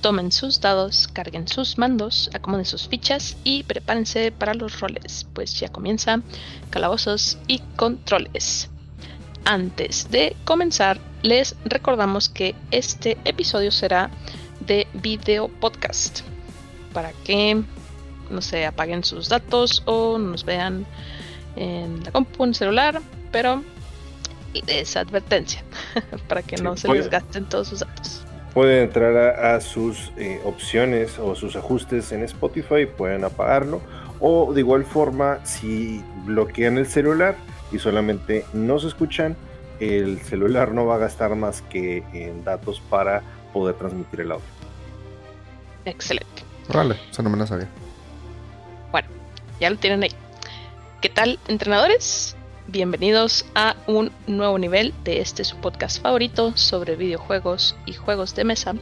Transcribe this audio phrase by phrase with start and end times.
[0.00, 5.58] tomen sus dados, carguen sus mandos, acomoden sus fichas y prepárense para los roles, pues
[5.58, 6.20] ya comienza
[6.70, 8.68] calabozos y controles.
[9.44, 14.10] Antes de comenzar, les recordamos que este episodio será
[14.60, 16.20] de video podcast
[16.92, 17.62] para que
[18.30, 20.86] no se apaguen sus datos o nos vean
[21.56, 23.00] en la compu, en el celular,
[23.32, 23.62] pero
[24.66, 25.62] es advertencia
[26.28, 28.17] para que no se les gasten todos sus datos.
[28.58, 33.80] Pueden entrar a, sus eh, opciones o sus ajustes en Spotify, pueden apagarlo.
[34.18, 37.36] O de igual forma, si bloquean el celular
[37.70, 39.36] y solamente no se escuchan,
[39.78, 44.44] el celular no va a gastar más que en datos para poder transmitir el audio.
[45.84, 46.42] Excelente.
[46.74, 47.68] Vale, eso no me lo sabía.
[48.90, 49.06] Bueno,
[49.60, 50.12] ya lo tienen ahí.
[51.00, 52.34] ¿Qué tal, entrenadores?
[52.70, 58.44] Bienvenidos a un nuevo nivel de este su podcast favorito sobre videojuegos y juegos de
[58.44, 58.74] mesa.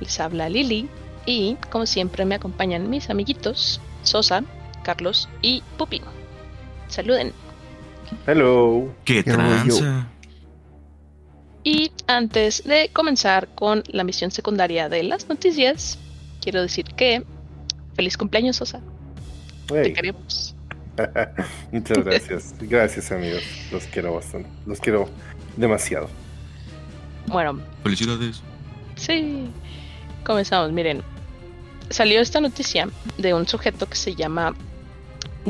[0.00, 0.88] Les habla Lili
[1.24, 4.42] y como siempre me acompañan mis amiguitos Sosa,
[4.82, 6.02] Carlos y Pupi.
[6.88, 7.32] Saluden.
[8.26, 8.92] Hello.
[9.04, 10.08] ¿Qué tranza?
[11.62, 15.96] Y antes de comenzar con la misión secundaria de las noticias,
[16.40, 17.22] quiero decir que
[17.94, 18.80] feliz cumpleaños Sosa.
[19.68, 20.56] Te queremos.
[21.72, 22.54] Muchas gracias.
[22.60, 23.42] Gracias, amigos.
[23.70, 24.48] Los quiero bastante.
[24.66, 25.08] Los quiero
[25.56, 26.08] demasiado.
[27.26, 27.60] Bueno.
[27.82, 28.42] Felicidades.
[28.96, 29.50] Sí.
[30.24, 30.72] Comenzamos.
[30.72, 31.02] Miren.
[31.90, 34.54] Salió esta noticia de un sujeto que se llama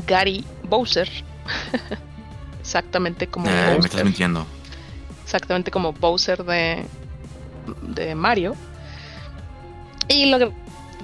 [0.07, 1.09] Gary Bowser.
[2.61, 3.49] Exactamente como.
[3.49, 4.47] Eh, me estás mintiendo.
[5.25, 6.85] Exactamente como Bowser de,
[7.83, 8.57] de Mario.
[10.09, 10.53] Y lo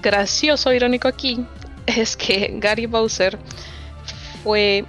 [0.03, 1.45] gracioso, irónico aquí
[1.87, 3.39] es que Gary Bowser
[4.49, 4.87] fue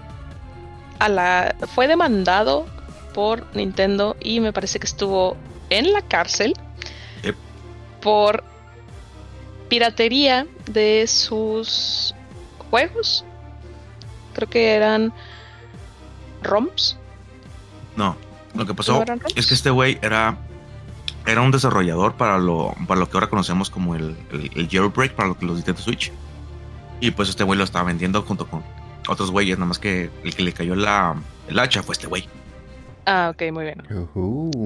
[1.00, 2.66] a la fue demandado
[3.14, 5.36] por Nintendo y me parece que estuvo
[5.70, 6.54] en la cárcel
[8.00, 8.46] por
[9.68, 12.16] piratería de sus
[12.70, 13.26] juegos.
[14.34, 15.12] Creo que eran
[16.42, 16.98] ROMs.
[17.98, 18.16] No,
[18.56, 19.04] lo que pasó
[19.36, 20.38] es que este güey era
[21.26, 25.28] era un desarrollador para lo para lo que ahora conocemos como el, el, jailbreak para
[25.28, 26.14] los Nintendo Switch.
[27.02, 28.64] Y pues este güey lo estaba vendiendo junto con
[29.10, 31.16] otros güeyes, nada más que el que le cayó la,
[31.48, 32.28] el hacha fue este güey.
[33.06, 33.82] Ah, ok, muy bien.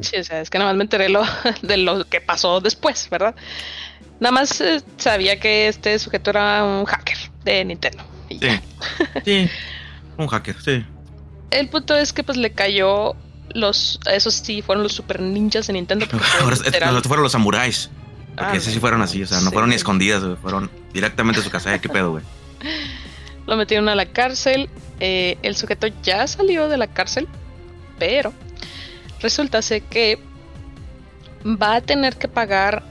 [0.02, 1.24] Sí, o sea, es que nada más me enteré lo,
[1.62, 3.36] de lo que pasó después, ¿verdad?
[4.20, 8.04] Nada más eh, sabía que este sujeto era un hacker de Nintendo.
[8.30, 8.40] sí.
[9.26, 9.50] sí,
[10.18, 10.86] un hacker, sí.
[11.52, 13.16] El punto es que pues le cayó
[13.54, 16.06] los, esos sí fueron los super ninjas de Nintendo.
[16.42, 16.56] Ahora,
[17.02, 17.90] fueron los samuráis.
[18.36, 21.44] Porque ah, esos sí fueron así, o sea, no fueron ni escondidas, fueron directamente a
[21.44, 21.80] su casa.
[21.80, 22.24] ¿Qué pedo, güey?
[23.46, 24.70] Lo metieron a la cárcel.
[25.00, 27.28] Eh, el sujeto ya salió de la cárcel,
[28.00, 28.34] pero
[29.22, 29.60] resulta
[29.90, 30.20] que
[31.46, 32.84] va a tener que pagar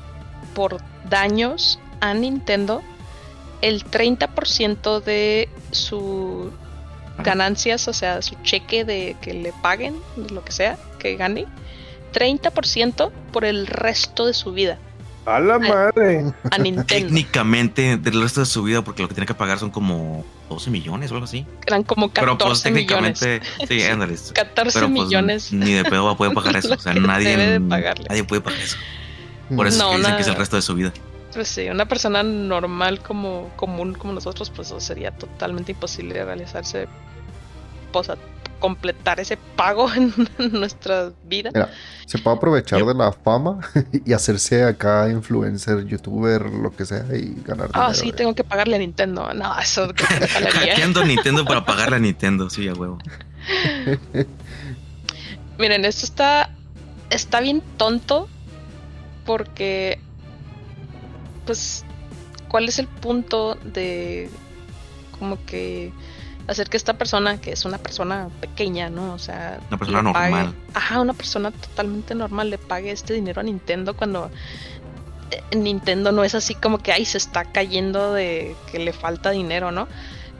[0.54, 2.82] por daños a Nintendo
[3.60, 6.52] el 30% de sus
[7.18, 11.46] ganancias, o sea, su cheque de que le paguen, lo que sea, que gane,
[12.12, 14.78] 30% por el resto de su vida.
[15.24, 16.32] A la madre.
[16.50, 16.84] A Nintendo.
[16.86, 20.70] Técnicamente, del resto de su vida, porque lo que tiene que pagar son como 12
[20.70, 21.46] millones o algo así.
[21.66, 24.16] Eran como 14 Pero pues técnicamente, sí, ándale.
[24.34, 25.52] 14 Pero, pues, millones.
[25.52, 26.74] Ni de pedo va a poder pagar eso.
[26.74, 28.76] O sea, nadie, nadie puede pagar eso.
[29.54, 30.92] Por eso es que, que es el resto de su vida.
[31.32, 36.88] Pues sí, una persona normal como común como nosotros, pues sería totalmente imposible realizarse
[37.90, 38.16] posa
[38.62, 40.14] completar ese pago en
[40.52, 41.50] nuestra vida.
[42.06, 43.58] se puede aprovechar de la fama
[44.06, 47.72] y hacerse acá influencer, youtuber, lo que sea y ganar dinero.
[47.88, 49.34] Ah, sí, tengo que pagarle a Nintendo.
[49.34, 52.98] No, eso que Hackeando Nintendo para pagarle a Nintendo, sí, a huevo.
[55.58, 56.50] Miren, esto está
[57.10, 58.28] está bien tonto
[59.26, 59.98] porque
[61.44, 61.84] pues
[62.48, 64.30] ¿cuál es el punto de
[65.18, 65.92] como que
[66.52, 69.14] hacer que esta persona, que es una persona pequeña, ¿no?
[69.14, 70.54] O sea, una persona normal.
[70.74, 74.30] ajá, una persona totalmente normal le pague este dinero a Nintendo cuando
[75.30, 79.30] eh, Nintendo no es así como que ahí se está cayendo de que le falta
[79.30, 79.88] dinero, ¿no?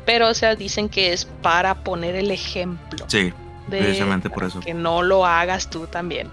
[0.04, 3.04] Pero, o sea, dicen que es para poner el ejemplo.
[3.08, 3.32] Sí,
[3.78, 4.60] precisamente por eso.
[4.60, 6.30] Que no lo hagas tú también.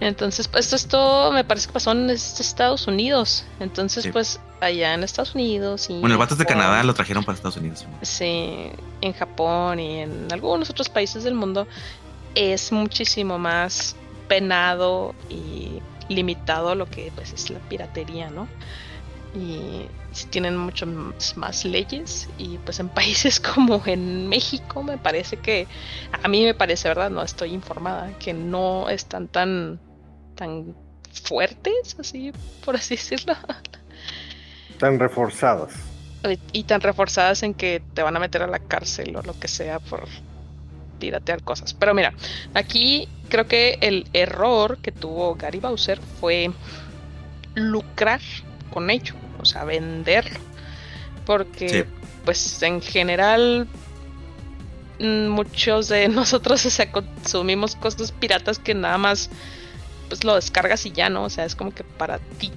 [0.00, 3.44] Entonces, pues esto me parece que pasó en Estados Unidos.
[3.60, 5.88] Entonces, pues allá en Estados Unidos.
[5.90, 7.86] Y bueno, el vato de Canadá lo trajeron para Estados Unidos.
[8.02, 11.66] Sí, en Japón y en algunos otros países del mundo
[12.34, 13.96] es muchísimo más
[14.28, 18.48] penado y limitado lo que pues es la piratería, ¿no?
[19.34, 19.88] Y
[20.30, 20.86] tienen mucho
[21.36, 25.66] más leyes y pues en países como en México me parece que
[26.22, 29.80] a mí me parece verdad no estoy informada que no están tan
[30.34, 30.76] tan
[31.24, 32.30] fuertes así
[32.62, 33.34] por así decirlo
[34.82, 35.74] tan reforzadas.
[36.50, 39.46] Y tan reforzadas en que te van a meter a la cárcel o lo que
[39.46, 40.08] sea por
[40.98, 41.72] piratear cosas.
[41.72, 42.12] Pero mira,
[42.52, 46.50] aquí creo que el error que tuvo Gary Bowser fue
[47.54, 48.20] lucrar
[48.72, 50.40] con ello, o sea, venderlo.
[51.24, 51.86] Porque,
[52.24, 53.68] pues en general,
[54.98, 59.30] mm, muchos de nosotros consumimos cosas piratas que nada más
[60.08, 61.24] pues lo descargas y ya, ¿no?
[61.24, 62.52] O sea, es como que para ti.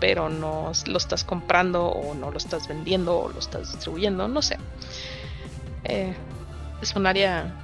[0.00, 4.40] Pero no lo estás comprando o no lo estás vendiendo o lo estás distribuyendo, no
[4.40, 4.56] sé.
[5.84, 6.14] Eh,
[6.80, 7.54] es un área...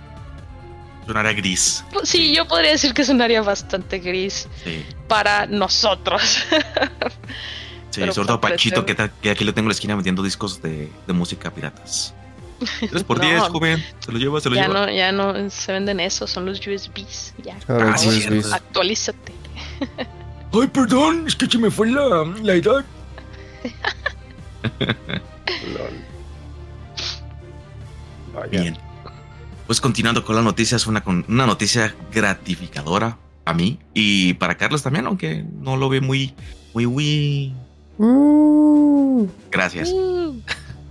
[1.07, 1.85] Es un área gris.
[1.93, 4.49] Pues sí, yo podría decir que es un área bastante gris
[5.07, 6.21] para nosotros.
[7.91, 11.55] sí, sobre todo Pachito, que, aquí lo tengo en la esquina vendiendo discos de, música
[11.55, 12.13] piratas.
[12.91, 13.85] 3 por 10, joven.
[14.01, 14.87] Se lo lleva, se lo ya lleva.
[14.87, 17.35] No, ya no se venden eso, son los USBs.
[17.45, 17.57] Ya.
[17.69, 18.53] Ah, USBs.
[18.53, 19.33] Actualízate.
[20.53, 22.85] Ay, perdón, es que se me fue la, la edad.
[28.51, 28.77] Bien.
[29.67, 35.07] Pues continuando con las noticias, una, una noticia gratificadora a mí y para Carlos también,
[35.07, 36.35] aunque no lo ve muy,
[36.75, 37.55] muy, muy.
[37.99, 39.29] Uh.
[39.51, 39.91] Gracias.
[39.91, 40.41] Uh.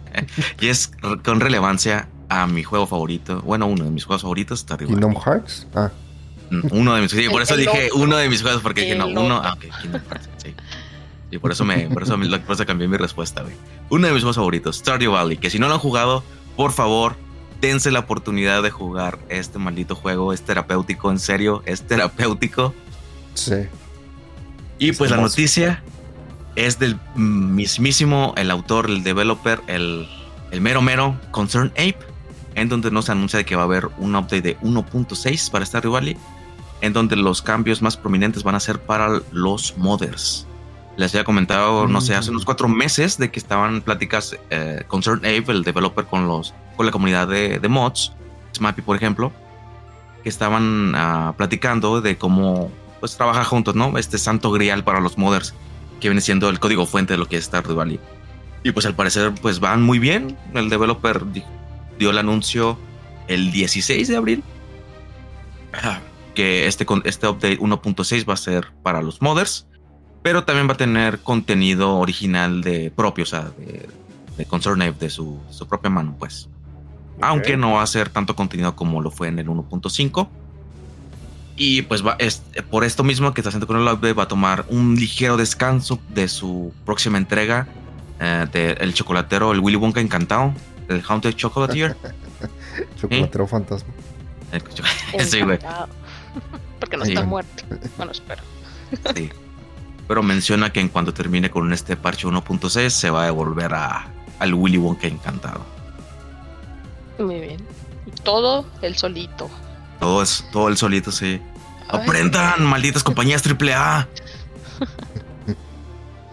[0.61, 0.91] y es
[1.23, 5.67] con relevancia a mi juego favorito, bueno, uno de mis juegos favoritos, Stardew Kingdom Hearts.
[5.75, 5.91] Ah.
[6.49, 9.07] Mm, uno de mis, sí, por eso dije uno de mis juegos, porque dije, no,
[9.07, 10.53] uno, ah, ok, Kingdom Hearts, sí.
[11.31, 13.55] Y por eso me, por eso, por eso cambié mi respuesta, güey.
[13.89, 16.23] Uno de mis juegos favoritos, Stardew Valley, que si no lo han jugado,
[16.55, 17.15] por favor,
[17.61, 20.33] dense la oportunidad de jugar este maldito juego.
[20.33, 22.73] Es terapéutico, en serio, es terapéutico.
[23.33, 23.67] Sí.
[24.77, 25.83] Y pues la noticia
[26.55, 30.07] es del mismísimo, el autor, el developer, el,
[30.51, 31.99] el mero mero Concern Ape,
[32.55, 36.17] en donde nos anuncia que va a haber un update de 1.6 para Stardew Valley,
[36.81, 40.47] en donde los cambios más prominentes van a ser para los modders.
[40.97, 42.45] Les había comentado, no sé, hace unos mm.
[42.45, 46.91] cuatro meses de que estaban pláticas eh, Concern Ape, el developer con los con la
[46.91, 48.13] comunidad de, de mods,
[48.55, 49.31] Smappy por ejemplo,
[50.23, 53.97] que estaban uh, platicando de cómo pues trabaja juntos, ¿no?
[53.97, 55.53] Este santo grial para los modders,
[55.99, 57.99] que viene siendo el código fuente de lo que es Stardew Valley.
[58.63, 60.37] Y pues al parecer pues van muy bien.
[60.53, 61.21] El developer
[61.97, 62.77] dio el anuncio
[63.27, 64.43] el 16 de abril
[66.35, 69.67] que este, este update 1.6 va a ser para los modders,
[70.25, 73.87] pero también va a tener contenido original de propio, o sea, de,
[74.37, 76.49] de Concern de su, su propia mano, pues
[77.21, 80.27] aunque no va a ser tanto contenido como lo fue en el 1.5.
[81.57, 82.41] Y pues va, es,
[82.71, 85.99] por esto mismo que está haciendo con el update, va a tomar un ligero descanso
[86.09, 87.67] de su próxima entrega
[88.19, 90.55] eh, de El Chocolatero, el Willy Wonka Encantado,
[90.89, 91.95] el Haunted Chocolatier.
[92.99, 93.93] Chocolatero fantasma.
[95.19, 95.59] sí, güey.
[96.79, 97.63] Porque no está muerto.
[97.95, 98.41] Bueno, espero.
[99.15, 99.29] sí.
[100.07, 104.07] Pero menciona que en cuanto termine con este parche 1.6 se va a devolver a,
[104.39, 105.65] al Willy Wonka Encantado.
[107.17, 107.65] Muy bien.
[108.05, 109.49] Y todo el solito.
[109.99, 111.41] Todo, es, todo el solito, sí.
[111.87, 114.07] Aprendan, malditas compañías AAA.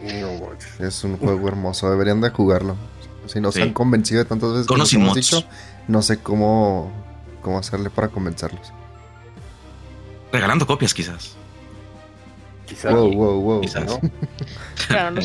[0.79, 2.77] es un juego hermoso, deberían de jugarlo.
[3.27, 5.45] Si no se han convencido de tantas veces como hemos dicho,
[5.87, 6.93] no sé cómo,
[7.41, 8.73] cómo hacerle para convencerlos.
[10.33, 11.37] Regalando copias, quizás.
[12.73, 12.95] Quizás.
[12.95, 13.61] Wow, wow, wow.
[13.61, 13.85] Quizás.
[13.85, 14.01] ¿no?
[14.89, 15.21] Claro, no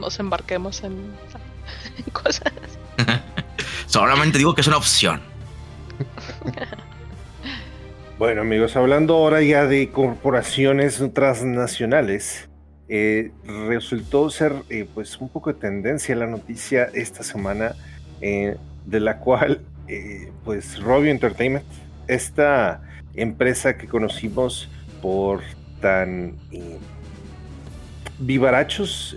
[0.00, 0.94] nos embarquemos en
[2.12, 2.52] cosas.
[3.86, 5.22] Solamente digo que es una opción.
[8.18, 12.48] Bueno amigos, hablando ahora ya de corporaciones transnacionales,
[12.88, 13.32] eh,
[13.68, 17.74] resultó ser eh, pues un poco de tendencia la noticia esta semana
[18.20, 19.62] eh, de la cual
[20.44, 21.64] pues Robbie Entertainment,
[22.08, 22.82] esta
[23.14, 24.68] empresa que conocimos
[25.00, 25.42] por
[25.86, 26.34] tan
[28.18, 29.16] vivarachos,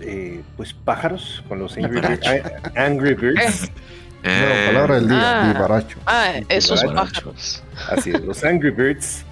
[0.56, 3.70] pues pájaros con los Angry Birds.
[4.22, 5.98] Eh, palabra del día, ah, vivaracho.
[6.06, 7.62] Ah, esos pájaros.
[7.88, 9.24] Así es, los Angry Birds,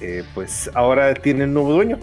[0.00, 1.98] eh, pues ahora tienen nuevo dueño.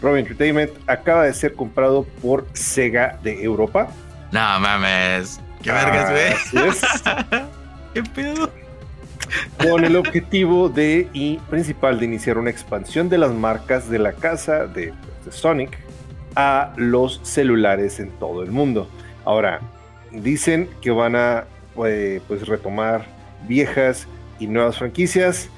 [0.00, 3.88] Robin Entertainment acaba de ser comprado por Sega de Europa.
[4.30, 6.72] No mames, qué vergas, güey.
[7.94, 8.52] qué pedo.
[9.62, 14.12] Con el objetivo de y principal de iniciar una expansión de las marcas de la
[14.12, 14.92] casa de,
[15.24, 15.78] de Sonic
[16.36, 18.88] a los celulares en todo el mundo.
[19.24, 19.60] Ahora,
[20.12, 21.44] dicen que van a
[21.84, 23.06] eh, pues retomar
[23.46, 24.06] viejas
[24.38, 25.48] y nuevas franquicias,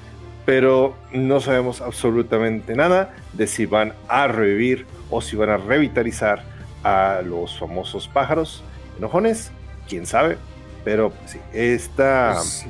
[0.45, 6.43] pero no sabemos absolutamente nada de si van a revivir o si van a revitalizar
[6.83, 8.63] a los famosos pájaros
[8.97, 9.51] enojones,
[9.87, 10.37] quién sabe,
[10.83, 12.33] pero sí, esta...
[12.35, 12.65] Pues,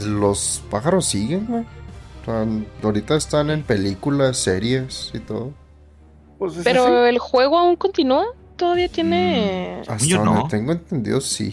[0.00, 1.66] los pájaros siguen,
[2.82, 5.52] ahorita están en películas, series y todo.
[6.38, 8.26] Pues, pero el juego aún continúa.
[8.56, 9.82] todavía tiene.
[9.86, 10.48] Mm, hasta yo no.
[10.48, 11.52] tengo entendido, sí.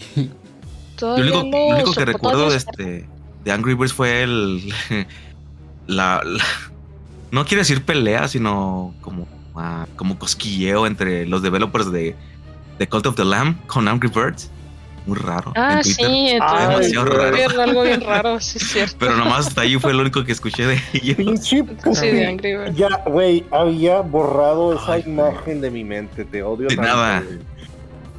[0.98, 3.08] Yo lo único, que recuerdo de, este,
[3.44, 4.72] de Angry Birds fue el.
[5.86, 6.22] la,
[7.30, 12.16] no quiero decir pelea, sino como, ah, como cosquilleo entre los developers de,
[12.78, 14.50] de Cult of the Lamb con Angry Birds
[15.06, 15.52] muy raro.
[15.56, 17.62] Ah, sí, entonces, demasiado raro.
[17.62, 18.96] algo bien raro, sí es cierto.
[18.98, 21.16] Pero nomás hasta ahí fue lo único que escuché de ellos.
[21.16, 21.64] Pinche,
[21.94, 22.76] sí, de Angry Birds.
[22.76, 26.24] Ya, güey, había borrado esa imagen de mi mente.
[26.24, 26.90] Te odio de tanto.
[26.90, 27.22] Nada.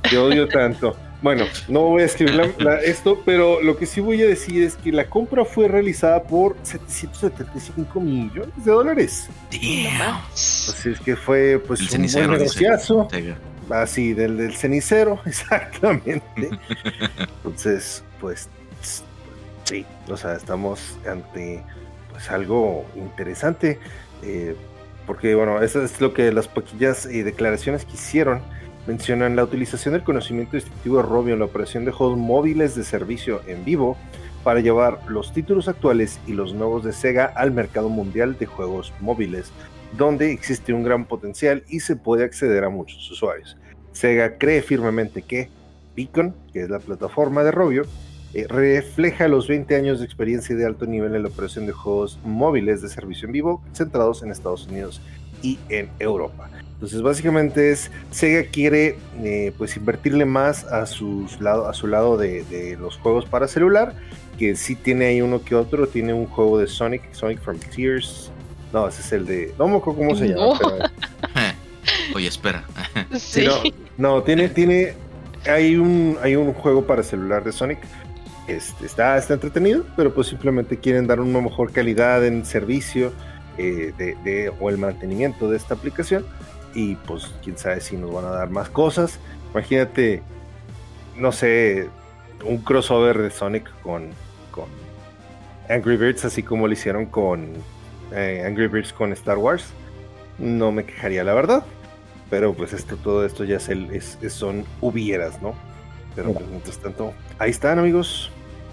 [0.09, 0.95] Te odio tanto.
[1.21, 4.91] Bueno, no voy a escribir esto, pero lo que sí voy a decir es que
[4.91, 9.29] la compra fue realizada por 775 millones de dólares.
[9.51, 10.17] Damn.
[10.33, 13.07] Así es que fue pues un buen negociazo.
[13.73, 16.49] Así, del, del cenicero, exactamente.
[17.37, 18.49] Entonces, pues,
[19.63, 21.63] sí, o sea, estamos ante
[22.11, 23.79] pues algo interesante.
[24.23, 24.55] Eh,
[25.07, 28.41] porque, bueno, eso es lo que las pequeñas eh, declaraciones que hicieron
[28.87, 32.83] mencionan la utilización del conocimiento distintivo de Robio en la operación de juegos móviles de
[32.83, 33.97] servicio en vivo
[34.43, 38.91] para llevar los títulos actuales y los nuevos de Sega al mercado mundial de juegos
[38.99, 39.51] móviles,
[39.97, 43.57] donde existe un gran potencial y se puede acceder a muchos usuarios.
[43.93, 45.49] Sega cree firmemente que
[45.95, 47.85] Beacon, que es la plataforma de Robio,
[48.33, 52.17] eh, refleja los 20 años de experiencia de alto nivel en la operación de juegos
[52.23, 55.01] móviles de servicio en vivo centrados en Estados Unidos
[55.41, 56.49] y en Europa.
[56.73, 62.17] Entonces básicamente es Sega quiere eh, pues invertirle más a, sus lado, a su lado
[62.17, 63.93] de, los juegos para celular,
[64.39, 68.31] que sí tiene ahí uno que otro, tiene un juego de Sonic, Sonic Frontiers,
[68.71, 70.57] no, ese es el de, no me acuerdo cómo se llama.
[72.15, 72.63] Oye, espera.
[73.17, 73.47] Sí.
[73.97, 74.93] no, tiene, tiene,
[75.47, 77.79] hay un, hay un juego para celular de Sonic.
[78.47, 83.13] Este, está, está entretenido, pero pues simplemente quieren dar una mejor calidad en servicio
[83.57, 86.25] eh, de, o el mantenimiento de esta aplicación.
[86.73, 89.19] Y pues quién sabe si nos van a dar más cosas.
[89.51, 90.21] Imagínate,
[91.17, 91.89] no sé,
[92.45, 94.09] un crossover de Sonic con,
[94.51, 94.65] con
[95.69, 97.53] Angry Birds, así como lo hicieron con
[98.13, 99.65] eh, Angry Birds con Star Wars.
[100.37, 101.65] No me quejaría, la verdad.
[102.31, 105.53] Pero pues esto, todo esto ya es el, es, son hubieras, ¿no?
[106.15, 108.31] Pero pues, mientras tanto, ahí están amigos,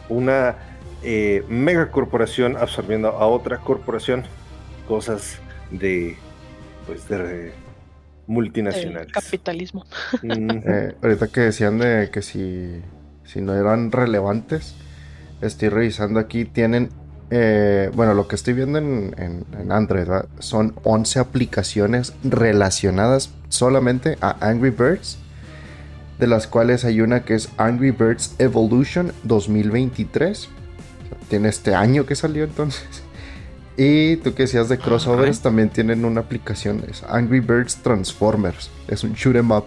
[0.09, 0.57] una
[1.03, 4.25] eh, mega corporación absorbiendo a otra corporación,
[4.87, 5.41] cosas
[5.73, 6.17] de,
[6.87, 7.53] pues de
[8.29, 9.12] multinacionales.
[9.12, 9.85] capitalismo.
[10.23, 12.81] Eh, ahorita que decían de que si,
[13.25, 14.77] si no eran relevantes,
[15.41, 16.91] estoy revisando aquí, tienen
[17.30, 20.08] eh, bueno, lo que estoy viendo en, Android
[20.38, 25.18] son 11 aplicaciones relacionadas solamente a Angry Birds,
[26.18, 30.49] de las cuales hay una que es Angry Birds Evolution 2023.
[31.28, 32.87] Tiene este año que salió entonces.
[33.80, 38.70] Y tú que decías de crossovers, también tienen una aplicación, es Angry Birds Transformers.
[38.88, 39.66] Es un shoot em up.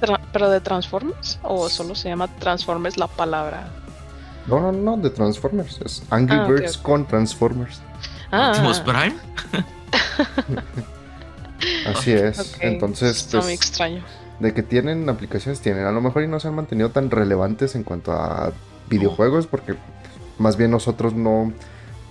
[0.32, 1.38] ¿Pero de Transformers?
[1.42, 3.83] ¿O solo se llama Transformers la palabra?
[4.46, 5.80] No, no, no, de Transformers.
[5.84, 7.80] Es Angry ah, Birds con Transformers.
[8.30, 8.50] Ah.
[8.50, 9.14] ¿Optimus Prime?
[11.86, 12.56] Así es.
[12.60, 14.02] Entonces, Está muy pues, extraño.
[14.40, 15.86] De que tienen aplicaciones, tienen.
[15.86, 18.52] A lo mejor y no se han mantenido tan relevantes en cuanto a
[18.88, 19.74] videojuegos, porque
[20.38, 21.52] más bien nosotros no.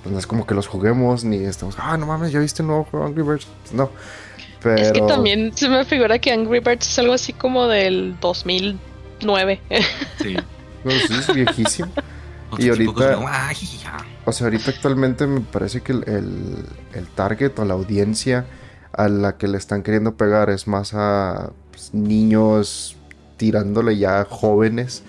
[0.01, 1.75] Pues no es como que los juguemos ni estamos.
[1.77, 3.47] Ah, no mames, ya viste el nuevo juego Angry Birds.
[3.71, 3.89] No.
[4.61, 4.75] Pero...
[4.75, 9.61] Es que también se me figura que Angry Birds es algo así como del 2009.
[10.21, 10.35] Sí.
[10.83, 11.91] No, sí, es viejísimo.
[12.57, 13.19] Y ahorita,
[14.25, 16.65] o sea, ahorita actualmente me parece que el,
[17.15, 18.45] target o la audiencia
[18.91, 22.95] a la que le están queriendo pegar es más a pues, niños
[23.37, 25.03] tirándole ya jóvenes.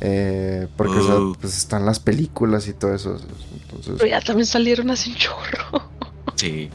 [0.00, 1.00] Eh, porque
[1.40, 3.18] pues están las películas y todo eso.
[3.62, 5.90] Entonces, Pero ya también salieron así un chorro.
[6.36, 6.68] Sí.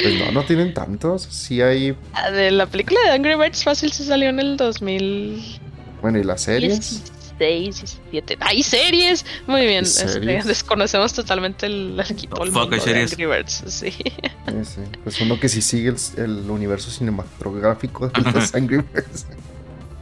[0.00, 1.22] Pues no, no tienen tantos.
[1.22, 1.96] Sí hay.
[2.12, 5.58] Ah, de la película de Angry Birds fácil se salió en el 2000.
[6.02, 7.02] Bueno, ¿y las series?
[7.38, 8.38] 6 y 7.
[8.40, 9.24] ¡Hay series!
[9.46, 9.84] Muy bien.
[9.84, 13.64] Este, desconocemos totalmente el, equipo el mundo de Angry Birds.
[13.66, 13.90] Sí.
[14.64, 14.80] sí.
[15.02, 19.26] Pues uno que sí sigue el, universo cinematográfico de los Angry Birds.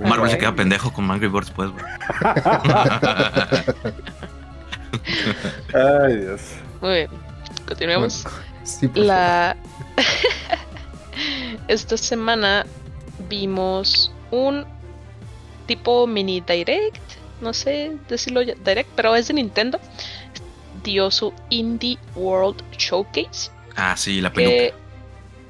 [0.00, 1.70] Marvel se queda pendejo con Angry Birds, pues.
[5.74, 6.40] Ay, Dios.
[6.80, 7.10] Muy bien.
[7.66, 8.24] Continuemos.
[8.94, 9.56] La...
[11.68, 12.66] Esta semana
[13.28, 14.66] vimos un
[15.66, 17.03] tipo mini direct
[17.44, 19.78] no sé decirlo direct, pero es de Nintendo,
[20.82, 23.50] dio su Indie World Showcase.
[23.76, 24.76] Ah, sí, la peluca.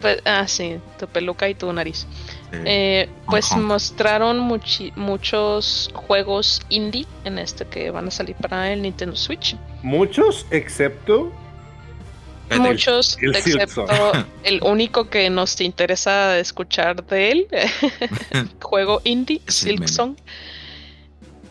[0.00, 2.06] Pues, ah, sí, tu peluca y tu nariz.
[2.52, 9.16] Eh, pues mostraron muchos juegos indie en este que van a salir para el Nintendo
[9.16, 9.56] Switch.
[9.82, 11.32] Muchos, excepto
[12.58, 13.86] muchos, excepto
[14.44, 17.48] el único que nos interesa escuchar de él,
[18.62, 20.16] juego indie, Silksong.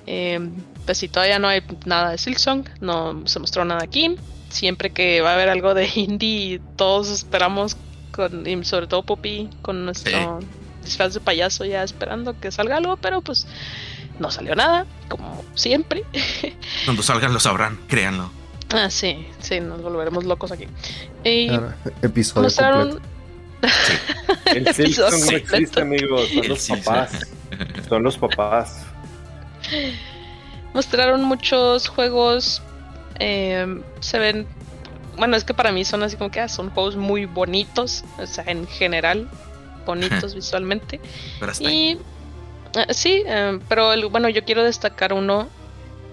[0.05, 0.39] Eh,
[0.85, 4.15] pues si todavía no hay nada de Silksong, no se mostró nada aquí.
[4.49, 7.77] Siempre que va a haber algo de indie, todos esperamos,
[8.11, 10.39] con, y sobre todo Poppy, con nuestro
[10.83, 13.47] disfraz de payaso ya esperando que salga algo, pero pues
[14.19, 16.03] no salió nada, como siempre.
[16.85, 18.31] Cuando salgan lo sabrán, créanlo.
[18.71, 20.67] Ah, sí, sí, nos volveremos locos aquí.
[21.23, 21.49] Y
[22.01, 22.99] episodio completo.
[24.45, 26.29] El Silksong no existe, amigos.
[26.29, 27.27] Son los papás.
[27.87, 28.85] Son los papás.
[30.73, 32.61] Mostraron muchos juegos.
[33.19, 34.47] Eh, se ven.
[35.17, 38.03] Bueno, es que para mí son así como que ah, son juegos muy bonitos.
[38.17, 39.29] O sea, en general,
[39.85, 40.99] bonitos visualmente.
[41.59, 41.97] y.
[42.75, 45.47] Eh, sí, eh, pero el, bueno, yo quiero destacar uno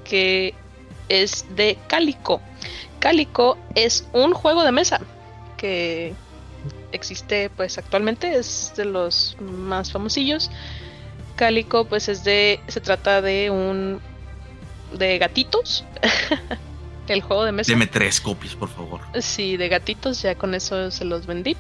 [0.04, 0.54] que
[1.08, 2.42] es de Calico.
[2.98, 5.00] Calico es un juego de mesa
[5.56, 6.14] que
[6.92, 10.50] existe pues actualmente, es de los más famosillos.
[11.40, 13.98] Calico pues es de se trata de un
[14.92, 15.86] de gatitos.
[17.08, 17.72] el juego de mesa.
[17.72, 19.00] Deme tres copias, por favor.
[19.20, 21.56] Sí, de gatitos, ya con eso se los vendí.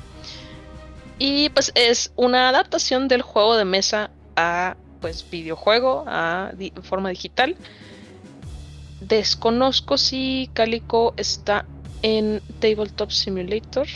[1.18, 7.56] Y pues es una adaptación del juego de mesa a pues videojuego, a forma digital.
[9.00, 11.64] Desconozco si Calico está
[12.02, 13.86] en Tabletop Simulator.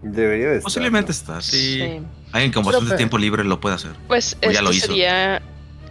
[0.00, 0.64] Debería de estar.
[0.64, 2.00] Posiblemente está, sí.
[2.32, 3.92] Alguien con bastante tiempo libre lo puede hacer.
[4.08, 4.88] Pues ya lo hizo.
[4.88, 5.42] sería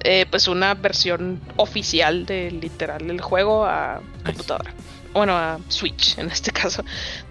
[0.03, 4.73] eh, pues una versión oficial de literal el juego a computadora.
[5.13, 6.83] Bueno, a Switch en este caso.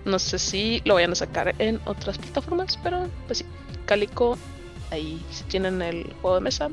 [0.05, 3.47] No sé si lo vayan a sacar en otras plataformas, pero pues sí.
[3.85, 4.39] Calico,
[4.91, 6.71] ahí si tienen el juego de mesa,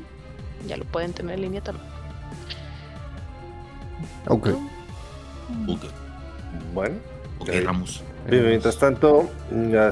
[0.65, 1.85] ya lo pueden tener en línea también.
[4.27, 4.49] Ok.
[6.73, 6.95] Bueno.
[7.39, 8.01] Ok, Ramos.
[8.29, 9.29] Mientras tanto,
[9.69, 9.91] ya,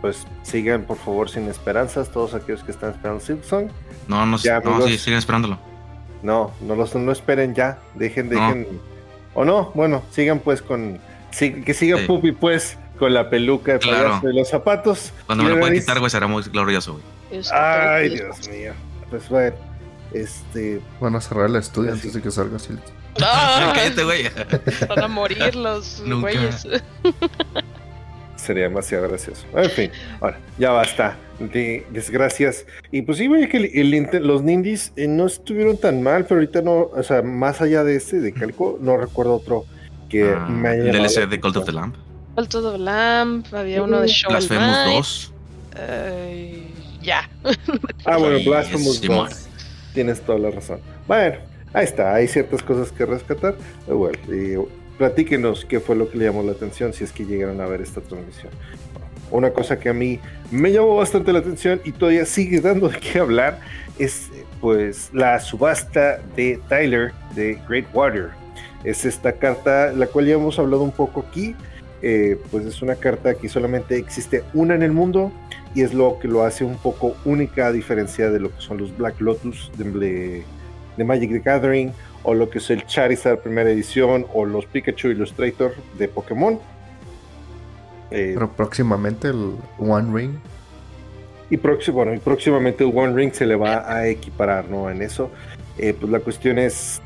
[0.00, 3.70] pues sigan por favor sin esperanzas todos aquellos que están esperando Simpson.
[4.08, 5.58] No, no, ya, no sí, siguen esperándolo.
[6.22, 7.78] No, no los no esperen ya.
[7.94, 8.66] Dejen, dejen.
[9.34, 10.98] O no, bueno, sigan pues con.
[11.38, 14.20] que siga Puppy pues con la peluca de claro.
[14.22, 15.12] los zapatos.
[15.26, 17.42] Cuando me lo pueda quitar, güey, será muy glorioso, güey.
[17.52, 18.72] Ay, Dios mío.
[19.08, 19.56] Pues bueno,
[20.12, 20.80] este.
[21.00, 22.74] Van a cerrar el estudio antes de que salga así.
[23.22, 23.72] ¡Ah!
[23.74, 24.30] Cállate, güey.
[24.88, 26.66] Van a morir los güeyes.
[28.50, 29.46] Sería demasiado gracioso.
[29.54, 32.66] En fin, ahora, ya basta de desgracias.
[32.90, 36.60] Y pues sí, güey, que el, los Nindies eh, no estuvieron tan mal, pero ahorita
[36.60, 39.66] no, o sea, más allá de este, de Calco, no recuerdo otro
[40.08, 40.90] que ah, me haya.
[40.90, 41.94] El DLC de Cult of the Lamp.
[42.34, 45.32] Cult of the Lamp, había uno de Show Blasphemous
[45.76, 47.02] 2.
[47.02, 47.30] ya.
[48.04, 49.48] ah, bueno, Blasphemous 2.
[49.94, 50.80] Tienes toda la razón.
[51.06, 51.36] Bueno,
[51.72, 53.54] ahí está, hay ciertas cosas que rescatar.
[53.86, 54.56] Bueno, y
[55.00, 57.80] platíquenos qué fue lo que le llamó la atención si es que llegaron a ver
[57.80, 58.52] esta transmisión.
[59.30, 62.98] Una cosa que a mí me llamó bastante la atención y todavía sigue dando de
[62.98, 63.60] qué hablar
[63.98, 64.28] es
[64.60, 68.28] pues la subasta de Tyler de Great Water.
[68.84, 71.56] Es esta carta, la cual ya hemos hablado un poco aquí.
[72.02, 75.32] Eh, pues es una carta que solamente existe una en el mundo
[75.74, 78.76] y es lo que lo hace un poco única a diferencia de lo que son
[78.76, 80.42] los Black Lotus de,
[80.98, 81.90] de Magic the Gathering
[82.22, 86.58] o lo que es el Charizard primera edición o los Pikachu Illustrator de Pokémon
[88.10, 90.32] eh, Pero próximamente el One Ring.
[91.48, 94.90] Y, bueno, y próximamente el One Ring se le va a equiparar, ¿no?
[94.90, 95.30] En eso.
[95.78, 97.00] Eh, pues la cuestión es.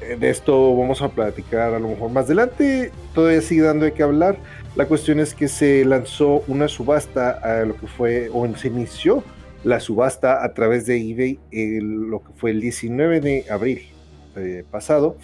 [0.00, 2.90] Eh, de esto vamos a platicar a lo mejor más adelante.
[3.14, 4.38] Todavía sigue dando de qué hablar.
[4.76, 9.22] La cuestión es que se lanzó una subasta a lo que fue, o se inició
[9.62, 11.38] la subasta a través de eBay,
[11.82, 13.89] lo que fue el 19 de abril
[14.70, 15.16] pasado.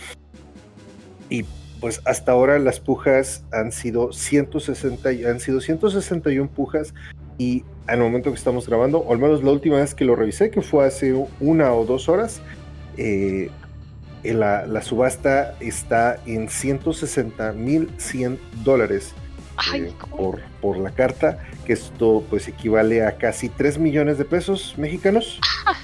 [1.28, 1.44] Y
[1.80, 6.94] pues hasta ahora las pujas han sido 160, han sido 161 pujas
[7.38, 10.50] y al momento que estamos grabando, o al menos la última vez que lo revisé,
[10.50, 12.40] que fue hace una o dos horas,
[12.96, 13.50] eh,
[14.24, 19.14] la, subasta está en 160 mil 100 dólares
[19.74, 24.74] eh, por, por la carta, que esto pues equivale a casi 3 millones de pesos
[24.76, 25.38] mexicanos.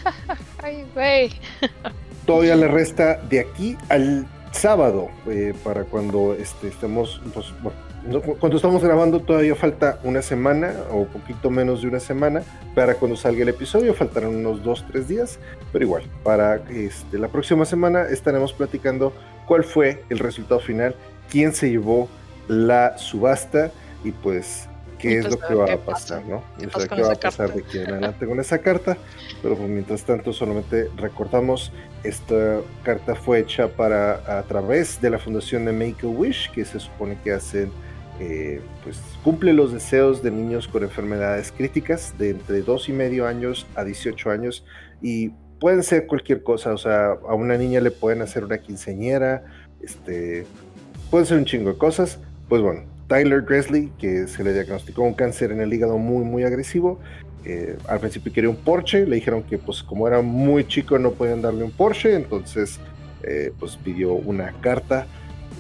[0.63, 1.31] Ay, güey.
[2.27, 7.47] Todavía le resta de aquí al sábado, eh, para cuando este, estemos, pues,
[8.39, 12.43] cuando estamos grabando todavía falta una semana o poquito menos de una semana
[12.75, 15.39] para cuando salga el episodio, faltarán unos dos, tres días,
[15.73, 19.13] pero igual, para este, la próxima semana estaremos platicando
[19.47, 20.95] cuál fue el resultado final,
[21.31, 22.09] quién se llevó
[22.49, 23.71] la subasta
[24.05, 24.69] y pues
[25.03, 26.45] qué es lo que va a pasar, ¿no?
[26.59, 28.97] qué va a pasar de aquí en adelante con esa carta.
[29.43, 31.73] Pero pues, mientras tanto, solamente recordamos,
[32.05, 36.65] esta carta fue hecha para a través de la fundación de Make a Wish, que
[36.65, 37.73] se supone que hacen
[38.21, 43.27] eh, pues cumple los deseos de niños con enfermedades críticas de entre 2 y medio
[43.27, 44.65] años a 18 años
[45.01, 49.45] y pueden ser cualquier cosa, o sea, a una niña le pueden hacer una quinceñera,
[49.81, 50.47] este,
[51.11, 55.15] pueden ser un chingo de cosas, pues bueno, Tyler Gresley, que se le diagnosticó un
[55.15, 56.99] cáncer en el hígado muy, muy agresivo,
[57.45, 61.11] eh, al principio quería un Porsche, le dijeron que pues como era muy chico no
[61.13, 62.79] podían darle un Porsche, entonces
[63.23, 65.07] eh, pues pidió una carta.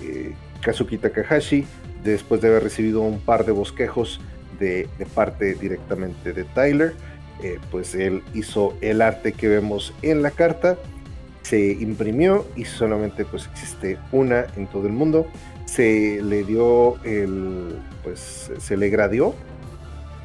[0.02, 1.64] Eh, Kazuki Takahashi,
[2.04, 4.20] después de haber recibido un par de bosquejos
[4.60, 6.94] de, parte directamente de Tyler,
[7.72, 10.78] pues él hizo el arte que vemos en la carta,
[11.42, 15.26] se imprimió y solamente pues existe una en todo el mundo.
[15.72, 19.34] Se le dio el, pues se le gradió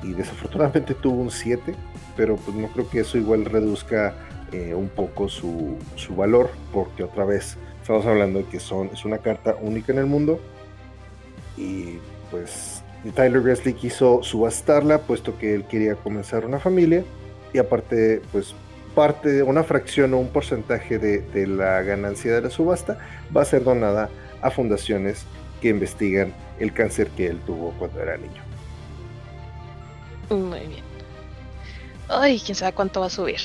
[0.04, 1.74] y desafortunadamente tuvo un 7,
[2.18, 4.14] pero pues no creo que eso igual reduzca
[4.52, 9.06] eh, un poco su, su, valor, porque otra vez estamos hablando de que son, es
[9.06, 10.38] una carta única en el mundo
[11.56, 12.84] y pues
[13.16, 17.06] Tyler Gresley quiso subastarla puesto que él quería comenzar una familia
[17.54, 18.54] y aparte pues
[18.94, 22.98] parte de una fracción o un porcentaje de, de la ganancia de la subasta
[23.36, 24.10] va a ser donada
[24.42, 25.26] a fundaciones
[25.62, 28.42] que investigan el cáncer que él tuvo cuando era niño.
[30.30, 30.84] Muy bien.
[32.10, 33.40] Ay, quién sabe cuánto va a subir.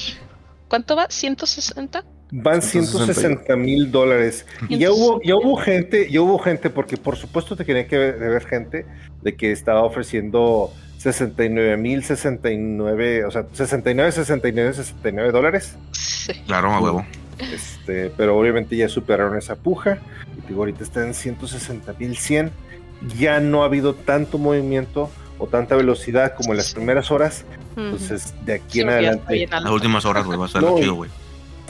[0.68, 1.08] ¿Cuánto va?
[1.08, 2.04] ¿160?
[2.30, 4.46] Van 160 mil dólares.
[4.68, 7.98] Y ya hubo, ya hubo gente, ya hubo gente, porque por supuesto te quería que
[7.98, 8.86] ver gente
[9.20, 15.76] de que estaba ofreciendo 69 mil 69, o sea, 69, 69, 69 dólares.
[15.90, 16.32] Sí.
[16.46, 17.06] Claro, a huevo.
[17.52, 19.98] Este, pero obviamente ya superaron esa puja.
[20.38, 22.50] Y digo, ahorita está en 160 mil 100.
[23.18, 27.44] Ya no ha habido tanto movimiento o tanta velocidad como en las primeras horas.
[27.76, 29.48] Entonces, de aquí en adelante.
[29.50, 31.10] Las últimas horas, güey, va a ser lo chido, güey.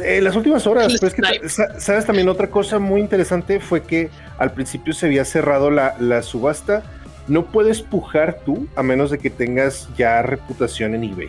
[0.02, 2.06] Eh, las últimas horas, pero es que, ¿sabes?
[2.06, 6.82] También otra cosa muy interesante fue que al principio se había cerrado la, la subasta.
[7.28, 11.28] No puedes pujar tú a menos de que tengas ya reputación en eBay.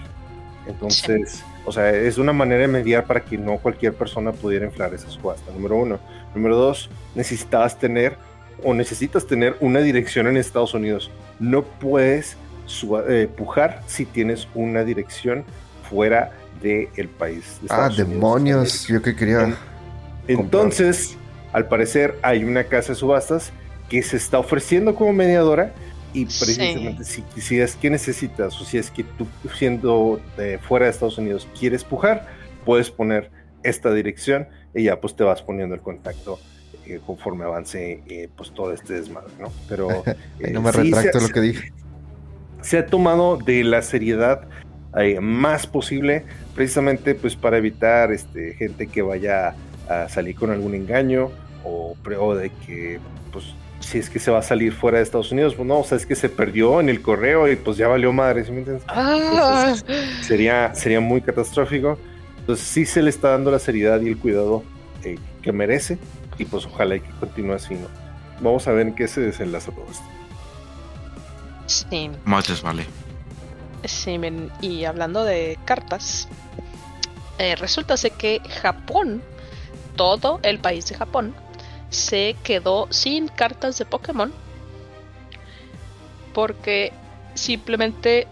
[0.65, 4.93] Entonces, o sea, es una manera de mediar para que no cualquier persona pudiera inflar
[4.93, 5.99] esa subasta, número uno.
[6.35, 8.17] Número dos, necesitabas tener
[8.63, 11.11] o necesitas tener una dirección en Estados Unidos.
[11.39, 12.37] No puedes
[13.09, 15.43] eh, pujar si tienes una dirección
[15.89, 17.59] fuera del el país.
[17.69, 19.55] ah, demonios, yo que quería.
[20.27, 21.17] Entonces,
[21.51, 23.51] al parecer hay una casa de subastas
[23.89, 25.73] que se está ofreciendo como mediadora
[26.13, 30.91] y precisamente si, es que necesitas o si es que tú siendo de fuera de
[30.91, 32.27] Estados Unidos quieres pujar,
[32.65, 33.31] puedes poner
[33.63, 36.39] esta dirección y ya pues te vas poniendo el contacto
[36.85, 39.51] eh, conforme avance eh, pues todo este desmadre, ¿no?
[39.67, 40.03] Pero
[40.51, 41.73] no me retracto lo que dije.
[42.61, 44.47] Se ha tomado de la seriedad
[44.97, 49.55] eh, más posible, precisamente pues para evitar este, gente que vaya
[49.89, 51.31] a salir con algún engaño
[51.63, 52.99] o, o de que
[53.31, 53.55] pues
[53.93, 55.97] si es que se va a salir fuera de Estados Unidos, pues no, o sea,
[55.97, 58.83] es que se perdió en el correo y pues ya valió madre, ¿sí me entiendes?
[58.87, 59.75] Ah.
[60.23, 61.99] sería, sería muy catastrófico.
[62.39, 64.63] Entonces sí se le está dando la seriedad y el cuidado
[65.43, 65.99] que merece
[66.39, 67.87] y pues ojalá que continúe así, ¿no?
[68.41, 70.05] Vamos a ver en qué se desenlaza todo esto.
[71.67, 72.09] Sí.
[72.25, 72.87] Más les vale.
[73.85, 74.19] Sí,
[74.61, 76.27] y hablando de cartas,
[77.37, 79.21] eh, resulta ser que Japón,
[79.95, 81.35] todo el país de Japón,
[81.93, 84.33] se quedó sin cartas de Pokémon
[86.33, 86.91] porque
[87.35, 88.27] simplemente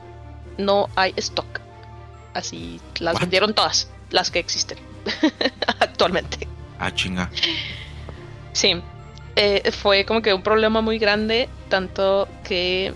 [0.57, 1.61] no hay stock.
[2.33, 4.77] Así las vendieron todas, las que existen
[5.79, 6.47] actualmente.
[6.79, 7.29] Ah, chinga.
[8.53, 8.81] Sí,
[9.35, 12.93] eh, fue como que un problema muy grande, tanto que,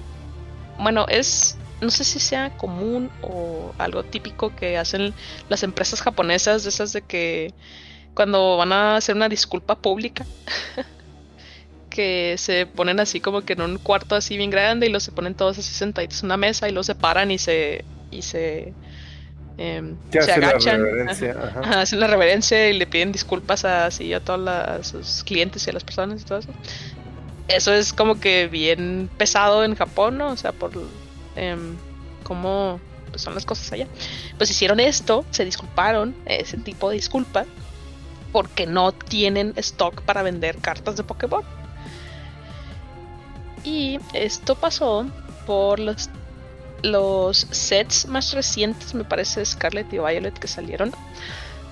[0.80, 5.14] bueno, es, no sé si sea común o algo típico que hacen
[5.50, 7.54] las empresas japonesas, de esas de que
[8.16, 10.26] cuando van a hacer una disculpa pública,
[11.90, 15.12] que se ponen así como que en un cuarto así bien grande y los se
[15.12, 18.74] ponen todos así sentaditos en una mesa y los separan y se, y se
[19.58, 21.08] Em, se agachan,
[21.64, 25.84] hacen la reverencia y le piden disculpas a, a todos sus clientes y a las
[25.84, 26.50] personas y todo eso.
[27.48, 30.30] Eso es como que bien pesado en Japón, ¿no?
[30.30, 30.72] O sea, por
[31.36, 31.76] em,
[32.24, 33.88] cómo pues, son las cosas allá.
[34.38, 37.46] Pues hicieron esto, se disculparon, ese tipo de disculpa,
[38.36, 41.42] porque no tienen stock para vender cartas de Pokémon.
[43.64, 45.06] Y esto pasó
[45.46, 46.10] por los
[46.82, 50.92] los sets más recientes, me parece Scarlet y Violet que salieron.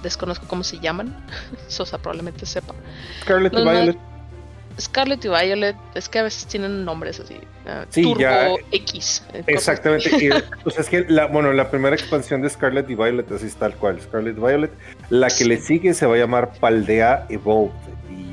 [0.04, 1.13] Desconozco cómo se llaman.
[1.67, 2.73] Sosa probablemente sepa.
[3.23, 3.97] Scarlet y Violet.
[4.80, 7.36] Scarlet y Violet, es que a veces tienen nombres así.
[7.65, 9.23] Uh, Turbo X.
[9.34, 10.10] Eh, exactamente.
[10.63, 13.76] pues es que la, bueno, la primera expansión de Scarlet y Violet, así es tal
[13.76, 14.71] cual, Scarlet y Violet.
[15.10, 17.73] La que le sigue se va a llamar Paldea Evolved.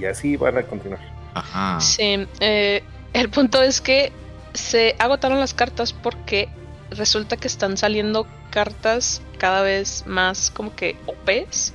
[0.01, 1.01] Y así van a continuar.
[1.35, 1.81] Ajá.
[1.81, 2.27] Sí.
[2.41, 4.13] Eh, el punto es que
[4.53, 6.49] se agotaron las cartas porque
[6.91, 11.73] resulta que están saliendo cartas cada vez más como que OPs,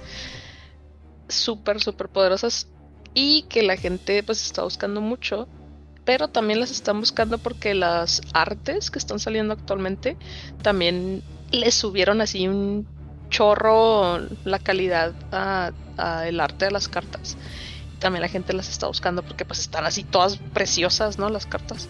[1.30, 2.68] súper, súper poderosas
[3.14, 5.48] y que la gente pues está buscando mucho,
[6.06, 10.16] pero también las están buscando porque las artes que están saliendo actualmente
[10.62, 12.88] también le subieron así un
[13.30, 15.72] chorro la calidad a,
[16.26, 17.38] el arte de las cartas.
[18.00, 21.30] También la gente las está buscando porque pues están así todas preciosas, ¿no?
[21.30, 21.90] Las cartas.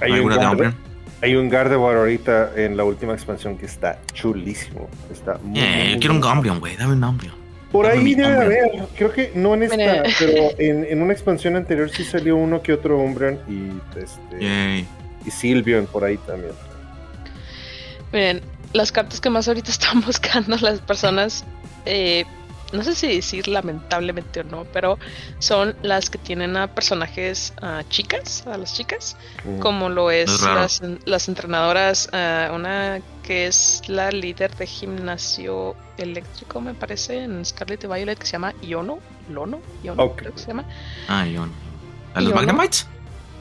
[0.00, 0.74] Hay un, Gardevoir,
[1.22, 4.88] hay un Gardevoir ahorita en la última expansión que está chulísimo.
[5.10, 6.76] Está muy, eh, yo quiero un Gombrion, güey.
[6.76, 7.45] Dame un Gombrion.
[7.72, 12.04] Por ahí debe haber, creo que no en esta, pero en, una expansión anterior sí
[12.04, 14.86] salió uno que otro Umbreon y este
[15.26, 16.52] y Silvion por ahí también.
[18.12, 18.40] Miren,
[18.72, 21.44] las cartas que más ahorita están buscando las personas,
[21.84, 22.24] eh,
[22.72, 24.98] no sé si decir lamentablemente o no, pero
[25.38, 27.52] son las que tienen a personajes
[27.88, 29.58] chicas, a las chicas, mm.
[29.60, 30.42] como lo es,
[31.04, 37.86] las, entrenadoras, una que es la líder de gimnasio eléctrico, me parece, en Scarlet y
[37.86, 38.98] Violet, que se llama Iono,
[39.28, 40.64] Lono, Iono, creo que se llama.
[41.08, 41.52] Ah, Iono.
[42.14, 42.86] ¿A los Magnamites?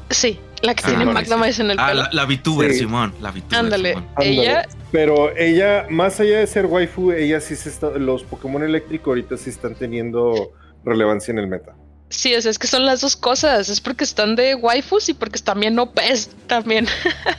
[0.10, 2.02] Sí, la que ah, tiene Magnamites en el ah, pelo.
[2.04, 3.60] Ah, la, VTuber, Simón, la VTuber.
[3.60, 8.64] Ándale, ella pero ella, más allá de ser waifu, ella sí se está, los Pokémon
[8.64, 10.54] eléctricos ahorita sí están teniendo
[10.86, 11.76] relevancia en el meta.
[12.08, 13.68] Sí, o sea, es que son las dos cosas.
[13.68, 16.88] Es porque están de waifus y porque están bien OPs también.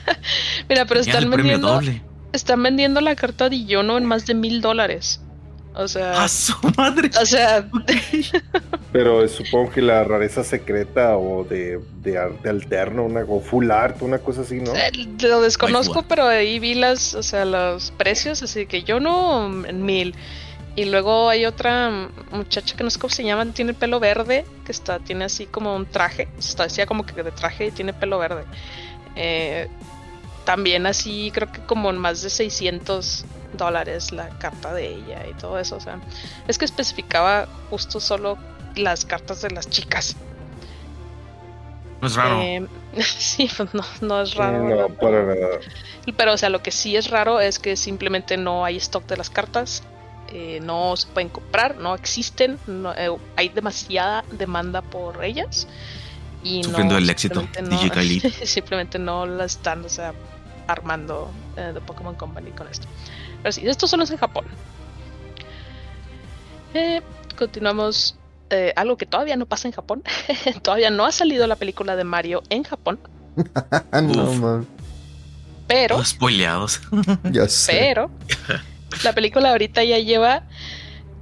[0.68, 1.80] Mira, pero están vendiendo.
[2.34, 5.22] Están vendiendo la carta de Yono en más de mil dólares.
[5.76, 6.24] O sea.
[6.24, 7.10] ¡A su madre!
[7.20, 7.68] O sea.
[8.92, 14.18] Pero supongo que la rareza secreta o de, de, alterno, una, o full art, una
[14.18, 14.74] cosa así, ¿no?
[14.74, 19.66] Eh, lo desconozco, pero ahí vi las, o sea, los precios, así que yo no
[19.66, 20.14] en mil.
[20.76, 24.72] Y luego hay otra muchacha que no sé cómo se llama, tiene pelo verde, que
[24.72, 28.18] está, tiene así como un traje, está decía como que de traje y tiene pelo
[28.18, 28.44] verde.
[29.14, 29.68] Eh,
[30.46, 33.24] también así, creo que como en más de 600
[33.58, 35.76] dólares la carta de ella y todo eso.
[35.76, 36.00] O sea,
[36.46, 38.38] es que especificaba justo solo
[38.76, 40.16] las cartas de las chicas.
[42.00, 42.40] No es raro.
[42.40, 42.66] Eh,
[43.02, 44.62] sí, pues no, no es raro.
[44.62, 45.58] No, para nada.
[46.16, 49.16] Pero, o sea, lo que sí es raro es que simplemente no hay stock de
[49.16, 49.82] las cartas.
[50.32, 52.58] Eh, no se pueden comprar, no existen,
[52.96, 55.66] eh, hay demasiada demanda por ellas.
[56.42, 60.14] Y Sufriendo el éxito, DJ simplemente no la están, o sea,
[60.66, 62.86] armando de Pokémon Company con esto.
[63.42, 64.46] Pero sí, esto solo es en Japón.
[66.74, 67.00] Eh,
[67.38, 68.16] continuamos.
[68.50, 70.02] Eh, algo que todavía no pasa en Japón.
[70.62, 72.98] todavía no ha salido la película de Mario en Japón.
[73.92, 74.66] no,
[75.66, 76.04] Pero.
[76.04, 76.80] spoileados.
[77.32, 77.72] ya sé.
[77.72, 78.10] Pero.
[79.02, 80.44] la película ahorita ya lleva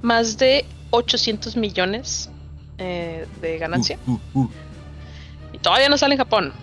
[0.01, 2.29] más de 800 millones
[2.77, 3.97] eh, de ganancia.
[4.05, 4.49] Uh, uh, uh.
[5.53, 6.53] Y todavía no sale en Japón.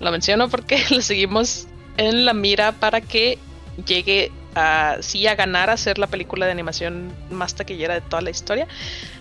[0.00, 3.38] Lo menciono porque lo seguimos en la mira para que
[3.86, 8.22] llegue a, sí a ganar a ser la película de animación más taquillera de toda
[8.22, 8.66] la historia.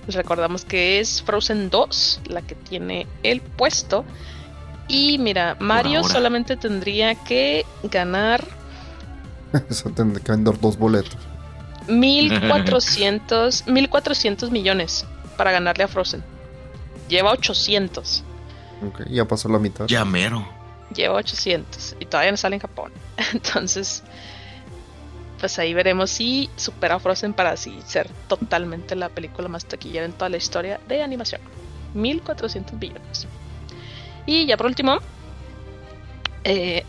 [0.07, 4.05] Les recordamos que es Frozen 2 la que tiene el puesto.
[4.87, 8.45] Y mira, Mario solamente tendría que ganar.
[9.69, 11.17] Eso tendría que vender dos boletos.
[11.87, 15.05] 1400, 1400 millones
[15.37, 16.23] para ganarle a Frozen.
[17.09, 18.23] Lleva 800.
[18.87, 19.85] Ok, ya pasó la mitad.
[19.87, 20.47] Ya mero.
[20.95, 22.91] Lleva 800 y todavía no sale en Japón.
[23.33, 24.03] Entonces,
[25.39, 30.13] pues ahí veremos si supera Frozen para así ser totalmente la película más taquillera en
[30.13, 31.41] toda la historia de animación.
[31.93, 33.27] 1400 billones.
[34.25, 34.99] Y ya por último,
[36.43, 36.83] eh,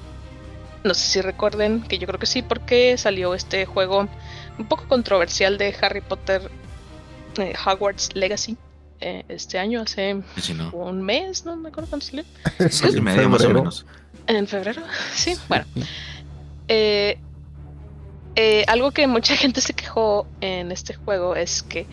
[0.85, 4.09] no sé si recuerden, que yo creo que sí, porque salió este juego
[4.59, 6.51] un poco controversial de Harry Potter
[7.39, 8.57] eh, Hogwarts Legacy
[9.01, 10.23] eh, este año, hace
[10.73, 12.25] un mes, no me acuerdo cuándo salió.
[13.03, 13.87] medio más o menos.
[14.27, 14.83] En febrero,
[15.15, 15.65] sí, bueno.
[16.69, 17.19] Eh,
[18.35, 21.87] eh, algo que mucha gente se quejó en este juego es que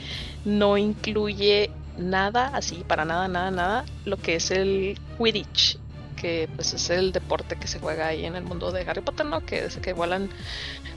[0.46, 5.78] no incluye nada, así para nada, nada, nada, lo que es el Quidditch,
[6.18, 9.26] que pues es el deporte que se juega ahí en el mundo de Harry Potter,
[9.26, 9.46] ¿no?
[9.46, 10.30] Que es que vuelan,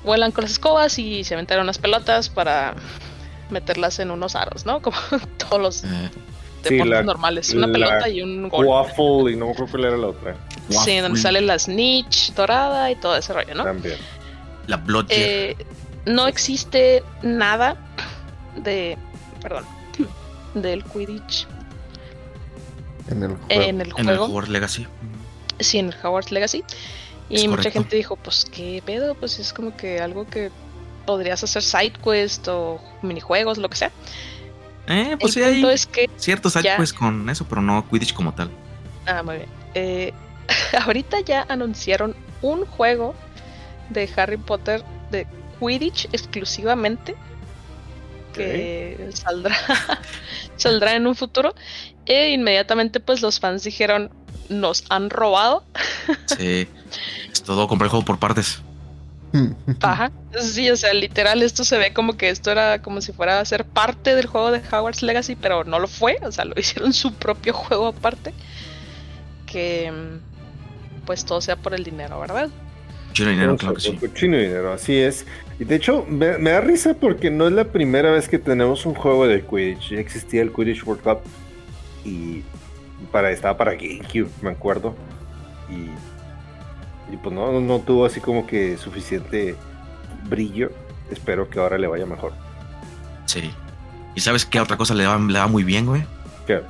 [0.04, 2.74] vuelan con las escobas y se aventan unas pelotas para
[3.50, 4.80] meterlas en unos aros, ¿no?
[4.82, 4.96] Como
[5.36, 5.82] todos los
[6.62, 8.66] deportes normales, una pelota y un gol.
[8.66, 10.36] Waffle y no creo que era la otra.
[10.68, 13.64] Sí, donde sale la snitch dorada y todo ese rollo, ¿no?
[13.64, 13.96] También.
[14.66, 15.56] La Blood eh,
[16.06, 17.76] No existe nada
[18.56, 18.98] de.
[19.42, 19.64] Perdón.
[20.54, 21.46] Del Quidditch.
[23.08, 23.62] En el juego.
[23.62, 24.24] En el, juego.
[24.24, 24.86] Hogwarts Legacy.
[25.60, 26.64] Sí, en el Hogwarts Legacy.
[27.28, 30.50] Y mucha gente dijo, pues qué pedo, pues es como que algo que
[31.06, 33.92] podrías hacer side quest o minijuegos, lo que sea.
[34.88, 38.50] Eh, pues sí, hay es que ciertos side con eso, pero no Quidditch como tal.
[39.06, 39.48] Ah, muy bien.
[39.74, 40.12] Eh,
[40.84, 43.14] ahorita ya anunciaron un juego
[43.90, 45.26] de Harry Potter de
[45.60, 47.14] Quidditch exclusivamente
[48.32, 49.56] que saldrá
[50.56, 51.54] saldrá en un futuro
[52.04, 54.10] e inmediatamente pues los fans dijeron
[54.50, 55.64] nos han robado
[56.26, 56.68] sí
[57.32, 58.60] es todo comprar el juego por partes
[59.80, 60.12] Ajá.
[60.40, 63.44] Sí, o sea, literal, esto se ve como que esto era como si fuera a
[63.44, 66.92] ser parte del juego de Hogwarts Legacy, pero no lo fue, o sea, lo hicieron
[66.92, 68.32] su propio juego aparte.
[69.46, 69.92] Que
[71.06, 72.50] pues todo sea por el dinero, ¿verdad?
[73.12, 73.98] Chino dinero, claro que sí.
[74.14, 75.24] Chino dinero, así es.
[75.58, 78.94] Y de hecho, me, da risa porque no es la primera vez que tenemos un
[78.94, 79.90] juego de Quidditch.
[79.90, 81.20] Ya existía el Quidditch World Cup
[82.04, 82.42] y
[83.10, 84.94] para, estaba para GameCube, me acuerdo.
[85.70, 85.88] Y
[87.12, 89.56] y pues no, no tuvo así como que suficiente
[90.28, 90.70] brillo.
[91.10, 92.32] Espero que ahora le vaya mejor.
[93.26, 93.50] Sí.
[94.14, 96.04] ¿Y sabes qué otra cosa le va, le va muy bien, güey?
[96.46, 96.62] ¿Qué?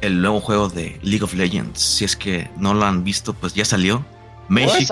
[0.00, 1.80] El nuevo juego de League of Legends.
[1.80, 4.04] Si es que no lo han visto, pues ya salió.
[4.48, 4.88] Magic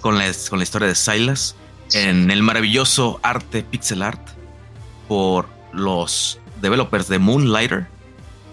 [0.00, 1.56] con la, con la historia de Silas
[1.92, 4.20] en el maravilloso arte pixel art
[5.08, 7.86] por los developers de Moonlighter,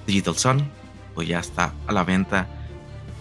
[0.05, 0.69] Digital Sun.
[1.15, 2.47] Pues ya está a la venta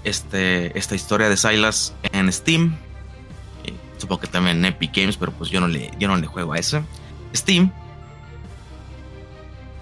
[0.04, 2.76] este, esta historia de Silas en Steam.
[3.98, 6.52] supongo que también en Epic Games, pero pues yo no le, yo no le juego
[6.52, 6.82] a eso.
[7.34, 7.72] Steam.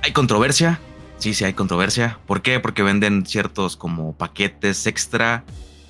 [0.03, 0.81] Hay controversia.
[1.19, 2.19] Sí, sí, hay controversia.
[2.27, 2.61] ¿Por qué?
[2.61, 5.45] Porque venden ciertos como paquetes extra.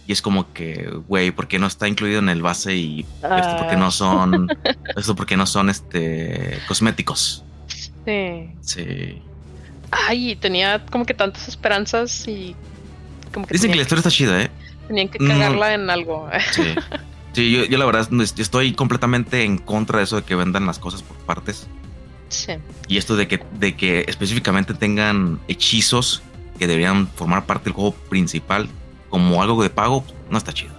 [0.07, 2.77] Y es como que, güey, ¿por qué no está incluido en el base?
[2.77, 4.49] Y esto porque no son.
[4.97, 7.45] esto porque no son este cosméticos.
[8.05, 8.51] Sí.
[8.61, 9.23] Sí.
[9.91, 12.55] Ay, tenía como que tantas esperanzas y
[13.51, 14.51] Dicen que la historia está chida, ¿eh?
[14.87, 16.29] Tenían que cagarla en algo.
[16.53, 16.75] Sí.
[17.33, 21.03] Sí, yo, la verdad estoy completamente en contra de eso de que vendan las cosas
[21.03, 21.67] por partes.
[22.31, 22.55] Sí.
[22.89, 26.23] Y esto de que, de que específicamente tengan hechizos
[26.59, 28.71] que deberían formar parte del juego principal
[29.11, 30.73] como algo de pago, no está chido.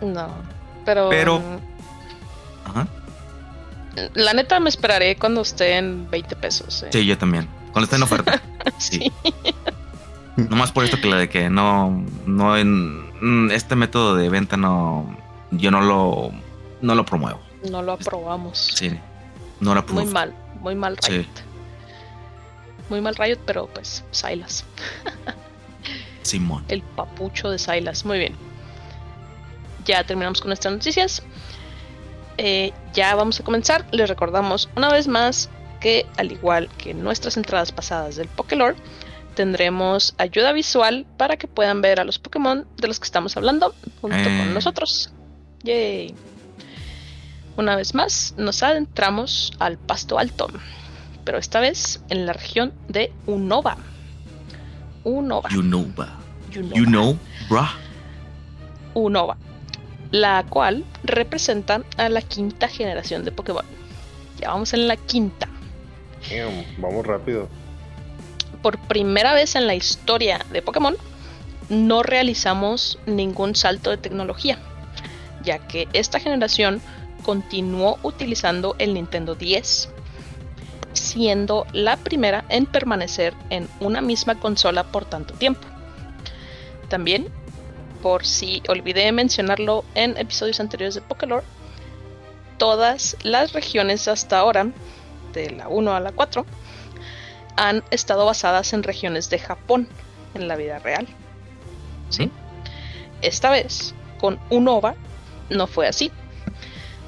[0.00, 0.28] No,
[0.84, 1.08] pero...
[1.08, 1.42] Pero...
[2.64, 2.86] Ajá.
[4.14, 6.84] La neta me esperaré cuando esté en 20 pesos.
[6.84, 6.90] ¿eh?
[6.92, 7.48] Sí, yo también.
[7.72, 8.40] Cuando esté en oferta.
[8.78, 9.12] sí.
[9.24, 9.73] No
[10.36, 14.56] más por esto que la de que no, no en mm, este método de venta
[14.56, 15.16] no,
[15.50, 16.32] yo no lo,
[16.80, 17.40] no lo promuevo.
[17.70, 18.72] No lo aprobamos.
[18.74, 18.90] Sí,
[19.60, 20.04] no lo aprobamos.
[20.04, 21.26] Muy mal, muy mal Riot.
[22.90, 24.64] Muy mal Riot, pero pues Silas.
[26.22, 26.64] Simón.
[26.68, 28.34] El papucho de Silas, muy bien.
[29.84, 31.22] Ya terminamos con nuestras noticias.
[32.38, 33.86] Eh, ya vamos a comenzar.
[33.92, 35.48] Les recordamos una vez más
[35.80, 38.74] que al igual que nuestras entradas pasadas del Pokélore,
[39.34, 43.74] tendremos ayuda visual para que puedan ver a los Pokémon de los que estamos hablando
[44.00, 44.52] junto con eh.
[44.54, 45.12] nosotros.
[45.62, 46.14] Yay.
[47.56, 50.48] Una vez más, nos adentramos al pasto alto,
[51.24, 53.76] pero esta vez en la región de Unova.
[55.04, 55.50] Unova.
[55.56, 56.18] Unova.
[56.50, 57.18] You know,
[57.48, 57.68] bruh.
[58.94, 59.36] Unova,
[60.10, 63.64] la cual representa a la quinta generación de Pokémon.
[64.38, 65.48] Ya vamos en la quinta.
[66.78, 67.48] vamos rápido
[68.64, 70.96] por primera vez en la historia de Pokémon,
[71.68, 74.58] no realizamos ningún salto de tecnología,
[75.42, 76.80] ya que esta generación
[77.24, 79.90] continuó utilizando el Nintendo 10,
[80.94, 85.68] siendo la primera en permanecer en una misma consola por tanto tiempo.
[86.88, 87.28] También,
[88.00, 91.44] por si olvidé mencionarlo en episodios anteriores de Pokélore,
[92.56, 94.68] todas las regiones hasta ahora,
[95.34, 96.46] de la 1 a la 4,
[97.56, 99.88] han estado basadas en regiones de Japón
[100.34, 101.06] en la vida real.
[102.10, 102.30] ¿Sí?
[103.22, 104.94] Esta vez, con Unova,
[105.50, 106.10] no fue así.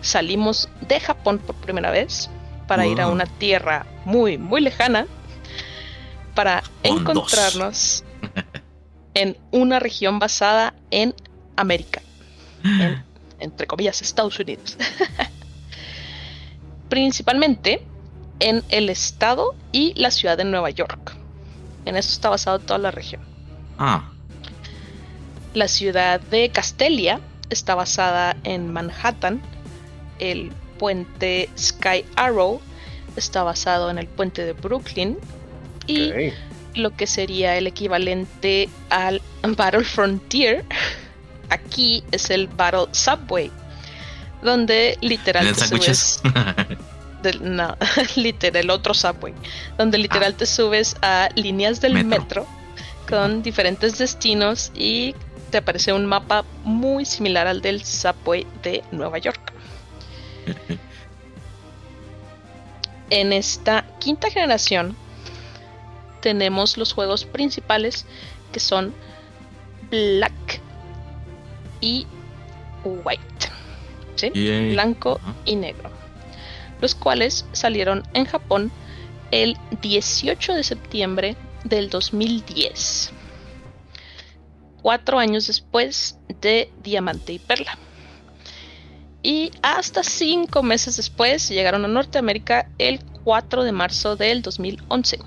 [0.00, 2.30] Salimos de Japón por primera vez
[2.66, 5.06] para ir a una tierra muy, muy lejana
[6.34, 8.04] para encontrarnos
[9.14, 11.14] en una región basada en
[11.56, 12.02] América,
[13.38, 14.76] entre comillas, Estados Unidos.
[16.88, 17.84] Principalmente
[18.40, 21.16] en el estado y la ciudad de Nueva York.
[21.84, 23.22] En eso está basado toda la región.
[23.78, 24.10] Ah.
[25.54, 27.20] La ciudad de Castelia
[27.50, 29.40] está basada en Manhattan.
[30.18, 32.60] El puente Sky Arrow
[33.16, 35.16] está basado en el puente de Brooklyn.
[35.86, 36.32] Y
[36.74, 39.22] lo que sería el equivalente al
[39.56, 40.64] Battle Frontier,
[41.50, 43.50] aquí es el Battle Subway,
[44.42, 45.64] donde literalmente
[47.34, 47.76] no,
[48.16, 49.34] literal, el otro subway,
[49.78, 50.36] donde literal ah.
[50.38, 52.46] te subes a líneas del metro.
[53.08, 55.14] con diferentes destinos y
[55.50, 59.52] te aparece un mapa muy similar al del subway de Nueva York.
[63.10, 64.96] en esta quinta generación
[66.20, 68.06] tenemos los juegos principales
[68.50, 68.92] que son
[69.88, 70.60] Black,
[71.80, 72.06] y
[72.84, 73.48] white.
[74.16, 74.30] ¿sí?
[74.72, 75.90] Blanco y negro.
[76.80, 78.70] Los cuales salieron en Japón
[79.30, 83.12] el 18 de septiembre del 2010.
[84.82, 87.78] Cuatro años después de Diamante y Perla.
[89.22, 95.18] Y hasta cinco meses después llegaron a Norteamérica el 4 de marzo del 2011.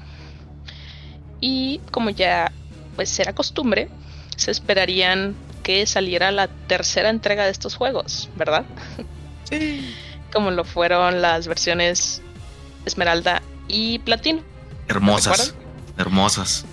[1.42, 2.52] Y como ya
[2.96, 3.90] pues era costumbre,
[4.38, 8.66] se esperarían que saliera la tercera entrega de estos juegos, ¿verdad?
[9.44, 9.96] Sí.
[10.32, 12.22] Como lo fueron las versiones
[12.86, 14.42] Esmeralda y Platino.
[14.88, 15.54] Hermosas,
[15.98, 16.66] hermosas.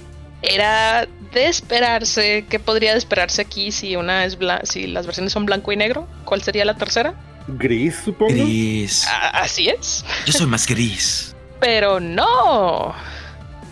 [0.43, 5.73] Era de esperarse, ¿qué podría esperarse aquí si una es si las versiones son blanco
[5.73, 6.09] y negro?
[6.25, 7.15] ¿Cuál sería la tercera?
[7.49, 8.33] Gris, supongo.
[8.33, 9.07] Gris.
[9.33, 10.05] así es.
[10.25, 11.35] Yo soy más gris.
[11.61, 12.95] Pero no.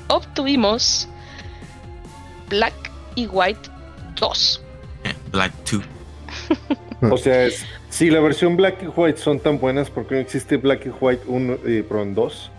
[0.08, 1.08] Obtuvimos
[2.48, 2.74] Black
[3.14, 3.70] y White
[4.16, 4.62] 2.
[5.04, 5.82] Eh, Black 2.
[7.12, 7.48] o sea,
[7.94, 10.88] si la versión Black y White son tan buenas, ¿por qué no existe Black y
[10.88, 12.50] White 1 y eh, 2?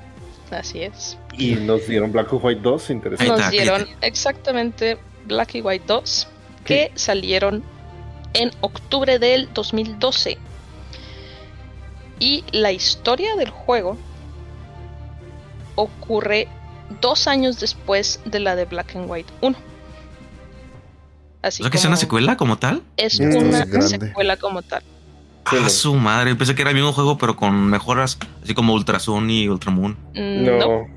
[0.51, 1.17] Así es.
[1.37, 3.41] Y nos dieron Black y White 2, interesante.
[3.41, 6.27] Nos dieron exactamente Black y White 2,
[6.63, 7.65] que salieron
[8.33, 10.37] en octubre del 2012.
[12.19, 13.97] Y la historia del juego
[15.75, 16.47] ocurre
[17.01, 19.57] dos años después de la de Black and White 1.
[21.41, 22.83] Así que es una secuela como tal?
[22.95, 24.81] Es una secuela como tal.
[25.45, 26.35] Ah, su madre.
[26.35, 29.71] Pensé que era el mismo juego, pero con mejoras, así como Ultra Sun y Ultra
[29.71, 29.97] Moon.
[30.13, 30.87] Mm, no.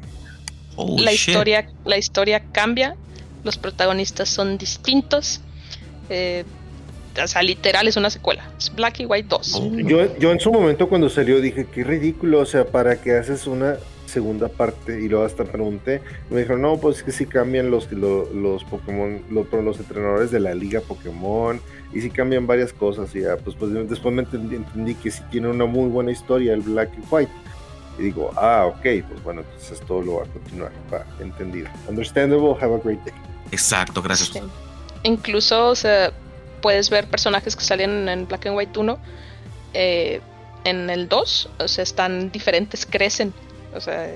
[0.76, 2.96] Oh, la, historia, la historia cambia.
[3.44, 5.40] Los protagonistas son distintos.
[6.08, 6.44] Eh,
[7.22, 8.48] o sea, literal es una secuela.
[8.58, 9.62] Es Black y White 2.
[9.84, 13.46] Yo, yo en su momento cuando salió dije, qué ridículo, o sea, ¿para qué haces
[13.46, 13.76] una
[14.08, 15.00] segunda parte?
[15.00, 18.64] Y luego hasta pregunté, me dijeron, no, pues es que si cambian los, los, los
[18.64, 21.60] Pokémon, los, los entrenadores de la liga Pokémon,
[21.92, 25.48] y si cambian varias cosas, y ya, pues, pues después me entendí, que si tiene
[25.48, 27.32] una muy buena historia el Black y White.
[27.98, 30.70] Y digo, ah, ok, pues bueno, entonces todo lo va a continuar.
[30.92, 31.68] Va, entendido.
[31.88, 33.14] Understandable, have a great day.
[33.50, 34.32] Exacto, gracias.
[35.02, 36.12] Incluso, o sea,
[36.60, 38.98] puedes ver personajes que salen en Black and White 1,
[39.74, 40.20] eh,
[40.64, 43.32] en el 2, o sea, están diferentes, crecen,
[43.74, 44.10] o sea,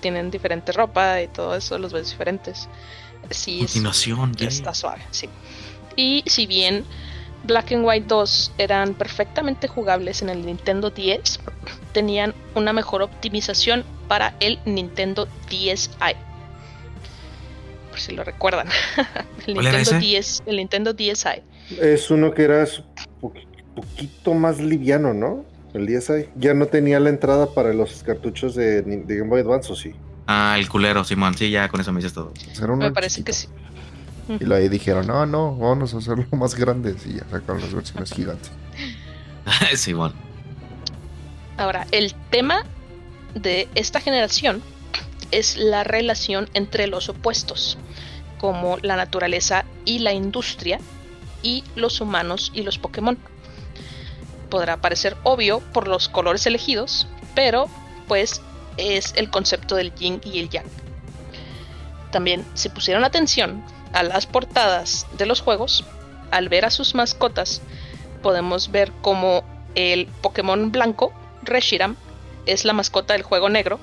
[0.00, 2.68] tienen diferente ropa y todo eso, los ves diferentes.
[3.30, 5.28] Sí, Continuación, está suave, sí.
[5.96, 6.84] Y si bien
[7.44, 11.40] Black and White 2 eran perfectamente jugables en el Nintendo 10,
[11.92, 16.16] tenían una mejor optimización para el Nintendo 10i
[17.90, 18.68] por si lo recuerdan.
[19.46, 21.42] el Nintendo 10, el Nintendo 10i.
[21.80, 22.66] Es uno que era
[23.20, 23.32] un
[23.74, 25.44] poquito más liviano, ¿no?
[25.74, 26.28] El 10i.
[26.36, 29.94] Ya no tenía la entrada para los cartuchos de, Game Boy Advance, ¿o sí?
[30.26, 31.36] Ah, el culero, Simón.
[31.36, 32.32] Sí, ya con eso me dices todo.
[32.76, 33.48] Me parece que sí.
[34.38, 36.94] Y ahí dijeron, no, no, vamos a hacerlo más grande.
[37.06, 38.50] Y ya sacaron las versiones gigantes.
[39.94, 40.14] bueno.
[41.56, 42.64] Ahora, el tema
[43.34, 44.62] de esta generación
[45.30, 47.78] es la relación entre los opuestos,
[48.38, 50.80] como la naturaleza y la industria,
[51.42, 53.18] y los humanos y los Pokémon.
[54.50, 57.68] Podrá parecer obvio por los colores elegidos, pero
[58.08, 58.42] pues
[58.76, 60.66] es el concepto del yin y el yang.
[62.10, 65.84] También, si pusieron atención a las portadas de los juegos,
[66.30, 67.62] al ver a sus mascotas,
[68.22, 69.44] podemos ver como
[69.74, 71.96] el Pokémon blanco, Reshiram,
[72.46, 73.78] es la mascota del juego negro,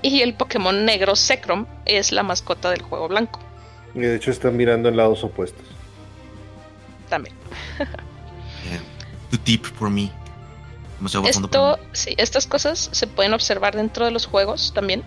[0.00, 3.40] y el Pokémon negro, Zekrom, es la mascota del juego blanco.
[3.94, 5.64] Y de hecho están mirando en lados opuestos
[7.08, 7.34] también.
[9.34, 10.12] Too deep for me.
[11.26, 15.02] Esto, sí, estas cosas se pueden observar dentro de los juegos también,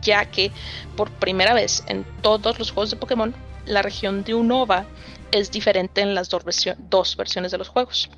[0.00, 0.52] ya que
[0.96, 3.34] por primera vez en todos los juegos de Pokémon,
[3.66, 4.86] la región de Unova
[5.32, 6.44] es diferente en las dos,
[6.88, 8.08] dos versiones de los juegos.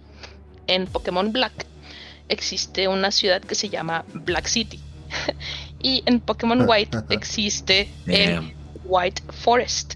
[0.66, 1.66] En Pokémon Black
[2.28, 4.78] existe una ciudad que se llama Black City.
[5.82, 8.54] y en Pokémon White existe el
[8.84, 9.94] White Forest.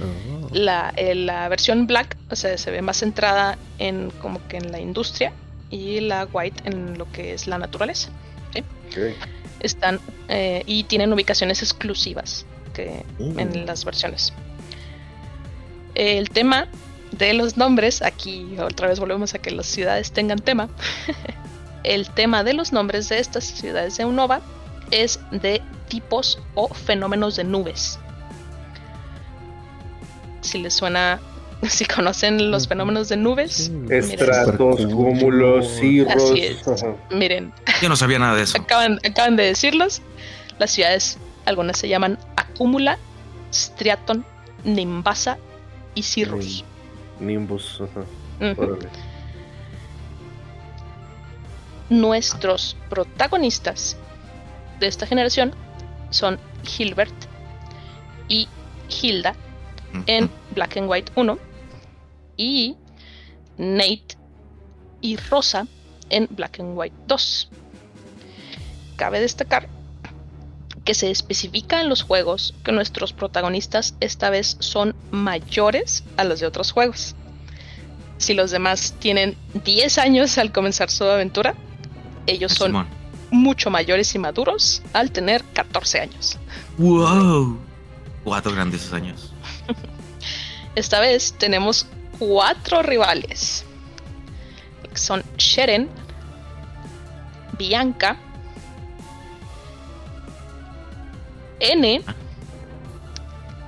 [0.00, 0.48] Oh.
[0.52, 4.72] La, eh, la, versión black, o sea, se ve más centrada en como que en
[4.72, 5.32] la industria
[5.70, 8.10] y la white en lo que es la naturaleza.
[9.60, 13.38] Están eh, y tienen ubicaciones exclusivas que uh.
[13.38, 14.32] en las versiones.
[15.94, 16.68] El tema
[17.12, 20.68] de los nombres, aquí otra vez volvemos a que las ciudades tengan tema.
[21.84, 24.40] El tema de los nombres de estas ciudades de Unova
[24.90, 27.98] es de tipos o fenómenos de nubes
[30.54, 31.20] si les suena,
[31.68, 33.72] si conocen los fenómenos de nubes.
[33.90, 36.32] Estratos, cúmulos, cirros.
[37.10, 37.52] Miren.
[37.82, 38.56] Yo no sabía nada de eso.
[38.56, 40.00] Acaban, acaban de decirlos.
[40.60, 42.98] Las ciudades, algunas se llaman Acúmula,
[43.52, 44.24] Striaton,
[44.62, 45.38] Nimbasa
[45.96, 46.64] y Cirrus.
[47.18, 47.82] Nimbus.
[51.90, 53.96] Nuestros protagonistas
[54.78, 55.52] de esta generación
[56.10, 56.38] son
[56.78, 57.12] Hilbert
[58.28, 58.48] y
[59.02, 59.34] Hilda
[60.06, 61.38] en Black and White 1
[62.36, 62.76] y
[63.58, 64.16] Nate
[65.00, 65.66] y Rosa
[66.10, 67.50] en Black and White 2.
[68.96, 69.68] Cabe destacar
[70.84, 76.40] que se especifica en los juegos que nuestros protagonistas esta vez son mayores a los
[76.40, 77.14] de otros juegos.
[78.18, 81.54] Si los demás tienen 10 años al comenzar su aventura,
[82.26, 82.86] ellos son
[83.30, 86.38] mucho mayores y maduros al tener 14 años.
[86.78, 87.58] ¡Wow!
[88.22, 89.33] Cuatro grandes años.
[90.74, 91.86] Esta vez tenemos
[92.18, 93.64] cuatro rivales.
[94.94, 95.88] Son Sheren,
[97.58, 98.16] Bianca,
[101.60, 102.02] N,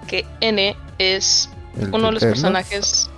[0.07, 1.49] que N es
[1.93, 3.11] uno de los personajes.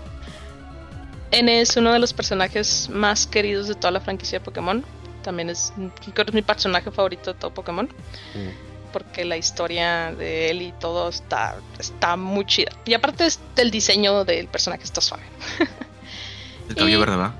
[1.31, 4.85] N es uno de los personajes más queridos de toda la franquicia de Pokémon.
[5.23, 7.87] También es, creo que es mi personaje favorito de todo Pokémon.
[8.35, 12.73] Mm porque la historia de él y todo está, está muy chida.
[12.85, 15.25] Y aparte es del diseño del personaje está suave.
[16.69, 17.35] El cabello verde, ¿verdad?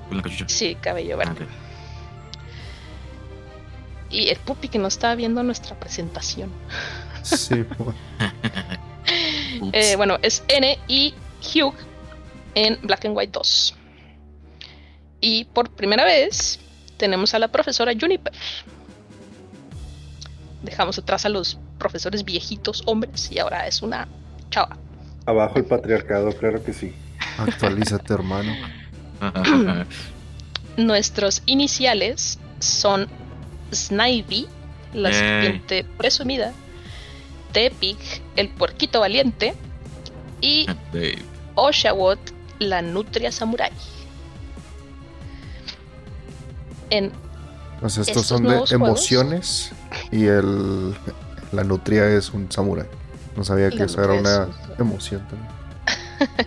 [0.47, 1.45] Sí, cabello verde.
[1.47, 1.69] Ah,
[4.09, 6.51] y el puppy que no estaba viendo nuestra presentación.
[7.21, 7.63] Sí.
[9.73, 11.75] eh, bueno, es N y Hugh
[12.55, 13.75] en Black and White 2.
[15.21, 16.59] Y por primera vez
[16.97, 18.33] tenemos a la profesora Juniper
[20.69, 24.07] dejamos atrás a los profesores viejitos hombres y ahora es una
[24.49, 24.77] chava.
[25.25, 26.93] Abajo el patriarcado, claro que sí.
[27.37, 28.53] Actualízate, hermano.
[30.77, 33.07] Nuestros iniciales son
[33.73, 34.47] Snivy,
[34.93, 36.53] la serpiente presumida,
[37.51, 37.97] Tepig,
[38.35, 39.53] el puerquito valiente,
[40.41, 40.65] y
[41.55, 42.19] Oshawott,
[42.59, 43.71] la nutria samurai.
[46.89, 47.11] En
[47.79, 49.71] pues estos son de emociones
[50.11, 50.95] y el
[51.51, 52.87] la nutria es un samurái.
[53.35, 55.49] No sabía que eso era una emoción también.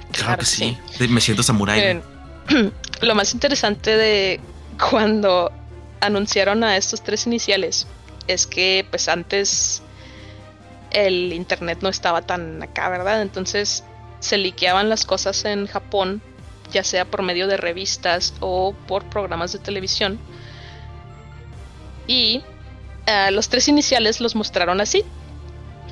[0.13, 0.79] claro, que sí.
[1.09, 2.03] Me siento samurái.
[3.03, 4.41] Lo más interesante de
[4.91, 5.51] cuando
[6.01, 7.87] anunciaron a estos tres iniciales
[8.29, 9.83] es que pues antes
[10.91, 13.23] el internet no estaba tan acá, ¿verdad?
[13.23, 13.85] Entonces
[14.21, 16.23] se liqueaban las cosas en Japón,
[16.71, 20.19] ya sea por medio de revistas o por programas de televisión
[22.07, 22.43] y
[23.07, 25.05] uh, los tres iniciales los mostraron así.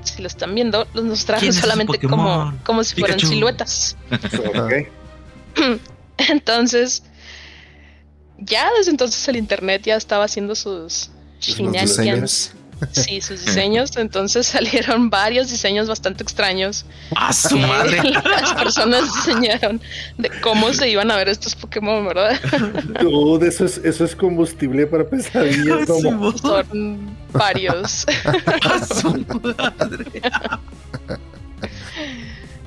[0.02, 3.96] Si lo están viendo, los mostraron solamente como, como si fueran siluetas.
[6.28, 7.02] entonces,
[8.38, 12.54] ya desde entonces el internet ya estaba haciendo sus shenanigans.
[12.92, 13.96] Sí, sus diseños.
[13.96, 16.84] Entonces salieron varios diseños bastante extraños.
[17.16, 18.00] ¡A su madre!
[18.24, 19.80] Las personas diseñaron
[20.18, 22.40] de cómo se iban a ver estos Pokémon, ¿verdad?
[23.00, 25.86] Dude, eso es, eso es combustible para pesadillas.
[25.86, 28.06] Son varios.
[28.64, 30.22] ¡A su madre!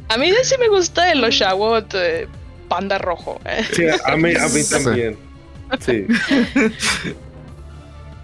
[0.09, 2.27] A mí sí me gusta el Oshawott de
[2.67, 3.39] panda rojo.
[3.45, 3.65] ¿eh?
[3.71, 5.17] Sí, a mí, a mí también.
[5.79, 6.05] Sí.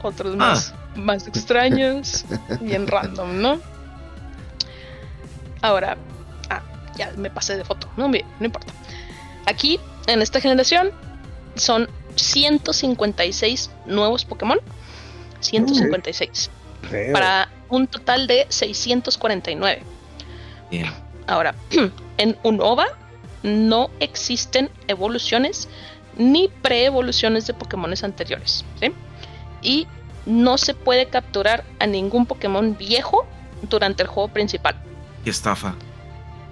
[0.01, 0.73] Otros más.
[0.75, 2.25] Ah más extraños,
[2.61, 3.59] bien random, ¿no?
[5.61, 5.97] Ahora,
[6.49, 6.61] ah,
[6.97, 8.15] ya me pasé de foto, no, no
[8.45, 8.73] importa.
[9.45, 10.91] Aquí, en esta generación,
[11.55, 14.59] son 156 nuevos Pokémon.
[15.39, 16.49] 156.
[17.13, 19.81] Para un total de 649.
[20.69, 20.87] Bien.
[21.27, 21.55] Ahora,
[22.17, 22.87] en Unova
[23.43, 25.69] no existen evoluciones
[26.17, 28.65] ni pre-evoluciones de Pokémones anteriores.
[28.79, 28.91] ¿sí?
[29.61, 29.87] Y
[30.30, 33.25] no se puede capturar a ningún Pokémon viejo
[33.69, 34.75] durante el juego principal.
[35.23, 35.75] ¿Qué estafa?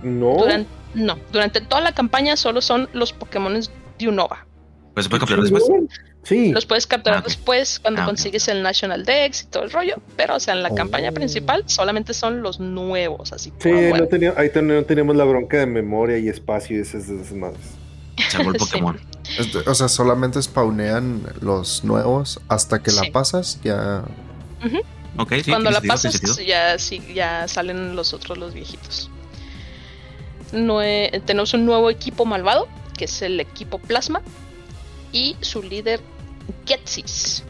[0.01, 0.35] No.
[0.37, 3.59] Durante, no, durante toda la campaña solo son los Pokémon
[3.99, 4.45] de Unova.
[4.93, 5.63] ¿Pues se puede capturar después?
[6.23, 6.51] Sí.
[6.51, 10.01] Los puedes capturar ah, después cuando ah, consigues el National Dex y todo el rollo.
[10.17, 11.13] Pero, o sea, en la campaña oh.
[11.13, 13.53] principal solamente son los nuevos, así.
[13.59, 17.31] Sí, no tenía, ahí no tenemos la bronca de memoria y espacio y esas, esas
[17.31, 17.61] madres.
[18.29, 18.99] Se el Pokémon.
[19.65, 24.03] O sea, solamente spawnean los nuevos hasta que la pasas, ya.
[25.45, 29.09] Cuando la pasas, ya, sí, ya salen los otros, los viejitos.
[30.51, 32.67] tenemos un nuevo equipo malvado,
[32.97, 34.21] que es el equipo Plasma,
[35.11, 36.01] y su líder
[36.65, 37.43] Getsis,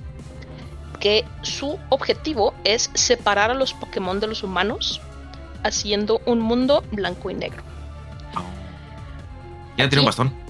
[0.99, 5.01] que su objetivo es separar a los Pokémon de los humanos,
[5.63, 7.63] haciendo un mundo blanco y negro.
[8.35, 8.43] Oh.
[9.77, 10.46] Ya tiene un bastón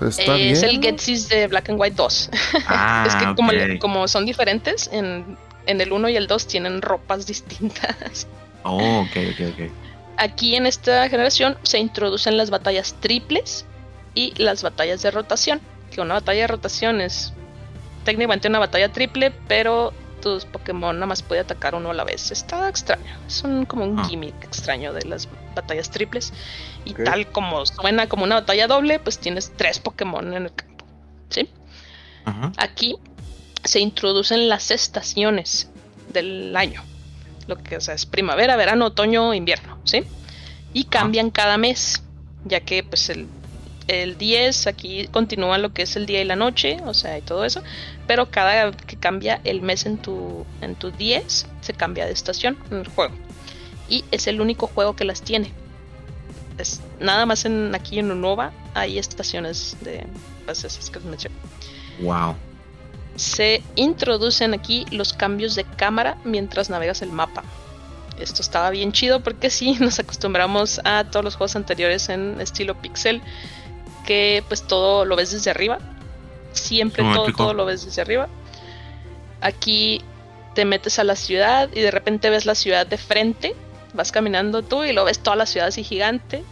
[0.00, 2.30] es el Getsis de Black and White 2.
[2.68, 5.36] Ah, es que como, son diferentes, en,
[5.66, 8.26] el 1 y el 2 tienen ropas distintas.
[8.68, 9.70] Oh, ok, ok, ok.
[10.16, 13.64] Aquí en esta generación se introducen las batallas triples
[14.12, 15.60] y las batallas de rotación.
[15.92, 17.32] Que una batalla de rotación es
[18.02, 19.92] técnicamente una batalla triple, pero
[20.52, 22.30] Pokémon nada más puede atacar uno a la vez.
[22.30, 23.18] Está extraño.
[23.26, 24.04] Es un, como un ah.
[24.08, 26.32] gimmick extraño de las batallas triples.
[26.84, 30.84] Y tal como suena como una batalla doble, pues tienes tres Pokémon en el campo.
[31.28, 31.48] ¿Sí?
[32.56, 32.96] Aquí
[33.64, 35.68] se introducen las estaciones
[36.12, 36.82] del año.
[37.46, 40.04] Lo que sea, es primavera, verano, otoño, invierno, ¿sí?
[40.72, 42.02] Y cambian cada mes,
[42.44, 43.28] ya que pues el,
[43.88, 47.22] el 10 aquí continúa lo que es el día y la noche, o sea, y
[47.22, 47.62] todo eso,
[48.06, 52.58] pero cada que cambia el mes en tu en tu 10 se cambia de estación
[52.70, 53.14] en el juego.
[53.88, 55.52] Y es el único juego que las tiene.
[56.58, 60.06] Es, nada más en aquí en Unova hay estaciones de
[60.44, 61.36] pues, esas que mencioné.
[62.00, 62.34] Wow
[63.16, 67.42] se introducen aquí los cambios de cámara mientras navegas el mapa.
[68.20, 72.80] Esto estaba bien chido porque sí, nos acostumbramos a todos los juegos anteriores en estilo
[72.80, 73.22] pixel,
[74.06, 75.78] que pues todo lo ves desde arriba.
[76.52, 78.28] Siempre todo, todo lo ves desde arriba.
[79.42, 80.00] Aquí
[80.54, 83.54] te metes a la ciudad y de repente ves la ciudad de frente.
[83.92, 86.42] Vas caminando tú y lo ves toda la ciudad así gigante.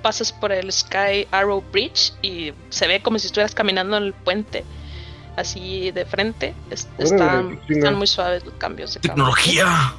[0.00, 4.12] Pasas por el Sky Arrow Bridge y se ve como si estuvieras caminando en el
[4.14, 4.64] puente
[5.36, 6.54] así de frente.
[6.98, 7.58] están,
[7.96, 9.94] muy suaves los cambios de Tecnología.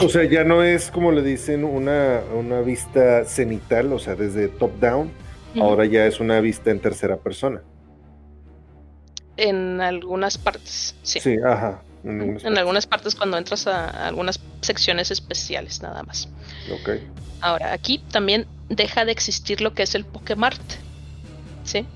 [0.00, 4.48] O sea, ya no es como le dicen una, una vista cenital, o sea, desde
[4.48, 5.10] top down,
[5.60, 7.62] ahora ya es una vista en tercera persona.
[9.36, 11.20] En algunas partes, sí.
[11.20, 11.82] Sí, ajá.
[12.04, 13.14] En algunas, partes.
[13.14, 16.28] cuando entras a algunas secciones especiales nada más.
[16.72, 16.90] Ok.
[17.40, 20.60] Ahora, aquí también deja de existir lo que es el Pokémart.
[21.64, 21.86] ¿Sí?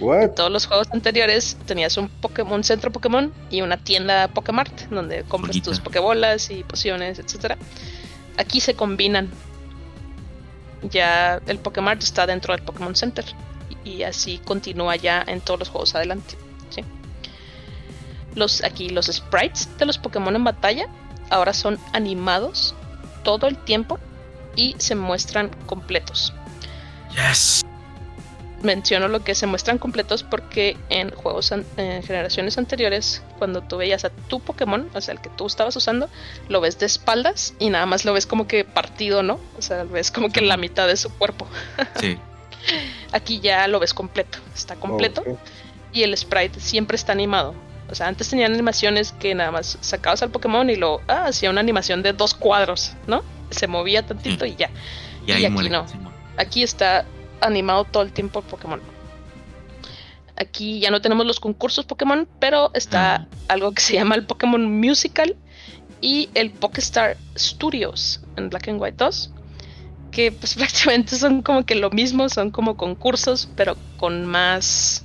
[0.00, 5.24] En todos los juegos anteriores tenías un Pokémon, centro Pokémon y una tienda Pokémart donde
[5.24, 7.58] compras tus Pokébolas y pociones, etcétera.
[8.38, 9.28] Aquí se combinan.
[10.82, 13.24] Ya el Pokémart está dentro del Pokémon Center
[13.84, 16.36] y así continúa ya en todos los juegos adelante.
[18.34, 20.86] Los aquí los sprites de los Pokémon en batalla
[21.30, 22.74] ahora son animados
[23.24, 23.98] todo el tiempo
[24.54, 26.32] y se muestran completos.
[27.10, 27.64] Yes
[28.62, 31.64] menciono lo que se muestran completos porque en juegos en
[32.02, 36.08] generaciones anteriores, cuando tú veías a tu Pokémon, o sea, el que tú estabas usando,
[36.48, 39.40] lo ves de espaldas y nada más lo ves como que partido, ¿no?
[39.58, 41.46] O sea, lo ves como que la mitad de su cuerpo.
[42.00, 42.18] Sí.
[43.12, 45.24] Aquí ya lo ves completo, está completo
[45.92, 47.54] y el sprite siempre está animado.
[47.90, 51.50] O sea, antes tenían animaciones que nada más sacabas al Pokémon y lo ah, hacía
[51.50, 53.24] una animación de dos cuadros, ¿no?
[53.50, 54.70] Se movía tantito y ya.
[55.26, 55.86] Y, aquí no.
[56.36, 57.04] Aquí está
[57.40, 58.80] animado todo el tiempo Pokémon.
[60.36, 63.26] Aquí ya no tenemos los concursos Pokémon, pero está ah.
[63.48, 65.36] algo que se llama el Pokémon Musical
[66.00, 69.30] y el Pokéstar Studios en Black and White 2,
[70.10, 75.04] que pues prácticamente son como que lo mismo, son como concursos, pero con más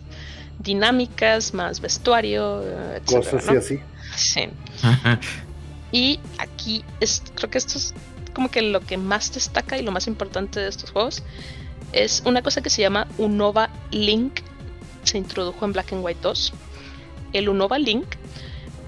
[0.60, 2.64] dinámicas, más vestuario,
[2.96, 3.06] etc.
[3.06, 3.80] Cosas así.
[4.16, 4.48] Sí.
[5.92, 7.94] y aquí es, creo que esto es
[8.34, 11.24] como que lo que más destaca y lo más importante de estos juegos
[11.92, 14.42] es una cosa que se llama Unova Link.
[15.04, 16.54] Se introdujo en Black and White 2.
[17.34, 18.06] El Unova Link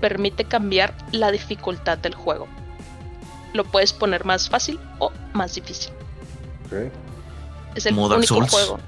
[0.01, 2.47] permite cambiar la dificultad del juego.
[3.53, 5.91] Lo puedes poner más fácil o más difícil.
[7.75, 8.79] Es el único juego.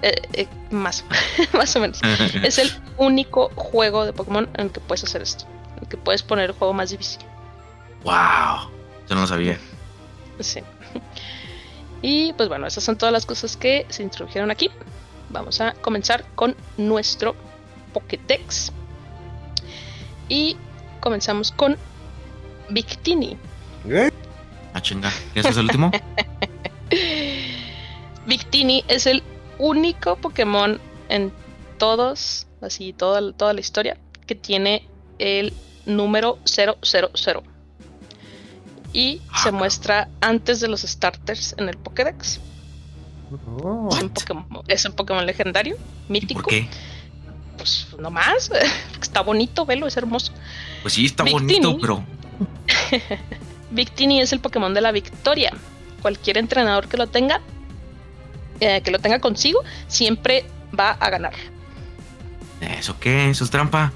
[0.00, 1.04] Eh, eh, más,
[1.52, 2.00] más o menos.
[2.42, 5.46] es el único juego de Pokémon en el que puedes hacer esto.
[5.76, 7.20] En el que puedes poner el juego más difícil.
[8.04, 8.70] ¡Wow!
[9.08, 9.58] Yo no lo sabía.
[10.40, 10.60] Sí.
[12.02, 14.70] Y pues bueno, esas son todas las cosas que se introdujeron aquí.
[15.30, 17.36] Vamos a comenzar con nuestro
[17.92, 18.72] Pokédex.
[20.28, 20.56] Y
[21.00, 21.76] comenzamos con
[22.68, 23.38] Victini.
[23.88, 24.10] ¿Eh?
[24.74, 25.10] Ah, chinga.
[25.34, 25.92] ¿Ese es el último?
[28.26, 29.22] Victini es el
[29.58, 31.32] único Pokémon en
[31.78, 33.96] todos, así toda, toda la historia,
[34.26, 34.88] que tiene
[35.18, 35.52] el
[35.86, 36.78] número 000
[38.92, 42.40] y se ah, muestra antes de los starters en el Pokédex.
[43.62, 43.88] Oh.
[44.66, 45.76] Es, un Pokémon, legendario,
[46.08, 46.42] mítico.
[46.42, 46.68] ¿Por qué?
[47.56, 48.50] Pues nomás,
[49.00, 50.32] está bonito, velo, es hermoso.
[50.82, 52.04] Pues sí, está bonito, pero.
[53.70, 55.52] Victini es el Pokémon de la victoria.
[56.02, 57.40] Cualquier entrenador que lo tenga,
[58.60, 60.44] eh, que lo tenga consigo, siempre
[60.78, 61.32] va a ganar.
[62.60, 63.30] ¿Eso qué?
[63.30, 63.92] ¿Eso es trampa?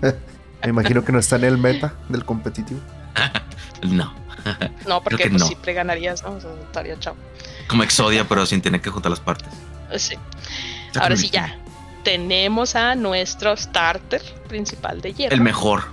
[0.62, 2.80] Me imagino que no está en el meta del competitivo.
[3.82, 4.25] no.
[4.86, 6.36] No, porque pues, siempre ganarías, ¿no?
[6.36, 7.16] estaría chao.
[7.68, 9.48] Como Exodia, pero sin tener que juntar las partes.
[9.96, 10.16] Sí.
[11.00, 11.58] Ahora sí, ya.
[12.04, 15.34] Tenemos a nuestro starter principal de hierro.
[15.34, 15.84] El mejor.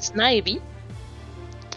[0.00, 0.60] Snivy.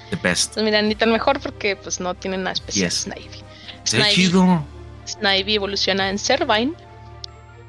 [0.10, 0.54] The best.
[0.54, 2.90] Pues mira, ni tan mejor porque pues no tienen nada especial.
[2.90, 3.02] Yes.
[3.04, 3.44] Snivy.
[3.86, 4.14] Snivy.
[4.14, 4.66] chido.
[5.08, 6.74] Snivy evoluciona en Servine,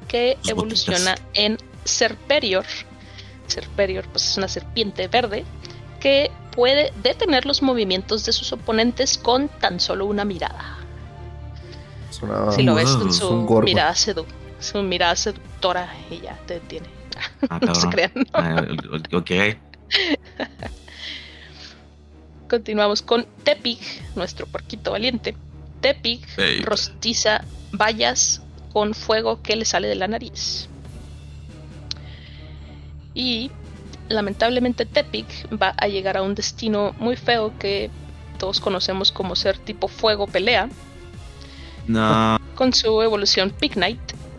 [0.07, 2.65] que Sus evoluciona en Serperior.
[3.47, 5.45] Serperior pues es una serpiente verde
[6.07, 10.77] que puede detener los movimientos de sus oponentes con tan solo una mirada.
[12.21, 14.25] Una- si lo ves con su un mirada sedu
[14.59, 16.87] su mirada seductora y ya te detiene.
[17.49, 18.11] Ah, No se crean.
[18.33, 18.63] Ah,
[19.11, 19.31] ok.
[22.49, 23.79] Continuamos con Tepig,
[24.15, 25.35] nuestro porquito valiente.
[25.81, 26.21] Tepig
[26.63, 27.43] rostiza
[27.73, 28.41] vallas
[28.71, 30.69] con fuego que le sale de la nariz.
[33.13, 33.51] Y
[34.09, 35.25] lamentablemente Tepig
[35.61, 37.89] va a llegar a un destino muy feo que
[38.37, 40.69] todos conocemos como ser tipo fuego pelea,
[41.87, 42.37] No.
[42.55, 43.51] con su evolución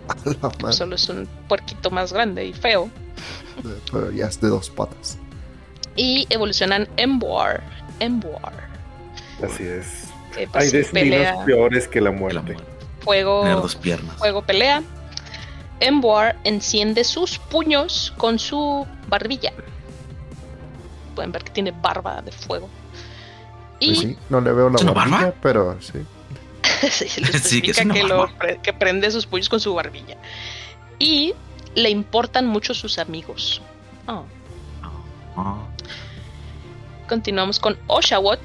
[0.62, 2.90] madre, solo es un puerquito más grande y feo,
[3.92, 5.18] Pero ya es de dos patas.
[5.96, 7.62] y evolucionan Emboar,
[8.00, 8.52] Emboar,
[9.42, 10.04] Así es.
[10.34, 12.40] que pues, Hay destinos pelea peores que la muerte.
[12.40, 12.64] muerte.
[13.00, 14.16] fuego, Tener dos piernas.
[14.16, 14.82] Fuego pelea.
[15.80, 19.52] Emboar enciende sus puños con su barbilla.
[21.14, 22.68] Pueden ver que tiene barba de fuego.
[23.80, 25.34] Y Pues sí, no le veo la ¿Es una barbilla, barba?
[25.40, 25.98] pero sí.
[27.42, 28.28] Sí, que lo
[28.78, 30.16] prende sus puños con su barbilla.
[30.98, 31.34] Y
[31.74, 33.62] le importan mucho sus amigos.
[34.06, 34.24] Oh.
[35.36, 35.58] Ah,
[37.08, 38.40] Continuamos con Oshawott,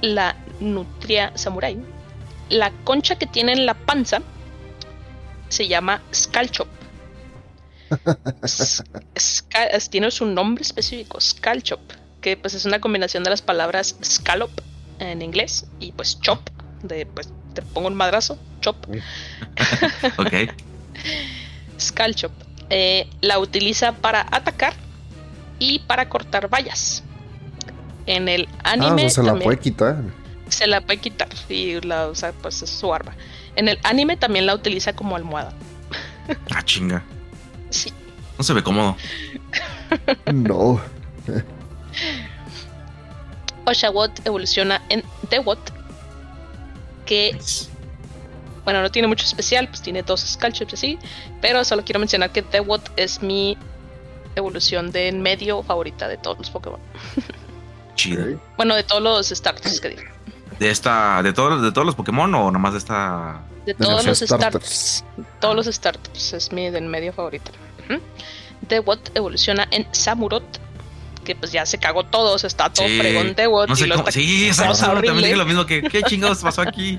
[0.00, 1.76] la nutria samurai.
[2.48, 4.22] La concha que tiene en la panza
[5.48, 6.68] se llama Scalchop.
[9.90, 11.80] Tiene su nombre específico, Scalchop,
[12.20, 14.50] que pues es una combinación de las palabras scallop
[14.98, 16.40] en inglés y pues chop,
[16.82, 18.76] de pues te pongo un madrazo, chop.
[20.18, 20.34] ok.
[21.80, 22.32] Scalchop.
[22.70, 24.74] Eh, la utiliza para atacar
[25.58, 27.02] y para cortar vallas.
[28.06, 29.96] En el Ah, o anime sea, se la puede quitar.
[30.48, 33.14] se la puede quitar y la usa, pues es su arma.
[33.56, 35.52] En el anime también la utiliza como almohada.
[36.54, 37.02] Ah, chinga.
[37.70, 37.92] Sí.
[38.38, 38.96] No se ve cómodo.
[40.32, 40.80] No.
[43.64, 45.58] Oshawott evoluciona en Dewott,
[47.04, 47.36] que
[48.64, 50.98] bueno, no tiene mucho especial, pues tiene dos Scalchops así,
[51.40, 53.56] pero solo quiero mencionar que Dewott es mi
[54.34, 56.80] evolución de en medio favorita de todos los Pokémon.
[57.94, 58.40] Chido.
[58.56, 60.02] Bueno, de todos los starters que digo.
[60.58, 63.40] ¿De esta, de todos, de todos los Pokémon o nomás de esta?
[63.66, 65.04] De De todos los los starters.
[65.04, 65.04] starters.
[65.40, 67.50] Todos los starters es mi del medio favorito.
[67.90, 68.00] Ujú.
[68.68, 70.44] Dewott evoluciona en Samurott,
[71.24, 72.98] que pues ya se cagó todo, se está todo Sí.
[72.98, 73.34] fregón
[73.68, 74.08] No sé cómo.
[74.08, 74.72] está Sí, exacto.
[74.72, 75.82] cosa También dije lo mismo que.
[75.82, 76.98] ¿Qué chingados pasó aquí?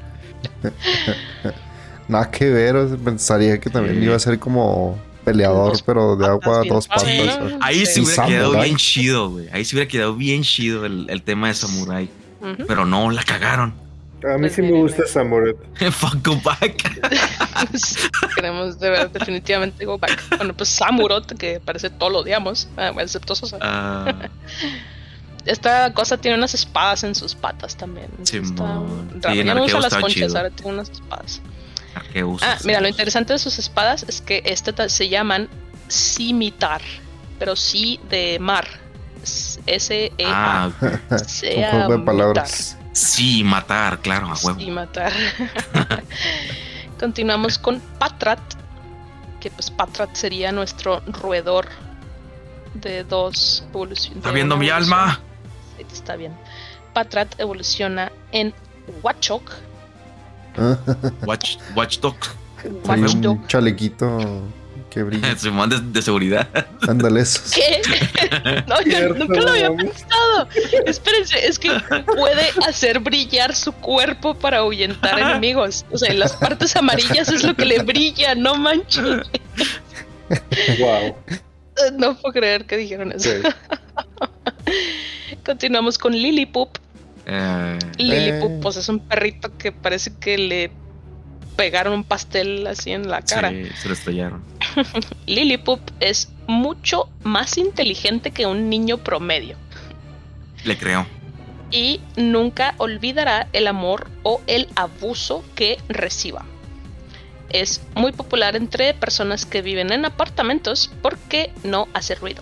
[2.08, 2.76] Nada que ver.
[3.03, 4.03] pensaría que también Sí.
[4.05, 7.05] iba a ser como peleador, Dos pero de agua, bien dos patas.
[7.60, 7.93] Ahí Sí.
[7.95, 9.49] sí hubiera quedado bien chido, güey.
[9.51, 12.10] Ahí sí hubiera quedado bien chido el, el tema de Samurai.
[12.67, 13.73] Pero no, la cagaron.
[14.23, 15.07] A mí Pues sí me gusta eh.
[15.07, 15.53] Samurai.
[15.91, 16.99] Fuck go back.
[18.35, 20.38] Queremos de ver definitivamente go back.
[20.38, 23.57] Bueno, pues Samurott, que parece todo lo odiamos, ah, excepto Sosa.
[23.61, 24.13] Ah,
[25.45, 28.09] Esta cosa tiene unas espadas en sus patas también.
[28.21, 28.33] Está.
[29.31, 30.35] Sí, en ya no usa las conchas, chido.
[30.38, 31.41] ahora tiene unas espadas.
[32.41, 35.47] Ah, mira, lo interesante de sus espadas es que este ta- se llaman
[35.88, 36.81] Simitar,
[37.39, 38.67] pero sí de mar.
[39.65, 40.13] S-E-A.
[40.28, 41.17] Ah, ok.
[41.28, 42.78] Sea Un juego de palabras.
[42.91, 44.59] sí, matar, claro, a huevo.
[44.59, 45.13] Sí, matar.
[46.99, 48.39] Continuamos con Patrat,
[49.39, 51.67] que pues Patrat sería nuestro roedor
[52.73, 54.17] de dos evoluciones.
[54.17, 55.19] Está viendo mi alma.
[55.78, 56.34] Sí, está bien.
[56.93, 58.53] Patrat evoluciona en
[59.03, 59.51] Wachok.
[61.25, 62.15] Watch, Watchdog.
[62.88, 63.32] Hay Watchdog.
[63.34, 64.41] un chalequito
[64.97, 65.37] que brilla.
[65.37, 66.47] Simón de, de seguridad.
[66.87, 67.51] Ándale esos.
[67.53, 67.81] ¿Qué?
[68.67, 70.47] No, yo nunca lo había pensado.
[70.85, 71.71] Espérense, es que
[72.05, 75.85] puede hacer brillar su cuerpo para ahuyentar enemigos.
[75.91, 79.03] O sea, en las partes amarillas es lo que le brilla, no manches.
[80.79, 81.15] Wow.
[81.97, 83.29] No puedo creer que dijeron eso.
[83.29, 83.47] Sí.
[85.45, 86.77] Continuamos con Lillipup.
[87.25, 88.59] Eh, Lillipup, Eh.
[88.61, 90.71] pues es un perrito que parece que le
[91.58, 93.49] pegaron un pastel así en la cara.
[93.49, 94.41] sí, se lo estrellaron.
[95.26, 99.58] Lillipup es mucho más inteligente que un niño promedio.
[100.64, 101.05] Le creo.
[101.70, 106.45] y nunca olvidará el amor o el abuso que reciba.
[107.49, 112.41] Es muy popular entre personas que viven en apartamentos porque no hace ruido.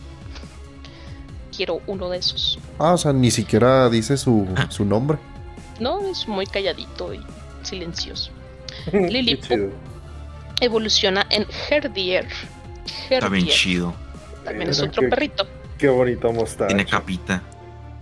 [1.55, 2.59] Quiero uno de esos.
[2.79, 5.17] Ah, o sea, ni siquiera dice su, su nombre.
[5.79, 7.21] No, es muy calladito y
[7.63, 8.31] silencioso.
[8.91, 9.71] Chido.
[10.61, 12.27] Evoluciona en Herdier.
[13.09, 13.93] Está bien chido.
[14.43, 15.47] también es otro qué- perrito.
[15.77, 16.67] Qué bonito mostacho.
[16.67, 17.41] Tiene capita.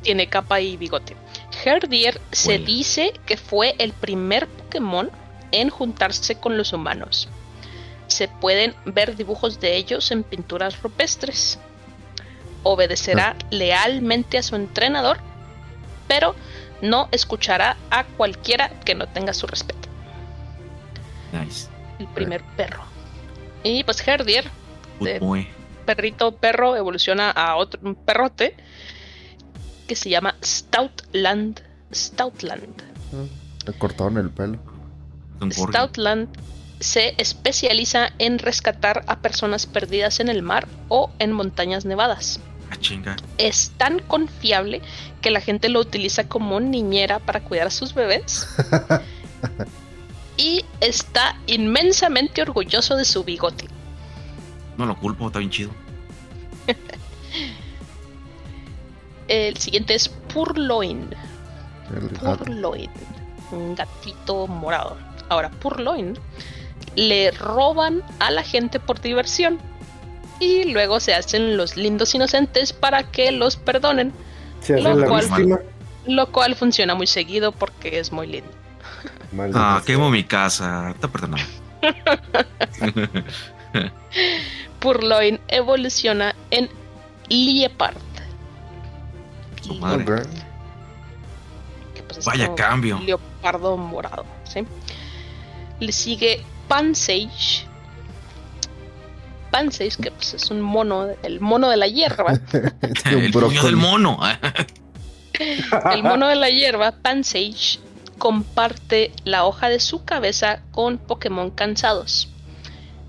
[0.03, 1.15] tiene capa y bigote.
[1.65, 5.09] Herdier se dice que fue el primer Pokémon
[5.51, 7.29] en juntarse con los humanos.
[8.07, 11.57] Se pueden ver dibujos de ellos en pinturas rupestres.
[12.63, 13.45] Obedecerá ah.
[13.49, 15.17] lealmente a su entrenador,
[16.07, 16.35] pero
[16.81, 19.87] no escuchará a cualquiera que no tenga su respeto.
[21.33, 21.67] Nice.
[21.99, 22.83] El primer perro.
[23.63, 24.45] Y pues Herdier,
[25.85, 28.55] perrito perro, evoluciona a otro un perrote
[29.87, 31.61] que se llama Stoutland.
[31.93, 32.81] Stoutland.
[33.11, 34.59] Mm, le cortaron el pelo.
[35.51, 36.29] Stoutland
[36.79, 42.39] se especializa en rescatar a personas perdidas en el mar o en montañas nevadas.
[42.71, 44.81] Ah, es tan confiable
[45.21, 48.47] que la gente lo utiliza como niñera para cuidar a sus bebés.
[50.37, 53.67] y está inmensamente orgulloso de su bigote.
[54.77, 55.71] No lo culpo, está bien chido.
[59.27, 61.09] El siguiente es Purloin.
[62.19, 62.89] Purloin.
[63.51, 64.97] Un gatito morado.
[65.29, 66.17] Ahora, Purloin
[66.95, 69.59] le roban a la gente por diversión.
[70.39, 74.11] Y luego se hacen los lindos inocentes para que los perdonen.
[74.67, 75.63] lo, cual,
[76.05, 78.62] lo cual funciona muy seguido porque es muy lindo.
[79.53, 80.91] Ah, quemo mi casa.
[80.91, 81.43] Está perdonado.
[84.79, 86.69] Purloin evoluciona en
[87.29, 87.97] Liepard.
[92.07, 92.99] Pues Vaya cambio.
[92.99, 94.25] Leopardo morado.
[95.79, 97.65] Le sigue Pansage.
[99.51, 102.33] Pansage, que pues es un mono, el mono de la hierba.
[103.05, 104.19] el mono del mono.
[105.91, 107.79] el mono de la hierba, Pansage,
[108.23, 112.29] comparte la hoja de su cabeza con Pokémon cansados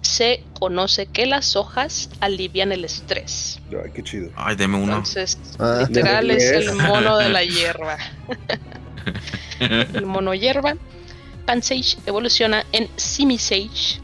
[0.02, 3.60] se conoce que las hojas alivian el estrés.
[3.70, 4.30] Ay, qué chido.
[4.34, 4.96] Ay, deme uno.
[4.96, 5.84] Entonces, ah.
[5.86, 7.96] literal es el mono de la hierba.
[9.60, 10.74] el mono hierba.
[11.46, 14.00] Pansage evoluciona en Simisage,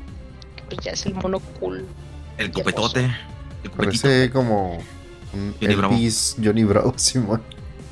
[0.55, 1.89] que pues ya es el mono cool.
[2.39, 3.13] El copetote.
[3.77, 4.79] Parece como
[5.33, 5.97] un Johnny Bravo.
[6.43, 7.43] Johnny Bravo, Simón.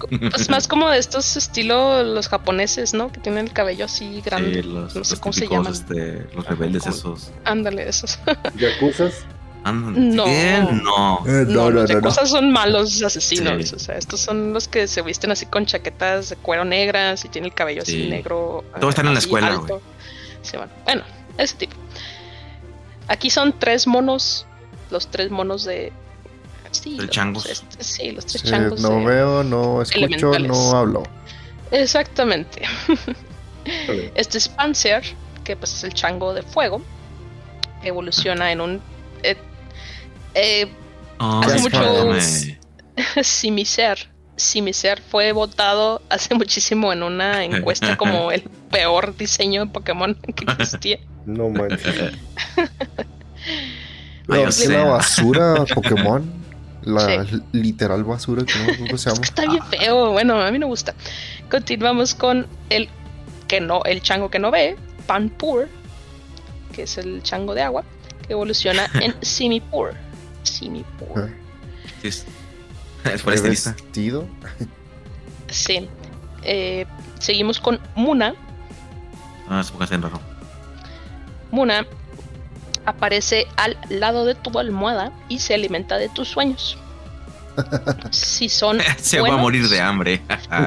[0.07, 3.11] Pues más como de estos estilo los japoneses, ¿no?
[3.11, 4.63] Que tienen el cabello así grande.
[4.63, 5.73] los, no sé cómo se llaman.
[5.73, 7.31] Este, los rebeldes esos.
[7.45, 8.19] Ándale, esos.
[8.57, 9.25] ¿Yakuzas?
[9.65, 10.27] No.
[10.27, 10.73] no.
[10.73, 11.25] No.
[11.27, 13.73] Eh, no, los yakuzas son malos asesinos.
[13.73, 17.29] O sea, estos son los que se visten así con chaquetas de cuero negras y
[17.29, 18.65] tienen el cabello así negro.
[18.81, 19.81] Todos están en la escuela, güey.
[20.43, 20.73] Sí, bueno.
[20.85, 21.03] bueno,
[21.37, 21.75] ese tipo.
[23.09, 24.47] Aquí son tres monos.
[24.91, 25.93] Los tres monos de
[26.71, 27.65] Sí, los, changos.
[27.79, 28.81] sí, los tres changos.
[28.81, 31.03] No veo, no escucho, no hablo.
[31.71, 32.63] Exactamente.
[34.15, 35.03] este es Panzer,
[35.45, 36.83] que pues es el chango de fuego.
[37.83, 38.81] Evoluciona en un.
[39.23, 39.37] Eh,
[40.35, 40.69] eh,
[41.19, 42.15] oh, hace mucho.
[43.23, 44.09] Simiser.
[44.37, 50.45] Simiser fue votado hace muchísimo en una encuesta como el peor diseño de Pokémon que
[50.45, 50.99] existía.
[51.27, 52.13] No manches.
[54.69, 56.39] la basura Pokémon.
[56.83, 59.23] La literal basura que no, se llama.
[59.23, 60.13] Está bien feo.
[60.13, 60.95] Bueno, a mí no me gusta.
[61.51, 62.89] Continuamos con el
[63.47, 64.77] que no, el chango que no ve,
[65.07, 65.69] Panpur,
[66.73, 67.85] que es el chango de agua,
[68.27, 69.95] que evoluciona en Simipur.
[70.43, 71.31] Simipur.
[72.03, 72.25] Es,
[73.13, 74.27] es por este vestido.
[75.49, 75.89] Sí.
[76.43, 76.87] Eh,
[77.19, 78.35] seguimos con Muna.
[79.49, 80.21] Ah, es porque raro.
[81.51, 81.87] Muna
[82.89, 86.79] aparece al lado de tu almohada y se alimenta de tus sueños.
[88.13, 90.23] Si son se va a morir de hambre.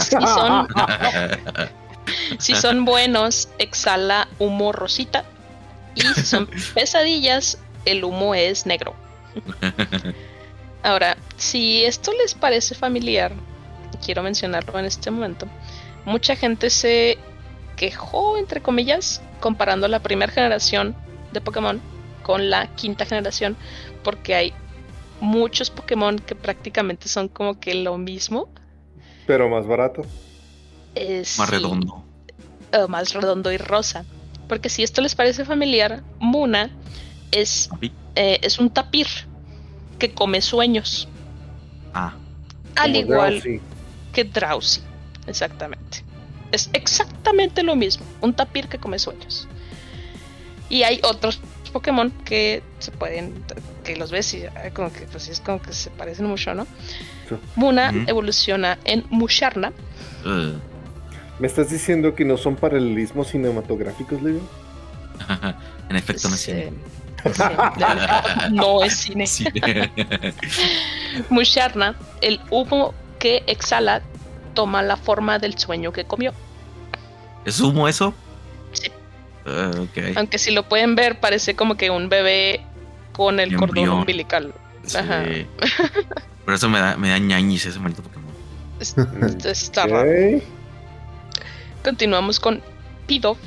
[2.38, 5.24] si son buenos, exhala humo rosita.
[5.95, 8.93] Y si son pesadillas, el humo es negro.
[10.84, 13.32] Ahora, si esto les parece familiar,
[14.05, 15.47] quiero mencionarlo en este momento.
[16.03, 17.17] Mucha gente se
[17.78, 20.93] quejó, entre comillas, comparando la primera generación
[21.32, 21.82] de Pokémon
[22.22, 23.55] con la quinta generación
[24.03, 24.53] porque hay
[25.19, 28.49] muchos Pokémon que prácticamente son como que lo mismo.
[29.28, 30.05] Pero más barato.
[31.38, 32.03] más redondo.
[32.89, 34.05] más redondo y rosa.
[34.47, 36.72] Porque si esto les parece familiar, Muna
[37.32, 37.69] es,
[38.15, 39.07] eh, es un tapir
[39.97, 41.07] que come sueños.
[41.93, 42.13] Ah.
[42.76, 43.41] Al igual
[44.11, 44.82] que Drowsy.
[45.28, 46.03] Exactamente.
[46.51, 48.05] Es exactamente lo mismo.
[48.19, 49.47] Un tapir que come sueños.
[50.69, 51.39] Y hay otros
[51.72, 53.43] Pokémon que se pueden,
[53.84, 54.43] que los ves y
[54.74, 56.67] como que pues es como que se parecen mucho, ¿no?
[57.55, 59.72] Muna evoluciona en Musharna.
[61.39, 64.41] ¿Me estás diciendo que no son paralelismos cinematográficos, Leo?
[65.89, 66.74] en efecto, no es cine.
[68.51, 69.26] no es cine.
[71.30, 74.01] Musharna, el humo que exhala
[74.53, 76.34] toma la forma del sueño que comió.
[77.45, 78.13] ¿Es humo eso?
[79.46, 79.72] Ah.
[80.16, 82.62] Aunque si lo pueden ver, parece como que un bebé
[83.14, 84.00] con el cordón Embrión.
[84.00, 84.54] umbilical.
[84.86, 84.98] Sí.
[84.98, 85.24] Ajá.
[86.46, 88.32] Por eso me da, me da ñañis ese maldito Pokémon.
[88.80, 88.96] Es-
[89.46, 90.10] Está raro.
[91.84, 92.62] Continuamos con.
[93.10, 93.38] Somos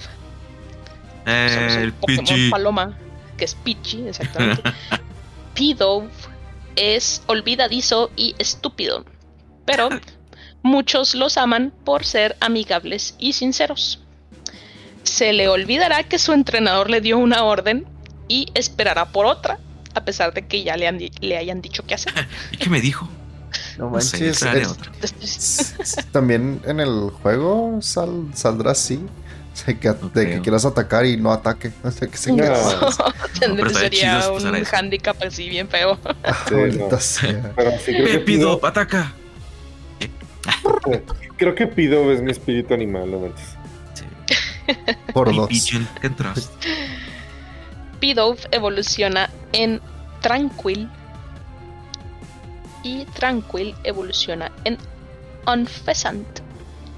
[1.26, 2.50] Eh, el Pokémon Pichi.
[2.50, 2.98] Paloma,
[3.38, 4.62] que es Pichi, exactamente.
[5.54, 6.08] Pidove
[6.76, 9.06] es olvidadizo y estúpido,
[9.64, 9.88] pero
[10.62, 14.03] muchos los aman por ser amigables y sinceros.
[15.04, 17.86] Se le olvidará que su entrenador le dio una orden
[18.28, 19.58] y esperará por otra,
[19.94, 22.12] a pesar de que ya le, han di- le hayan dicho qué hacer.
[22.52, 23.08] ¿Y qué me dijo?
[23.78, 24.36] No No sé, manches.
[24.36, 24.92] esperaré es- otra.
[25.02, 28.96] s- s- También en el juego sal- saldrá así.
[29.52, 31.70] O sea, que, de que quieras atacar y no ataque.
[31.84, 32.42] O sea, que se No.
[32.42, 34.76] chido sería un eso.
[34.76, 35.96] handicap así bien feo.
[36.48, 36.88] Sí, no.
[36.88, 36.98] Pero
[37.78, 39.12] sí creo que Pepido, pido, ataca.
[41.36, 43.53] creo que pido es mi espíritu animal, no manches.
[45.12, 45.48] Por dos.
[48.00, 49.80] Pidove evoluciona en
[50.20, 50.88] Tranquil.
[52.82, 54.78] Y Tranquil evoluciona en
[55.46, 56.40] Unfesant.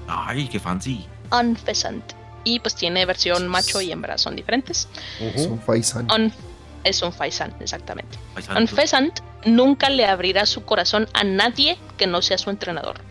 [0.07, 1.05] Ay, qué fancy.
[1.31, 2.03] Unfesant.
[2.43, 4.87] Y pues tiene versión macho y hembra, son diferentes.
[5.19, 5.53] Es Ujú.
[5.53, 6.07] un Faisan.
[6.11, 6.31] Un-
[6.83, 8.17] es un Faisan, exactamente.
[8.35, 8.61] Ay, santo.
[8.61, 13.01] Unfesant nunca le abrirá su corazón a nadie que no sea su entrenador.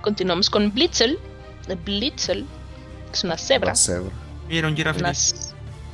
[0.00, 1.18] Continuamos con Blitzel.
[1.74, 2.46] Blitzel
[3.12, 3.70] es una cebra.
[3.70, 4.10] La cebra.
[4.48, 5.00] Vieron jirafa.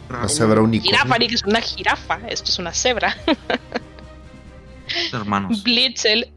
[0.09, 0.99] Una cebra unicornio.
[0.99, 2.21] jirafa, que es una jirafa.
[2.29, 3.17] Esto es una cebra.
[5.13, 5.63] Hermanos.
[5.63, 6.33] Blitzel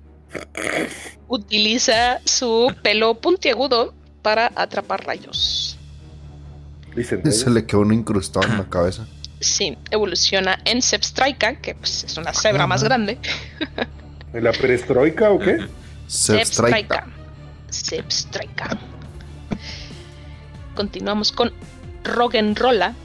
[1.27, 5.77] utiliza su pelo puntiagudo para atrapar rayos.
[7.31, 9.07] Se le quedó un incrustado en la cabeza.
[9.39, 13.17] Sí, evoluciona en Zebstrika, que pues, es una cebra más grande.
[14.33, 15.65] ¿En la perestroika o qué?
[16.09, 17.07] Zebstrika.
[17.71, 18.77] Zebstrika.
[20.85, 21.53] Continuamos con
[22.03, 22.95] Roggenrola.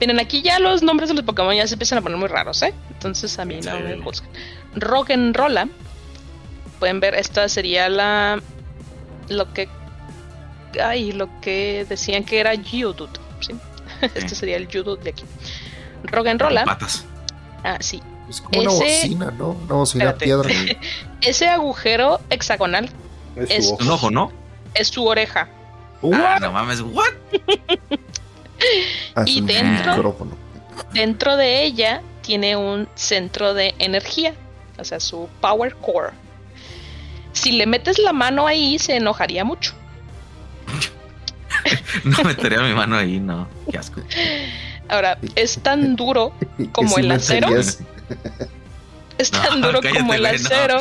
[0.00, 2.62] Miren, aquí ya los nombres de los Pokémon ya se empiezan a poner muy raros,
[2.62, 2.72] ¿eh?
[2.90, 3.82] Entonces a mí no Sí.
[3.82, 4.30] me juzguen.
[4.74, 5.68] Roggenrola.
[6.78, 8.40] Pueden ver, esta sería la.
[9.28, 9.68] Lo que.
[10.82, 13.10] Ay, lo que decían que era Geodude.
[13.40, 13.52] ¿sí?
[14.14, 15.24] Este sería el Geodude de aquí.
[16.04, 16.64] Roggenrola.
[16.64, 17.04] Patas.
[17.62, 18.00] Ah, sí.
[18.30, 19.48] Es como una Ese- bocina, ¿no?
[19.50, 20.24] Una bocina Espérate.
[20.24, 20.80] piedra.
[21.20, 22.88] Ese agujero hexagonal
[23.36, 24.32] Es Es- su Un ojo, ¿no?
[24.72, 25.48] es su oreja.
[26.02, 27.12] Ah, no mames, what?
[29.26, 30.36] Y dentro- micrófono.
[30.92, 34.34] Dentro de ella tiene un centro de energía,
[34.78, 36.10] o sea, su power core.
[37.32, 39.74] Si le metes la mano ahí, se enojaría mucho.
[42.04, 43.48] No metería mi mano ahí, no.
[43.70, 44.00] Qué asco.
[44.88, 46.32] Ahora, es tan duro
[46.72, 47.48] como sí el acero.
[49.18, 50.28] Es tan No, duro cállate, como el no.
[50.28, 50.80] acero.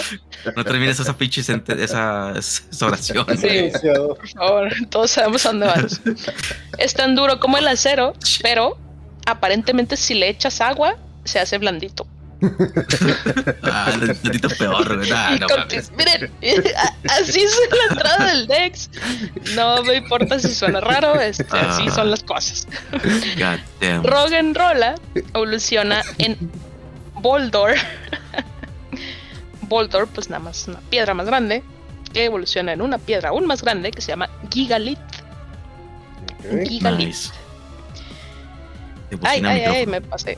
[0.55, 3.25] No termines esa pinche esa, esa oración.
[3.38, 3.71] Sí.
[3.81, 6.01] Por favor, todos sabemos a dónde vas.
[6.77, 8.77] Es tan duro como el acero, pero
[9.25, 12.07] aparentemente si le echas agua, se hace blandito.
[13.63, 15.07] Ah, tantito peor.
[15.07, 15.91] Nah, no mames.
[15.97, 16.31] miren,
[17.09, 18.89] así es la entrada del Dex.
[19.55, 21.95] No me importa si suena raro, este, así Ah.
[21.95, 22.67] son las cosas.
[22.91, 24.03] God damn.
[24.03, 24.95] Roggenrola
[25.33, 26.38] evoluciona en
[27.15, 27.73] Boldor.
[29.68, 31.63] Boldor, pues nada más una piedra más grande,
[32.13, 34.99] que evoluciona en una piedra aún más grande que se llama Gigalit.
[36.39, 36.68] Ok.
[36.68, 37.07] Gigalit.
[37.07, 37.32] Nice.
[39.09, 40.38] De Ay, ay, ay, me pasé.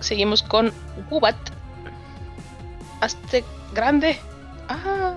[0.00, 0.72] Seguimos con
[1.08, 1.36] Gubat.
[3.00, 4.18] Hazte grande.
[4.68, 5.14] Ah.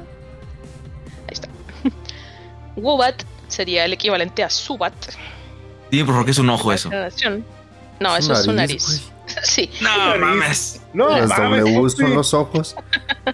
[1.27, 1.47] Ahí está.
[2.75, 4.93] Gubat sería el equivalente a Subat.
[5.91, 6.89] Dime por qué es un ojo eso.
[6.89, 9.11] No, Es eso es su nariz, nariz.
[9.43, 9.69] sí.
[9.81, 10.81] No mames.
[10.93, 11.89] No, Las mames, W Pupi.
[12.03, 12.75] son los ojos.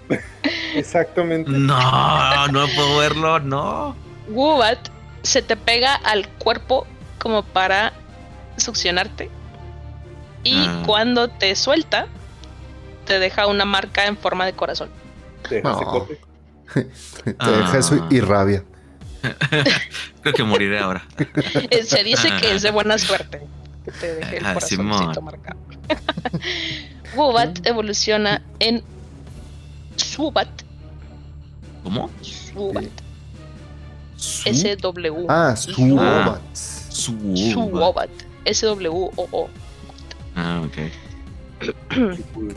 [0.76, 1.52] Exactamente.
[1.52, 3.96] No, no puedo verlo, no.
[4.30, 4.78] Gubat
[5.24, 6.86] se te pega al cuerpo
[7.18, 7.94] como para
[8.58, 9.30] succionarte.
[10.44, 10.84] Y Ah.
[10.86, 12.08] cuando te suelta,
[13.06, 14.90] te deja una marca en forma de corazón.
[15.48, 16.08] Te dejas No.
[16.74, 18.64] Te deja eso y rabia.
[20.22, 21.04] Creo que moriré ahora.
[21.72, 23.42] Eh, Se dice que es de buena suerte
[23.86, 25.26] que te deje el Ah, corazoncito Simón.
[25.26, 25.60] marcado.
[27.16, 28.84] Gubat evoluciona en
[29.96, 30.48] Subat.
[31.84, 32.10] ¿Cómo?
[32.22, 32.86] Subat.
[34.16, 35.26] Su- S-W.
[35.30, 36.42] Ah, Suobat.
[36.54, 38.10] Su- Suobat.
[38.46, 39.50] S-W-O-O.
[40.36, 40.78] Ah, ok.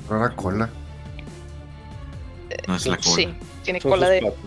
[0.08, 0.68] Rara cola.
[2.68, 3.14] No es la cola.
[3.16, 3.28] Sí,
[3.62, 4.38] tiene Son cola de patas.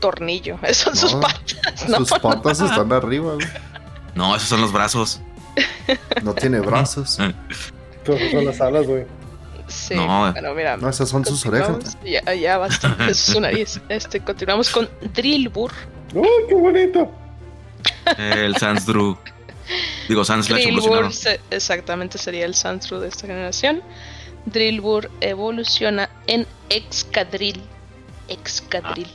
[0.00, 0.58] tornillo.
[0.62, 1.88] Esas son sus patas.
[1.88, 3.46] No, Sus patas están arriba, güey.
[4.14, 5.20] No, esos son los brazos.
[6.22, 7.10] No tiene brazos.
[7.10, 7.34] Son,
[8.04, 9.04] son las alas, güey.
[9.68, 10.76] Sí, no, pero mira.
[10.76, 11.96] No, esas son sus orejas.
[12.04, 13.04] Ya, ya bastante.
[13.10, 13.80] es su nariz.
[13.88, 15.72] Este, continuamos con Drillbur.
[16.14, 17.10] ¡Uy, qué bonito!
[18.18, 19.16] El Sansdru.
[20.08, 21.10] Digo, Sans Drillbur
[21.50, 23.82] exactamente sería el Sansdru de esta generación.
[24.46, 27.62] Drillbur evoluciona en Excadrill.
[28.28, 29.08] Excadrill.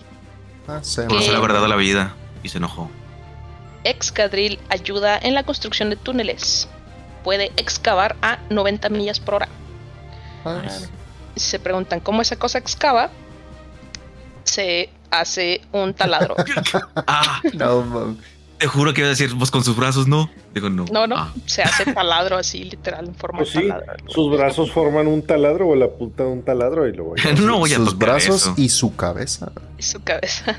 [0.67, 2.89] Ah, ah Conoce la verdad de la vida y se enojó.
[3.89, 6.67] Excadrill ayuda en la construcción de túneles.
[7.23, 9.49] Puede excavar a 90 millas por hora.
[11.35, 13.09] Se preguntan cómo esa cosa excava.
[14.43, 16.35] Se hace un taladro.
[16.95, 18.15] ah, no,
[18.57, 20.29] te juro que iba a decir, vos con sus brazos no.
[20.53, 20.85] Digo, no.
[20.91, 21.15] No, no.
[21.15, 21.33] Ah.
[21.45, 24.09] Se hace taladro así, literal, en forma pues de taladro.
[24.09, 27.33] Sus brazos forman un taladro o la punta de un taladro y lo voy a
[27.41, 29.51] No voy a sus brazos y su cabeza.
[29.77, 30.57] Y su cabeza.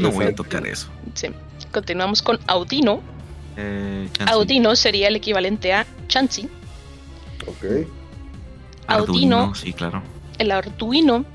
[0.00, 0.88] no voy a tocar eso.
[1.14, 1.28] Sí.
[1.76, 3.02] Continuamos con Audino.
[3.58, 6.48] Eh, Audino sería el equivalente a Chansey.
[7.46, 7.86] Ok.
[8.86, 9.54] Audino.
[9.54, 10.02] Sí, claro.
[10.38, 11.26] El Arduino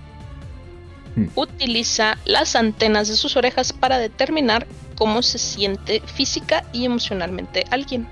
[1.16, 1.28] hmm.
[1.36, 4.66] utiliza las antenas de sus orejas para determinar
[4.96, 8.08] cómo se siente física y emocionalmente alguien.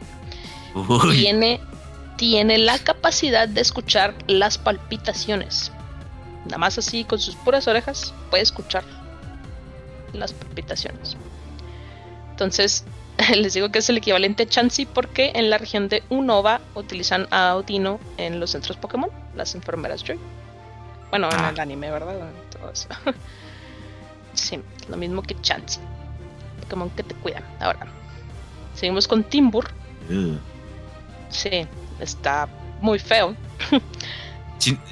[1.12, 1.60] Tiene,
[2.16, 5.72] tiene la capacidad de escuchar las palpitaciones.
[6.46, 8.84] Nada más así, con sus puras orejas, puede escuchar
[10.14, 11.18] las palpitaciones.
[12.40, 12.86] Entonces,
[13.36, 17.28] les digo que es el equivalente a Chansey porque en la región de Unova utilizan
[17.32, 20.18] a Audino en los centros Pokémon, las enfermeras Joy.
[21.10, 21.50] Bueno, en ah.
[21.50, 22.32] el anime, ¿verdad?
[22.50, 22.88] Todo eso.
[24.34, 25.84] sí, lo mismo que Chansey.
[26.62, 27.44] Pokémon que te cuidan.
[27.60, 27.88] Ahora,
[28.74, 29.70] seguimos con Timbur.
[31.28, 31.68] Sí,
[32.00, 32.48] está
[32.80, 33.36] muy feo.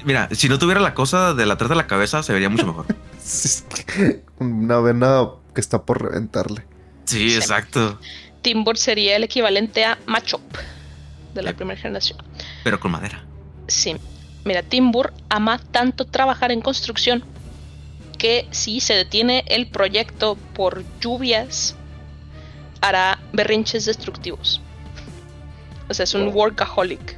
[0.04, 2.66] mira, si no tuviera la cosa de la atrás de la cabeza, se vería mucho
[2.66, 2.84] mejor.
[4.38, 6.68] Una vena que está por reventarle.
[7.08, 7.98] Sí, exacto.
[8.42, 10.42] Timbur sería el equivalente a Machop
[11.34, 12.18] de la primera generación.
[12.64, 13.24] Pero con madera.
[13.66, 13.96] Sí.
[14.44, 17.24] Mira, Timbur ama tanto trabajar en construcción
[18.18, 21.76] que si se detiene el proyecto por lluvias,
[22.82, 24.60] hará berrinches destructivos.
[25.88, 27.16] O sea, es un workaholic.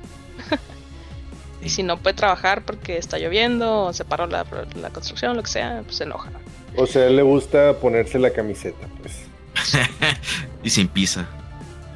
[1.62, 5.42] y si no puede trabajar porque está lloviendo o se paró la, la construcción, lo
[5.42, 6.30] que sea, pues se enoja.
[6.76, 9.19] O sea, le gusta ponerse la camiseta, pues.
[10.62, 11.26] y sin pisa.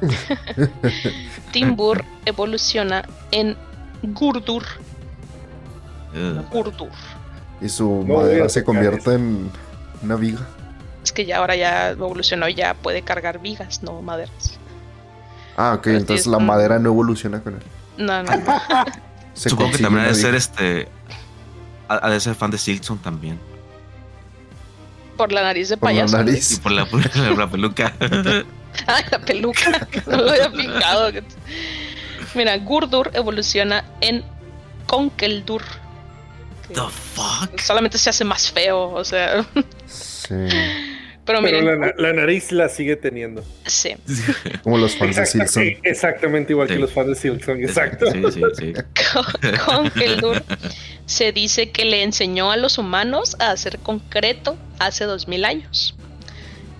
[1.51, 3.55] Timbur evoluciona en
[4.03, 4.63] Gurdur.
[6.51, 6.89] Gurdur.
[7.61, 9.49] Y su madera se convierte en
[10.01, 10.45] una viga.
[11.03, 14.59] Es que ya ahora ya evolucionó y ya puede cargar vigas, no maderas.
[15.57, 17.63] Ah, ok, entonces la madera no evoluciona con él.
[17.97, 18.31] No, no.
[19.33, 20.87] Supongo que también ha de ser este.
[21.87, 23.39] Ha de ser fan de Silkson también.
[25.17, 26.17] Por la nariz de payaso.
[26.17, 26.51] Por la nariz.
[26.51, 26.85] Y por la,
[27.49, 27.93] peluca.
[28.87, 29.87] ah, la peluca.
[30.07, 31.11] no lo había picado.
[32.33, 34.23] Mira, Gurdur evoluciona en
[34.87, 35.63] Konkeldur
[36.67, 37.59] The fuck?
[37.59, 39.45] Solamente se hace más feo, o sea.
[39.87, 40.33] Sí.
[41.25, 43.43] Pero, miren, la, nariz la sigue teniendo.
[43.65, 43.95] Sí.
[44.63, 45.63] Como los fans de Silkson.
[45.83, 48.11] Exactamente igual que los fans de Silkson, exacto.
[48.11, 48.73] Sí, sí, sí.
[49.65, 50.43] Con, con
[51.05, 55.95] se dice que le enseñó a los humanos a hacer concreto hace 2000 años.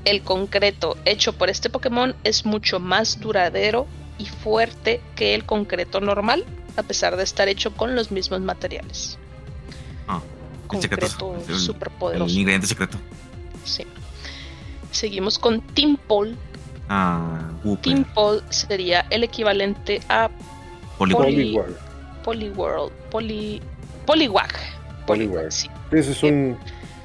[0.03, 3.87] El concreto hecho por este Pokémon es mucho más duradero
[4.17, 6.45] y fuerte que el concreto normal,
[6.77, 9.17] a pesar de estar hecho con los mismos materiales.
[10.07, 10.21] Ah,
[10.67, 12.31] concreto super poderoso.
[12.31, 12.97] El ingrediente secreto.
[13.63, 13.85] Sí.
[14.96, 16.38] Seguimos con Timpol.
[16.88, 17.51] Ah,
[17.82, 20.30] Timpol sería el equivalente a
[20.97, 21.76] Poliworld.
[22.24, 22.92] Poliworld.
[23.12, 23.62] Poly,
[24.05, 24.54] Poliwag.
[25.05, 25.51] Poliwag.
[25.51, 25.70] Sí.
[25.92, 26.58] Ese es un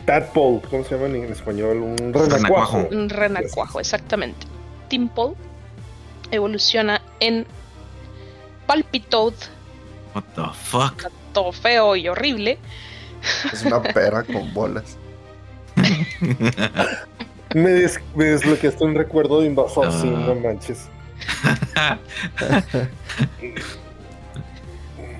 [0.06, 1.78] tadpole, ¿cómo se llama en español?
[1.78, 2.86] Un renacuajo.
[2.92, 4.46] Un renacuajo, exactamente.
[4.86, 5.34] Timpol
[6.30, 7.44] evoluciona en
[8.68, 9.34] Palpitoad.
[10.14, 11.10] What the fuck?
[11.32, 12.56] todo feo y horrible.
[13.52, 14.96] Es una pera con bolas.
[17.54, 19.92] me, des me, desbloqueaste un recuerdo de invasor, uh.
[19.92, 20.88] sí, no manches.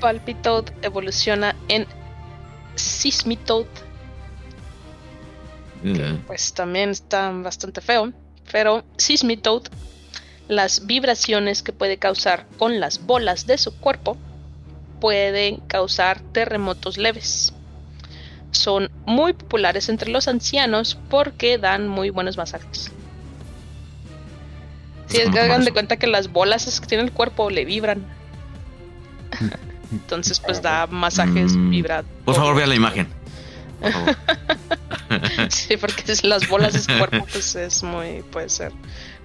[0.01, 1.86] Palpitoad evoluciona en
[2.74, 3.66] Sismitoad.
[6.27, 8.12] pues también está bastante feo.
[8.51, 9.62] Pero Sismitoad,
[10.48, 14.16] las vibraciones que puede causar con las bolas de su cuerpo
[15.01, 17.52] pueden causar terremotos leves.
[18.52, 22.90] Son muy populares entre los ancianos porque dan muy buenos masajes.
[25.06, 28.05] Si es que hagan de cuenta que las bolas que tiene el cuerpo le vibran.
[29.93, 32.05] Entonces, pues da masajes mm, vibra.
[32.24, 33.09] Por favor, vea la imagen.
[35.48, 38.22] sí, porque las bolas de su cuerpo, pues es muy.
[38.31, 38.72] puede ser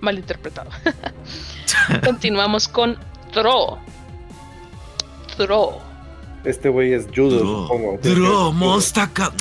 [0.02, 0.70] mal interpretado.
[2.04, 2.98] Continuamos con
[3.32, 3.80] Tro.
[5.38, 5.82] Throw.
[6.46, 8.00] Este güey es judo, supongo.
[8.02, 9.32] Dro, Mostaka.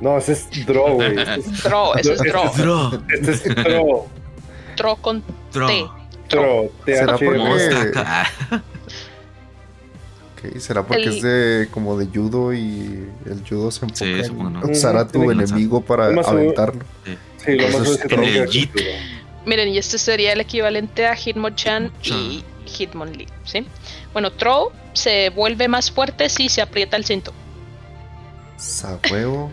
[0.00, 1.14] No, ese es Dro, güey.
[1.64, 2.52] Dro, ese es Dro.
[2.56, 3.02] Dro.
[3.10, 4.06] Este es Dro.
[4.76, 5.22] Dro con
[5.52, 5.66] Dro.
[5.66, 5.86] T.
[6.30, 6.70] Dro.
[6.86, 7.24] ¿Será TH.
[7.24, 8.30] porque- Mostaka.
[10.32, 14.10] Ok, ¿Será porque El- es de como de judo y el judo se enfoca Sí,
[14.10, 14.60] en supongo, ¿no?
[14.68, 16.82] usar a tu enemigo para aventarlo?
[17.44, 18.22] Sí, lo más es es Dro.
[18.22, 18.70] El.
[19.46, 23.66] Miren, y este sería el equivalente a Hitmonchan y Hitmonlee, ¿sí?
[24.14, 27.32] Bueno, Throw se vuelve más fuerte si se aprieta el cinto.
[28.56, 29.50] Sa huevo.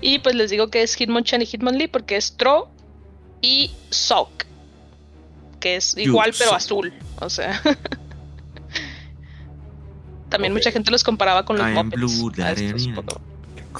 [0.00, 2.68] Y pues les digo que es Hitmonchan y Hitmonlee porque es Throw
[3.42, 4.30] y Sock.
[5.60, 6.92] Que es igual pero azul.
[7.20, 7.60] O sea.
[10.30, 11.96] También mucha gente los comparaba con los I Muppets.
[11.96, 12.94] blue, a estos darling.
[12.94, 13.22] Pokémon.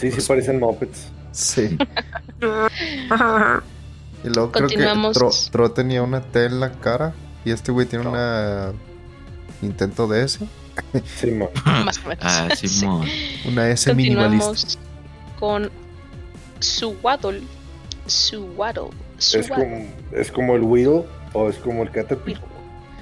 [0.01, 1.09] Sí, sí parecen Muppets.
[1.33, 1.79] Sí.
[4.25, 4.85] Y luego creo que
[5.53, 7.15] Tro tenía una T en la cara
[7.45, 8.73] y este güey tiene una
[9.63, 10.39] intento de S,
[11.17, 11.49] Sí, man.
[11.85, 12.25] Más o menos.
[12.25, 12.69] Ah, Sí.
[12.69, 13.07] Simón.
[13.47, 14.79] una S minimalista.
[15.39, 15.71] Con
[16.61, 17.43] Suwaddle.
[18.07, 18.91] Suwaddle.
[19.19, 19.55] Es Suwaddle.
[19.57, 22.43] como, es como el Weedle o es como el Caterpillar.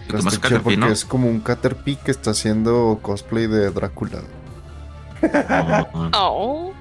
[0.07, 0.89] Pero Más Caterpie, porque ¿no?
[0.89, 4.23] es como un Caterpie que está haciendo cosplay de Drácula.
[6.15, 6.73] Oh.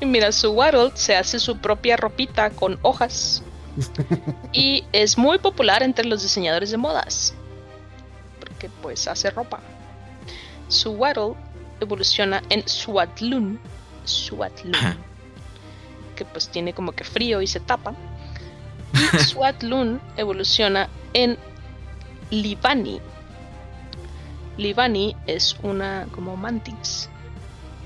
[0.00, 3.42] Y Mira, su Waddle se hace su propia ropita con hojas.
[4.52, 7.34] y es muy popular entre los diseñadores de modas.
[8.38, 9.60] Porque pues hace ropa.
[10.68, 11.34] Su Waddle
[11.80, 13.58] evoluciona en Swaddloon.
[14.04, 14.96] Swaddloon.
[16.16, 17.94] que pues tiene como que frío y se tapa.
[18.94, 21.38] Y Swaddloon evoluciona en
[22.30, 23.00] Livani.
[24.56, 27.08] Livani es una como mantis.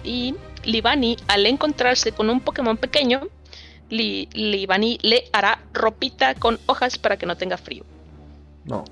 [0.02, 0.35] Y
[0.65, 3.28] Livani, al encontrarse con un Pokémon pequeño,
[3.90, 7.85] Li- Livani le hará ropita con hojas para que no tenga frío.
[8.65, 8.85] No.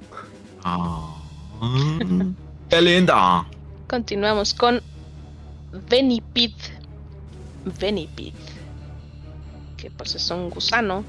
[0.65, 1.17] Ah.
[2.69, 3.47] ¡Qué linda!
[3.89, 4.81] Continuamos con
[5.89, 6.53] Venipid.
[7.81, 8.35] Venipid.
[9.77, 11.05] Que pues es un gusano.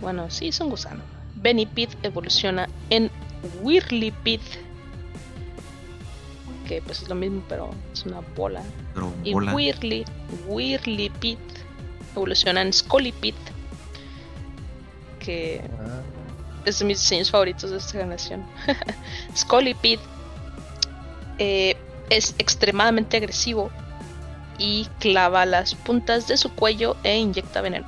[0.00, 1.02] Bueno, sí, es un gusano.
[1.36, 3.10] Venipid evoluciona en
[3.62, 4.40] Whirlipid.
[6.68, 8.62] Que pues es lo mismo, pero es una bola.
[8.94, 9.54] Pero Y bola.
[9.54, 10.04] Whirly,
[10.48, 11.38] Whirlipid
[12.14, 13.34] evoluciona en Scolipid.
[15.18, 16.00] Que Ah,
[16.64, 18.44] es de mis diseños favoritos de esta generación.
[19.36, 19.98] Scolipid
[21.38, 21.76] eh,
[22.10, 23.70] es extremadamente agresivo
[24.58, 27.86] y clava las puntas de su cuello e inyecta veneno.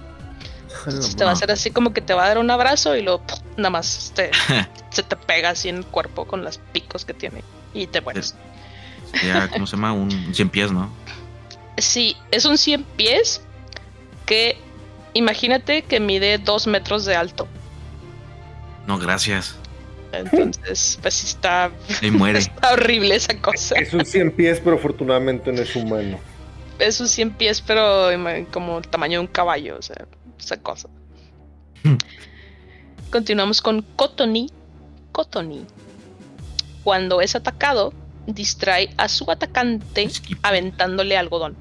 [0.86, 3.02] Entonces te va a hacer así como que te va a dar un abrazo y
[3.02, 3.38] luego ¡pum!
[3.56, 4.30] nada más te-
[4.90, 7.42] se te pega así en el cuerpo con los picos que tiene
[7.74, 8.34] y te mueres.
[9.24, 9.92] Ya, ¿cómo se llama?
[9.92, 10.90] Un 100 pies, ¿no?
[11.78, 13.40] Sí, es un 100 pies
[14.26, 14.58] que
[15.14, 17.48] imagínate que mide 2 metros de alto.
[18.86, 19.56] No, gracias.
[20.12, 21.70] Entonces, pues sí está,
[22.02, 22.38] Ahí muere.
[22.38, 23.76] está horrible esa cosa.
[23.76, 26.18] Es un 100 pies, pero afortunadamente no es humano.
[26.78, 28.08] Es un 100 pies, pero
[28.52, 30.06] como el tamaño de un caballo, o sea,
[30.38, 30.88] esa cosa.
[31.82, 31.96] Hmm.
[33.10, 34.50] Continuamos con Cotony.
[35.12, 35.64] Cotony.
[36.84, 37.92] Cuando es atacado,
[38.26, 40.08] distrae a su atacante
[40.42, 41.56] aventándole algodón.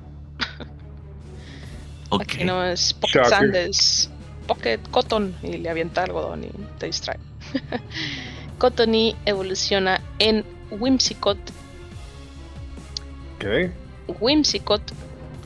[2.12, 3.30] Aquí no es Pocket Shocker.
[3.30, 4.10] Sand, es
[4.48, 7.20] Pocket Cotton y le avienta algodón y te distrae.
[8.58, 11.38] Cotony evoluciona en Whimsicott.
[13.36, 13.72] Ok.
[14.20, 14.82] Whimsicott,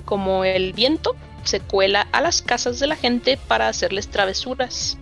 [0.06, 4.98] como el viento, se cuela a las casas de la gente para hacerles travesuras,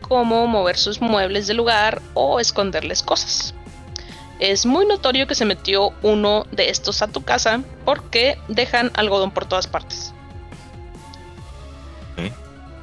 [0.00, 3.54] como mover sus muebles del lugar o esconderles cosas.
[4.40, 9.30] Es muy notorio que se metió uno de estos a tu casa porque dejan algodón
[9.30, 10.13] por todas partes.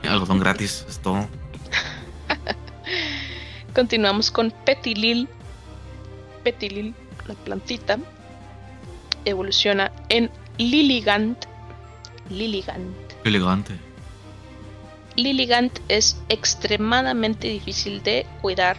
[0.08, 1.28] Algodón gratis, es todo.
[3.76, 5.30] Continuamos con Petilil.
[6.44, 6.94] Petilil,
[7.28, 7.98] la plantita,
[9.26, 10.30] evoluciona en.
[10.58, 11.46] Lilligant.
[12.30, 13.74] Qué elegante.
[15.16, 18.78] Lilligant es extremadamente difícil de cuidar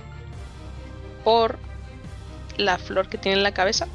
[1.24, 1.58] por
[2.56, 3.88] la flor que tiene en la cabeza.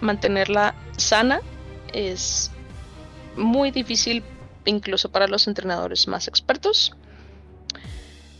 [0.00, 1.40] Mantenerla sana
[1.92, 2.51] es
[3.36, 4.22] muy difícil
[4.64, 6.92] incluso para los entrenadores más expertos.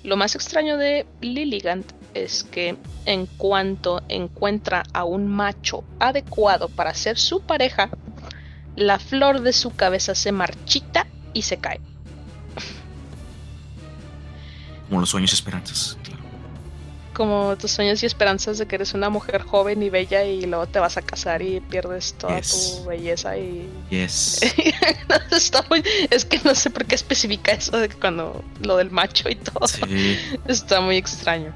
[0.05, 6.95] Lo más extraño de Lilligant es que en cuanto encuentra a un macho adecuado para
[6.95, 7.89] ser su pareja,
[8.75, 11.81] la flor de su cabeza se marchita y se cae.
[14.89, 15.97] Como los sueños esperanzas.
[17.15, 20.67] Como tus sueños y esperanzas de que eres una mujer joven y bella y luego
[20.67, 22.79] te vas a casar y pierdes toda Yes.
[22.83, 23.69] tu belleza y...
[23.91, 24.41] Yes.
[25.09, 28.79] No, está muy- Es que no sé por qué especifica eso de que cuando lo
[28.79, 29.69] del macho y todo.
[29.69, 30.19] Sí.
[30.49, 31.53] Está muy extraño.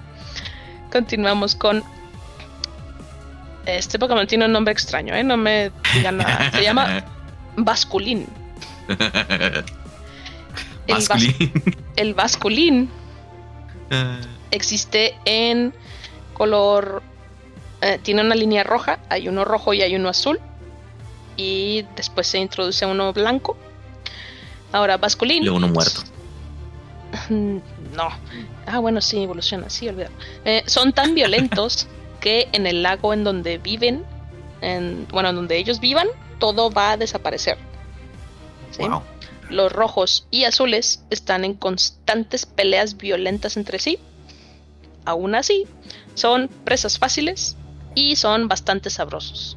[0.93, 1.83] Continuamos con
[3.65, 5.25] Este Pokémon tiene un nombre extraño, ¿eh?
[5.25, 6.51] No me digan nada.
[6.53, 7.03] Se llama
[7.57, 8.27] Basculín.
[10.87, 11.53] El, bas Masculín.
[11.97, 12.91] el Basculín
[13.91, 14.21] Eh,
[14.51, 15.73] existe en
[16.35, 17.03] color.
[17.81, 20.41] eh, tiene una línea roja, hay uno rojo y hay uno azul.
[21.37, 23.57] Y después se introduce uno blanco.
[24.73, 25.45] Ahora, Basculín.
[25.45, 26.03] Luego uno muerto.
[27.31, 28.09] No.
[28.67, 30.11] Ah, bueno, sí, evoluciona, sí, olvidar.
[30.45, 31.87] Eh, son tan violentos
[32.21, 34.05] que en el lago en donde viven,
[34.61, 36.09] en, bueno, en donde ellos vivan,
[36.39, 37.57] todo va a desaparecer.
[38.73, 38.83] ¿Sí?
[38.83, 39.03] Wow.
[39.49, 43.99] Los rojos y azules están en constantes peleas violentas entre sí.
[45.07, 45.65] Aún así,
[46.15, 47.57] son presas fáciles
[47.95, 49.57] y son bastante sabrosos.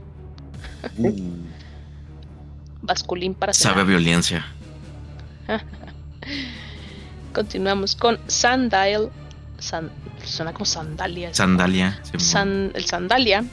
[0.97, 1.47] Mm.
[2.81, 3.88] Basculín para Sabe a cenar.
[3.88, 4.45] violencia.
[7.34, 9.09] Continuamos con Sandile.
[9.59, 9.91] San-
[10.23, 11.34] suena como sandalia.
[11.34, 11.99] Sandalia.
[12.03, 13.43] sí, San- el sandalia,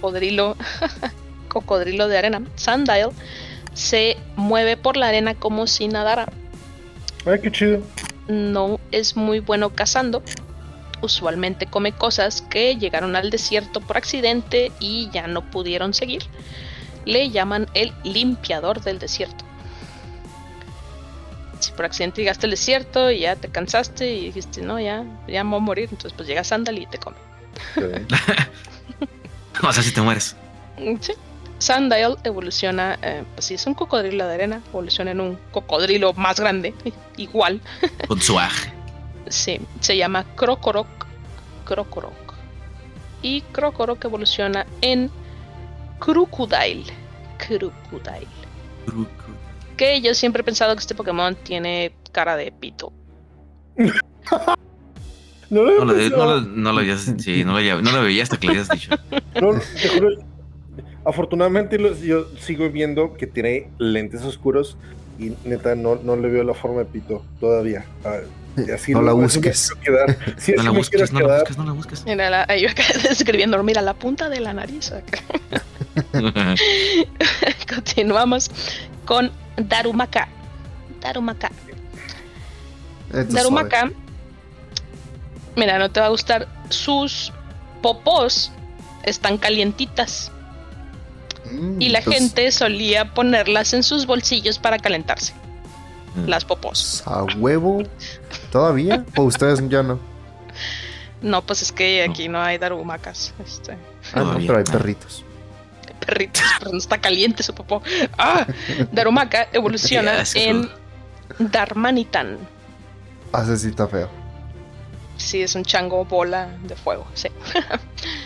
[0.00, 0.56] cocodrilo,
[1.48, 3.10] cocodrilo de arena, Sandile,
[3.74, 6.26] se mueve por la arena como si nadara.
[7.26, 7.82] Ay, qué chido.
[8.28, 10.22] No es muy bueno cazando.
[11.04, 16.22] Usualmente come cosas que llegaron al desierto por accidente y ya no pudieron seguir.
[17.04, 19.44] Le llaman el limpiador del desierto.
[21.60, 25.44] Si por accidente llegaste al desierto y ya te cansaste y dijiste, no, ya, ya
[25.44, 27.16] me voy a morir, entonces pues llega Sandal y te come.
[27.76, 28.12] Ok.
[29.62, 30.36] O sea, si te mueres.
[30.78, 31.12] Mm, Sí.
[31.58, 36.38] Sandile evoluciona, eh, pues sí, es un cocodrilo de arena, evoluciona en un cocodrilo más
[36.40, 36.74] grande,
[37.16, 37.60] igual.
[38.08, 38.36] Con su.
[39.28, 40.86] Sí, se llama Krokorok.
[41.64, 42.34] Krokorok.
[43.22, 45.10] Y Krokorok evoluciona en
[45.98, 46.84] Crocodile.
[47.38, 48.26] Crocodile.
[49.76, 52.92] Que yo siempre he pensado que este Pokémon tiene cara de pito.
[55.50, 58.22] No lo, No no lo, no lo habías, sí, no lo, había- no lo veía
[58.22, 58.90] hasta que lo habías dicho.
[59.40, 60.08] No, te juro,
[61.04, 64.76] afortunadamente los- yo sigo viendo que tiene lentes oscuros
[65.18, 67.84] y neta no, no le veo la forma de pito todavía.
[68.04, 68.16] Ah,
[68.56, 69.72] y así No la busques.
[70.38, 72.04] Sí, No la busques, no la busques, no la busques.
[72.04, 74.92] Mira, la, ahí yo acá describiendo, mira la punta de la nariz.
[74.92, 75.20] acá.
[77.74, 78.50] Continuamos
[79.04, 80.28] con Darumaka.
[81.00, 81.50] Darumaka.
[83.08, 83.90] Esto es Darumaka.
[85.56, 86.48] Mira, no te va a gustar.
[86.68, 87.32] Sus
[87.82, 88.50] popós
[89.04, 90.30] están calientitas.
[91.44, 91.60] suave.
[91.60, 95.34] Mm, Y la entonces, gente solía ponerlas en sus bolsillos para calentarse.
[96.14, 96.26] Mm.
[96.28, 97.02] Las popós.
[97.06, 97.82] ¿A huevo?
[98.52, 99.04] ¿Todavía?
[99.16, 99.98] ¿O ustedes ya no?
[101.22, 103.34] No, pues es que aquí no hay darumacas.
[103.44, 103.72] Este,
[104.12, 104.72] Ah, no, pero hay no.
[104.72, 105.24] perritos.
[106.04, 107.82] perritos, pero no está caliente su popó.
[108.18, 108.46] ¡Ah!
[108.92, 110.68] Darumaka evoluciona en
[111.38, 112.38] Darmanitan.
[113.32, 114.08] Hace sí está feo.
[115.16, 117.06] Sí, es un chango bola de fuego.
[117.14, 117.28] Sí.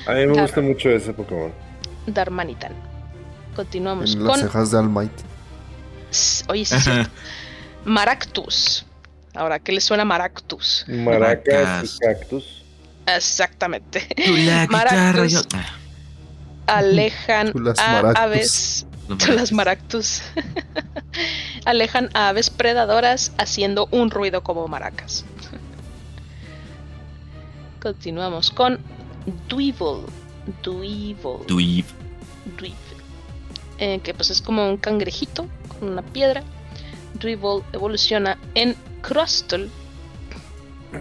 [0.07, 1.53] A mí me Dar- gusta mucho ese Pokémon.
[2.07, 2.73] Darmanitan.
[3.55, 4.41] Continuamos En las con.
[4.41, 5.23] cejas de Almighty.
[6.11, 6.77] S- Oye, sí.
[7.89, 8.85] Maractus.
[9.35, 10.85] Ahora, ¿qué le suena a Maractus?
[10.89, 12.65] Maracas y cactus.
[13.07, 14.07] Exactamente.
[14.19, 15.33] La guitarra, Maractus.
[15.33, 15.41] yo.
[16.67, 18.87] Alejan las a aves.
[19.29, 20.23] las Maractus.
[21.65, 25.25] Alejan a aves predadoras haciendo un ruido como maracas.
[27.81, 28.79] Continuamos con
[29.49, 30.05] Dweevil.
[30.63, 31.17] Dweevil.
[31.47, 31.85] Dweeb.
[32.57, 32.73] Dweeb,
[33.79, 35.47] eh, que pues es como un cangrejito
[35.79, 36.43] con una piedra.
[37.21, 39.69] Dweevil evoluciona en Crustle,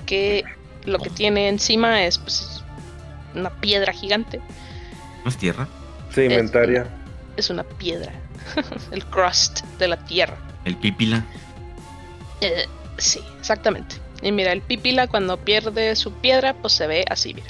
[0.06, 0.44] que
[0.85, 2.64] lo que tiene encima es pues
[3.35, 4.39] una piedra gigante.
[5.23, 5.68] ¿No es tierra?
[6.14, 6.88] Sedimentaria.
[7.35, 8.11] Es una piedra,
[8.91, 10.38] el crust de la tierra.
[10.65, 11.23] El pípila.
[12.41, 12.65] Eh,
[12.98, 13.95] sí, exactamente.
[14.22, 17.48] Y mira, el pipila cuando pierde su piedra, pues se ve así, mira.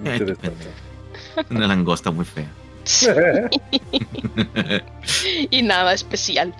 [1.50, 2.48] Una langosta muy fea.
[5.50, 6.54] y nada especial.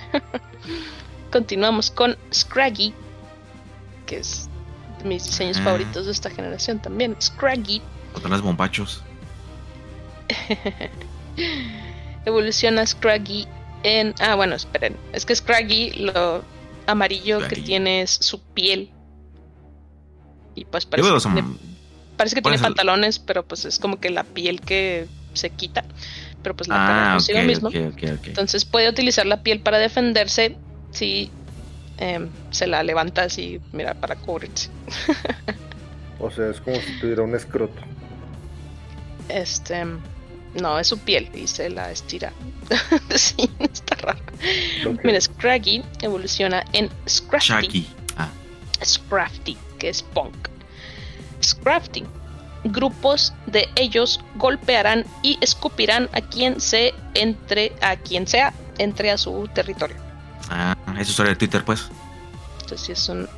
[1.32, 2.92] Continuamos con Scraggy,
[4.06, 4.48] que es
[5.02, 5.64] de mis diseños Ah.
[5.64, 7.16] favoritos de esta generación también.
[7.20, 7.80] Scraggy
[8.14, 9.02] Botan las bombachos.
[12.24, 13.46] evoluciona Scraggy
[13.82, 14.14] en.
[14.20, 14.96] Ah, bueno, esperen.
[15.12, 16.42] Es que Scraggy, lo
[16.86, 18.90] amarillo que tiene es su piel.
[20.54, 21.48] Y pues parece, que son- tiene,
[22.16, 25.84] parece que tiene pantalones, pero pues es como que la piel que se quita.
[26.42, 27.70] Pero pues la carga Ah, consigo mismo.
[27.72, 30.56] Entonces puede utilizar la piel para defenderse
[30.92, 31.30] si
[31.98, 34.70] em, se la levanta así, mira, para cubrirse.
[36.18, 37.80] O sea, es como si tuviera un escroto.
[39.28, 39.84] Este,
[40.60, 42.32] no, es su piel y se la estira.
[43.14, 44.20] sí, está raro.
[45.04, 47.48] Mira, Scraggy evoluciona en Scrafty.
[47.48, 47.86] Shaggy.
[48.16, 48.28] Ah,
[48.84, 50.48] Scrafty, que es punk.
[51.42, 52.04] Scrafty
[52.64, 59.18] grupos de ellos golpearán y escupirán a quien se entre a quien sea entre a
[59.18, 59.96] su territorio.
[60.50, 61.88] Ah, eso sobre Twitter, pues.
[62.60, 63.28] Entonces sí son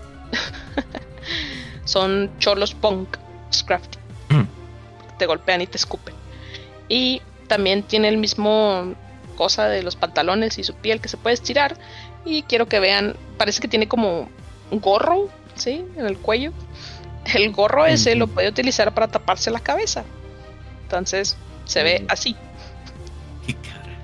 [1.85, 3.17] son cholos punk
[3.53, 3.99] Scrafty.
[4.31, 4.47] Mm.
[5.19, 6.15] Te golpean y te escupen.
[6.89, 8.95] Y también tiene el mismo
[9.37, 11.77] cosa de los pantalones y su piel que se puede estirar.
[12.25, 14.29] Y quiero que vean, parece que tiene como
[14.71, 15.85] un gorro, ¿sí?
[15.97, 16.53] En el cuello.
[17.25, 20.05] El gorro ese lo puede utilizar para taparse la cabeza.
[20.83, 22.37] Entonces se ve así.
[23.47, 23.97] Qué cara.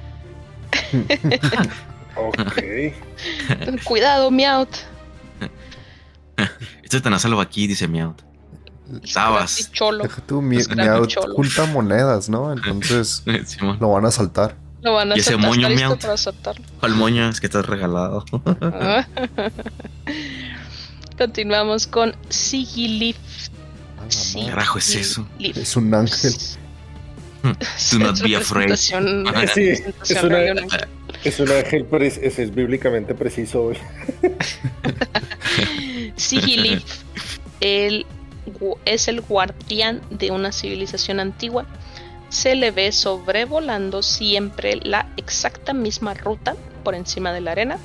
[2.19, 3.85] Ok.
[3.85, 4.79] Cuidado, Meowth.
[6.83, 8.23] Esto tan a salvo aquí, dice Meowth.
[9.05, 9.71] Sabas.
[9.73, 10.05] Cholo.
[10.05, 11.35] Deja tú, mi, Meowth cholo.
[11.35, 12.53] junta monedas, ¿no?
[12.53, 13.23] Entonces
[13.81, 14.57] lo van a saltar.
[14.81, 16.05] Lo van a ¿Y ese moño, Meowth?
[16.81, 17.29] ¿Cuál moño?
[17.29, 18.25] Es que estás regalado.
[21.19, 23.17] Continuamos con Sigilif.
[24.01, 24.39] A la Sí.
[24.39, 24.51] madre.
[24.51, 25.27] Carajo es eso.
[25.37, 25.57] Sigilif.
[25.59, 26.33] Es un ángel.
[27.43, 28.75] Do not be afraid.
[28.77, 30.89] Sí, es una- de un ángel.
[31.25, 33.63] Es un ángel, pero es, es- es bíblicamente preciso.
[33.65, 33.79] güey.
[36.17, 36.83] Sigilif
[37.61, 38.07] el
[38.87, 41.67] es el guardián de una civilización antigua.
[42.31, 47.79] Se le ve sobrevolando siempre la exacta misma ruta por encima de la arena,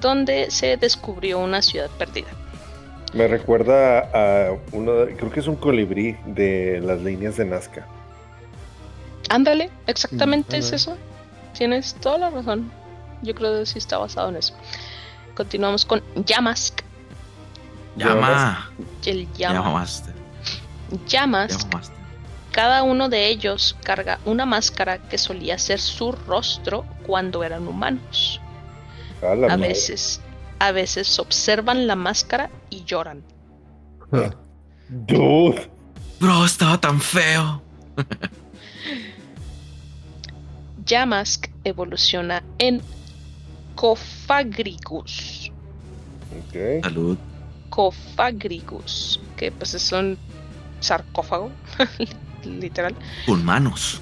[0.00, 2.28] donde se descubrió una ciudad perdida.
[3.14, 7.86] Me recuerda a uno, creo que es un colibrí de las líneas de Nazca.
[9.30, 10.98] Ándale, exactamente Mm, es eso.
[11.56, 12.70] Tienes toda la razón.
[13.22, 14.54] Yo creo que sí está basado en eso.
[15.34, 16.80] Continuamos con Yamask.
[17.96, 18.70] Llama.
[19.06, 19.28] El.
[19.34, 20.06] Yamask
[21.06, 21.92] Llamaste.
[22.50, 28.40] Cada uno de ellos carga una máscara que solía ser su rostro cuando eran humanos.
[29.22, 30.20] A veces,
[30.66, 33.22] a veces observan la máscara y lloran.
[34.88, 35.70] Dude.
[36.18, 37.62] Bro, estaba tan feo.
[40.86, 42.80] Yamask evoluciona en
[43.74, 45.52] Cofagrigus.
[46.48, 46.82] Ok.
[46.82, 47.18] Salud.
[47.68, 50.16] Cofagrigus, que pues es un
[50.80, 51.50] sarcófago,
[52.44, 52.94] literal.
[53.26, 54.00] Con manos.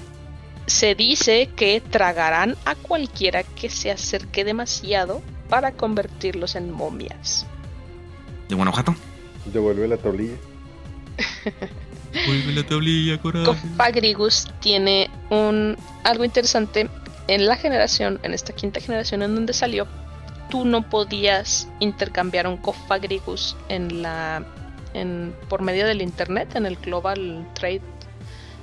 [0.65, 5.21] Se dice que tragarán a cualquiera que se acerque demasiado
[5.53, 7.45] para convertirlos en momias.
[8.49, 8.95] ¿De Guanajuato?
[9.45, 10.33] Devuelve la tablilla.
[12.25, 13.45] Vuelve la tablilla, coraje.
[13.45, 16.89] Cofagrigus tiene un algo interesante
[17.27, 19.85] en la generación, en esta quinta generación en donde salió,
[20.49, 24.43] tú no podías intercambiar un Cofagrigus en la
[24.95, 27.83] en, por medio del internet, en el Global Trade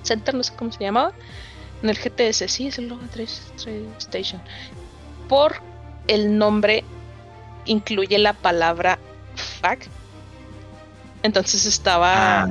[0.02, 1.12] Center, no sé cómo se llamaba,
[1.84, 3.28] en el GTS, sí, es el Global Trade,
[3.62, 4.42] Trade Station.
[5.28, 5.69] Por
[6.14, 6.84] el nombre
[7.66, 8.98] incluye la palabra
[9.60, 9.80] fuck.
[11.22, 12.44] Entonces estaba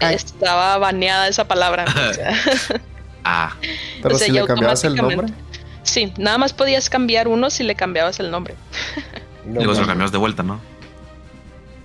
[0.00, 1.84] Ah, estaba baneada esa palabra.
[2.10, 2.32] o sea,
[3.24, 3.56] ah.
[4.02, 5.28] Pero O sea, si le cambiabas el nombre.
[5.82, 8.56] sí, nada más podías cambiar uno si le cambiabas el nombre.
[9.44, 9.86] No, Digo, se lo mames.
[9.86, 10.60] cambiamos de vuelta, ¿no?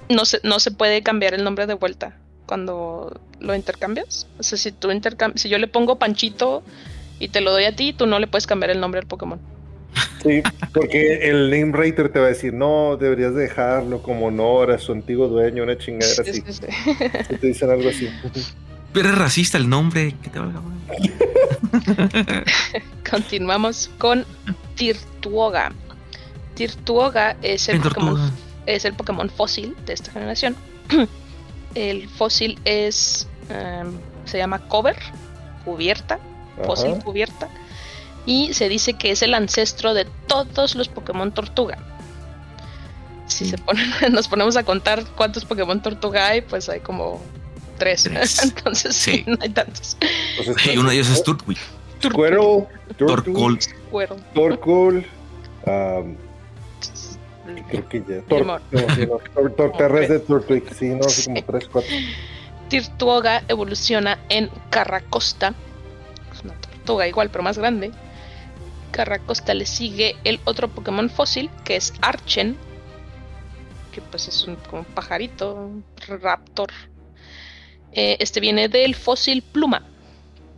[0.10, 4.28] No se, no se puede cambiar el nombre de vuelta cuando lo intercambias.
[4.40, 6.64] O sea, si tú intercam si yo le pongo Panchito
[7.20, 9.40] y te lo doy a ti, tú no le puedes cambiar el nombre al Pokémon.
[10.24, 10.42] Sí,
[10.74, 14.94] porque el name rater te va a decir, no, deberías dejarlo como honor a su
[14.94, 16.62] antiguo dueño, una chingadera Sí, así.
[17.28, 18.10] sí, te dicen algo así.
[18.94, 20.16] Pero es racista el nombre.
[20.22, 20.62] Que te valga.
[23.10, 24.26] Continuamos con
[24.76, 25.72] Tirtuoga.
[26.56, 28.32] Tirtuoga es el Pokémon
[28.66, 30.56] es el Pokémon fósil de esta generación.
[31.76, 33.28] el fósil es.
[33.50, 33.92] em,
[34.26, 34.96] se llama cover,
[35.66, 36.18] cubierta,
[36.66, 37.02] fósil Ajá.
[37.04, 37.50] cubierta.
[38.26, 41.78] Y se dice que es el ancestro de todos los Pokémon tortuga.
[43.28, 43.52] Si Sí.
[43.52, 47.22] se ponen, nos ponemos a contar cuántos Pokémon tortuga hay, pues hay como
[47.78, 48.04] tres.
[48.04, 48.44] Tres.
[48.44, 49.12] Entonces sí.
[49.18, 49.24] Sí.
[49.28, 49.98] no hay tantos.
[50.38, 51.58] Entonces, Y uno de ellos es Turtwig.
[52.02, 52.66] Squirrel,
[52.98, 53.60] Torkoal.
[54.34, 55.06] Torkoal,
[55.66, 56.16] um,
[57.70, 58.22] creo que ya.
[59.56, 61.90] Torterres de Turtwig, sí, no, así como tres, cuatro.
[62.68, 65.54] Tirtuoga evoluciona en Carracosta.
[66.34, 67.92] Es una tortuga igual, pero más grande.
[68.94, 72.56] Carracosta le sigue el otro Pokémon fósil, que es Archen.
[73.92, 76.70] Que pues es un, como un pajarito, un raptor.
[77.92, 79.84] Eh, este viene del fósil Pluma.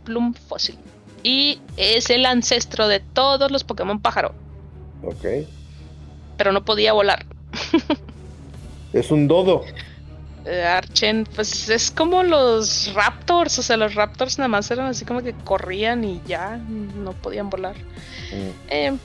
[0.04, 0.78] Plum fósil.
[1.22, 4.34] Y es el ancestro de todos los Pokémon pájaro.
[5.02, 5.24] Ok.
[6.36, 7.26] Pero no podía volar.
[8.92, 9.64] Es un dodo.
[10.48, 15.04] Eh, Archen, pues es como los Raptors, o sea, los Raptors nada más eran así
[15.04, 17.74] como que corrían y ya no podían volar.
[17.76, 18.96] Mm, Eh,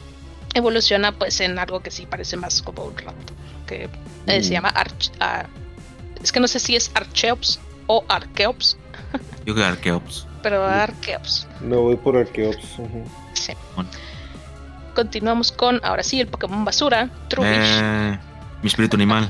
[0.53, 3.35] evoluciona pues en algo que sí parece más como un Raptor,
[3.65, 3.89] que
[4.27, 4.53] eh, se Mm.
[4.53, 5.11] llama Arch...
[5.19, 5.45] ah,
[6.21, 8.77] es que no sé si es Archeops o Archeops,
[9.45, 10.27] Yo que Arqueops.
[10.43, 11.47] Pero Arqueops.
[11.61, 12.77] No voy por Arqueops.
[13.33, 13.53] Sí.
[14.95, 17.49] Continuamos con, ahora sí, el Pokémon basura, Trubbish.
[17.81, 18.19] Eh,
[18.61, 19.29] mi espíritu animal.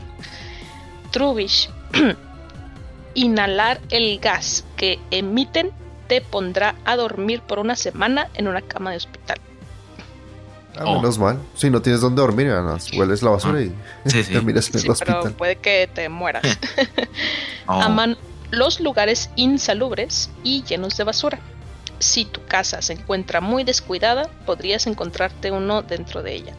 [1.11, 1.69] Trubbish.
[3.13, 5.71] Inhalar el gas que emiten
[6.07, 9.37] te pondrá a dormir por una semana en una cama de hospital.
[10.77, 11.37] Ah, menos mal.
[11.55, 12.49] Si no tienes dónde dormir,
[12.97, 13.73] hueles la basura y
[14.05, 14.31] Sí, sí.
[14.33, 15.19] terminas en el Sí, hospital.
[15.23, 16.43] pero puede que te mueras.
[17.67, 18.17] Oh, Aman
[18.49, 21.39] los lugares insalubres y llenos de basura.
[21.99, 26.53] Si tu casa se encuentra muy descuidada, podrías encontrarte uno dentro de ella.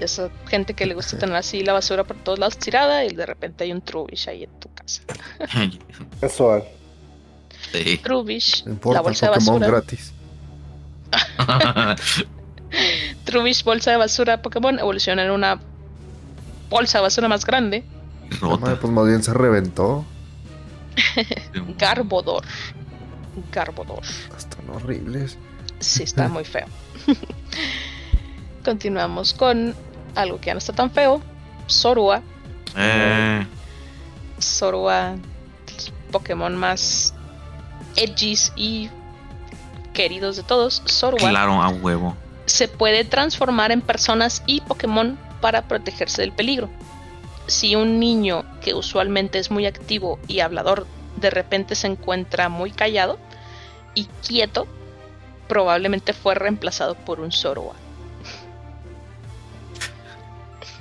[0.00, 3.26] Esa gente que le gusta tener así la basura por todos lados tirada y de
[3.26, 5.02] repente hay un Trubbish ahí en tu casa.
[6.20, 6.64] Casual.
[7.72, 7.98] sí.
[7.98, 9.66] Trubbish, No la bolsa de Pokémon basura.
[9.68, 10.12] gratis.
[13.24, 15.60] Trubbish, bolsa de basura Pokémon, evoluciona en una
[16.68, 17.84] bolsa de basura más grande.
[18.40, 18.80] Madre, Rota.
[18.80, 20.04] pues más bien se reventó.
[21.78, 22.44] Garbodor.
[23.52, 24.02] Garbodor.
[24.36, 25.36] Están horribles.
[25.80, 26.66] Sí, está muy feo.
[28.64, 29.74] Continuamos con
[30.14, 31.22] algo que ya no está tan feo.
[31.68, 32.22] Zorua.
[32.76, 33.46] Eh,
[34.40, 35.16] Zorua,
[35.74, 37.14] los Pokémon más
[37.96, 38.90] edgys y
[39.92, 40.82] queridos de todos.
[40.86, 42.16] Zorua claro, a huevo.
[42.46, 46.68] se puede transformar en personas y Pokémon para protegerse del peligro.
[47.46, 52.70] Si un niño que usualmente es muy activo y hablador de repente se encuentra muy
[52.70, 53.18] callado
[53.94, 54.66] y quieto,
[55.48, 57.74] probablemente fue reemplazado por un Zorua.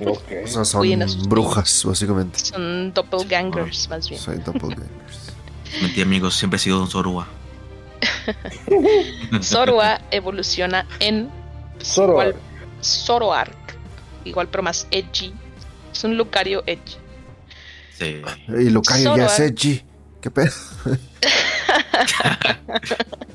[0.06, 0.32] Ok.
[0.44, 2.40] O sea, son brujas, básicamente.
[2.40, 4.22] Son doppelgangers, más bien.
[4.22, 5.34] Soy doppelgangers.
[5.82, 7.28] Mentí, amigos, siempre he sido un Zorua.
[9.42, 11.30] Zorua evoluciona en
[11.84, 12.30] Zoroark.
[12.30, 12.36] igual
[12.82, 13.78] Zoroark,
[14.26, 15.34] igual pero más edgy.
[15.92, 16.96] Es un Lucario edgy.
[17.98, 18.22] Sí.
[18.48, 19.54] Y Lucario ya es Zoroark.
[19.54, 19.84] edgy.
[20.22, 20.52] ¿Qué pedo?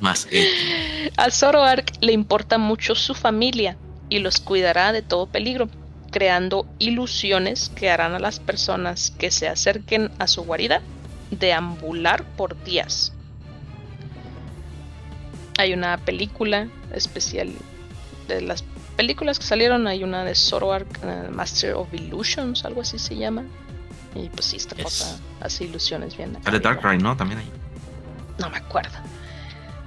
[0.00, 1.10] Más edgy.
[1.16, 3.76] A Zoroark le importa mucho su familia
[4.08, 5.68] y los cuidará de todo peligro,
[6.14, 10.80] creando ilusiones que harán a las personas que se acerquen a su guarida
[11.32, 13.12] deambular por días.
[15.58, 17.50] Hay una película especial
[18.28, 18.62] de las
[18.96, 23.44] películas que salieron, hay una de Zoroark, eh, Master of Illusions, algo así se llama.
[24.14, 24.84] Y pues sí, esta Yes.
[24.84, 26.34] cosa hace ilusiones bien.
[26.44, 27.16] Sale bien Darkrai, ¿no?
[27.16, 27.50] También ahí.
[28.38, 28.96] no me acuerdo.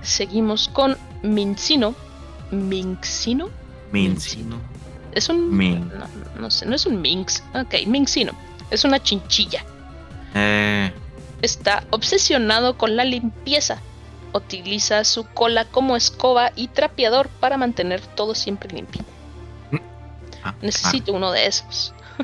[0.02, 1.96] Seguimos con Mincino.
[2.52, 3.48] Minxino.
[3.94, 4.58] Mincino.
[5.18, 5.56] Es un.
[5.56, 5.90] Min.
[5.98, 6.08] No,
[6.42, 7.44] no sé, no es un minx.
[7.56, 8.34] Ok, Minxino.
[8.70, 9.66] Es una chinchilla.
[10.36, 10.92] Eh,
[11.42, 13.80] Está obsesionado con la limpieza.
[14.34, 19.02] Utiliza su cola como escoba y trapeador para mantener todo siempre limpio.
[20.44, 22.24] ah, Necesito uno de esos ah,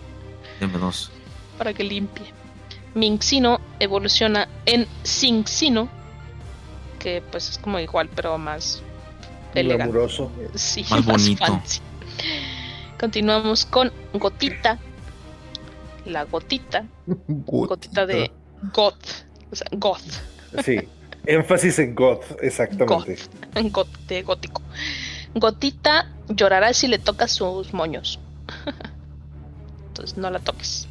[0.60, 1.10] deme dos.
[1.58, 2.32] para que limpie.
[2.94, 5.88] Minxino evoluciona en Cinxino,
[6.98, 8.82] que pues es como igual, pero más
[9.54, 9.98] elegante.
[10.54, 11.44] Sí, Más bonito.
[11.44, 11.80] fancy.
[12.98, 14.78] Continuamos con Gotita.
[16.04, 16.84] La gotita.
[17.06, 18.30] Gotita de
[18.74, 19.24] goth.
[19.50, 20.02] O sea, goth.
[20.64, 20.80] Sí.
[21.26, 23.18] Énfasis en God, exactamente.
[23.70, 24.62] Goth, de gótico.
[25.34, 28.18] Gotita llorará si le tocas sus moños.
[29.88, 30.88] Entonces no la toques.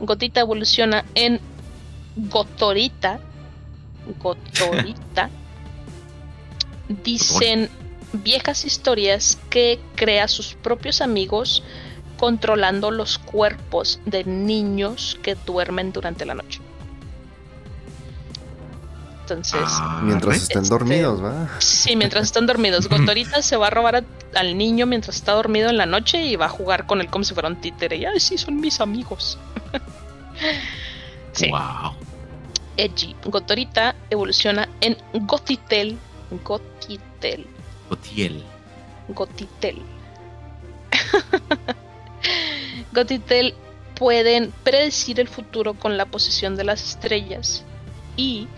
[0.00, 1.40] Gotita evoluciona en
[2.16, 3.20] Gotorita.
[4.20, 5.30] Gotorita.
[7.04, 7.68] Dicen
[8.12, 11.62] viejas historias que crea sus propios amigos
[12.18, 16.60] controlando los cuerpos de niños que duermen durante la noche.
[19.22, 21.48] Entonces, Ah, Mientras estén Este- dormidos, ¿verdad?
[21.58, 22.88] Sí, mientras están dormidos.
[23.12, 24.04] Gotorita se va a robar a-
[24.34, 27.24] al niño mientras está dormido en la noche y va a jugar con él como
[27.24, 27.96] si fuera un títere.
[27.96, 29.38] Y, ay, sí, son mis amigos.
[31.32, 31.92] sí, Wow.
[32.78, 33.14] Edgy.
[33.24, 35.98] Gotorita evoluciona en Gotitel.
[36.44, 37.46] Gotitel.
[37.88, 38.42] Gotiel.
[39.08, 39.82] Gotitel.
[42.92, 43.54] Gotitel
[43.94, 47.64] pueden predecir el futuro con la posición de las estrellas
[48.16, 48.48] y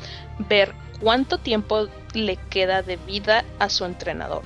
[0.49, 4.43] ver cuánto tiempo le queda de vida a su entrenador.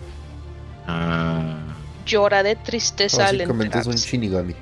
[0.86, 1.58] Ah,
[2.06, 4.52] Llora de tristeza al Básicamente es un enterarse, Shinigami.
[4.52, 4.58] sí.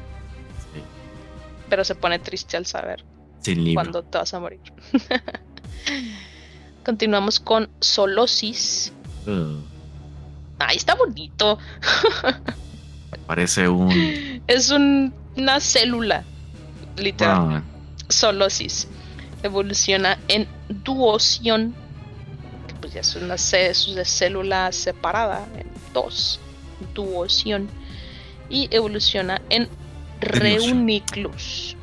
[1.68, 3.04] pero se pone triste al saber
[3.40, 4.60] Sin cuándo te vas a morir.
[6.84, 8.92] Continuamos con Solosis.
[9.26, 9.56] Uh,
[10.68, 11.58] Ay, está bonito.
[13.26, 14.42] parece un.
[14.46, 16.24] Es un- una célula,
[16.96, 17.36] literal.
[17.38, 17.62] Ah,
[18.08, 18.88] Solosis.
[19.42, 21.74] Evoluciona en Duoción,
[22.68, 26.38] que pues ya es una es célula separada en dos.
[26.94, 27.68] Duoción.
[28.48, 29.68] Y evoluciona en
[30.20, 31.76] Reuniclus.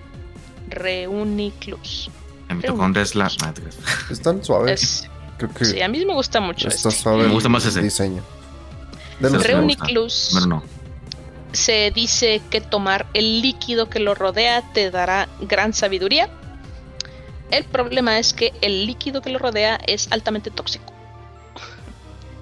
[0.69, 2.09] Reuniclus.
[2.47, 3.29] La mitocondria es la.
[4.09, 5.07] Están suaves.
[5.37, 6.67] Creo que sí, a mí me gusta mucho.
[6.67, 7.01] Está este.
[7.03, 7.23] suave.
[7.27, 8.21] Me gusta más ese diseño.
[9.19, 10.45] Reuniclus.
[10.47, 10.63] no.
[11.51, 16.29] Se dice que tomar el líquido que lo rodea te dará gran sabiduría.
[17.49, 20.93] El problema es que el líquido que lo rodea es altamente tóxico.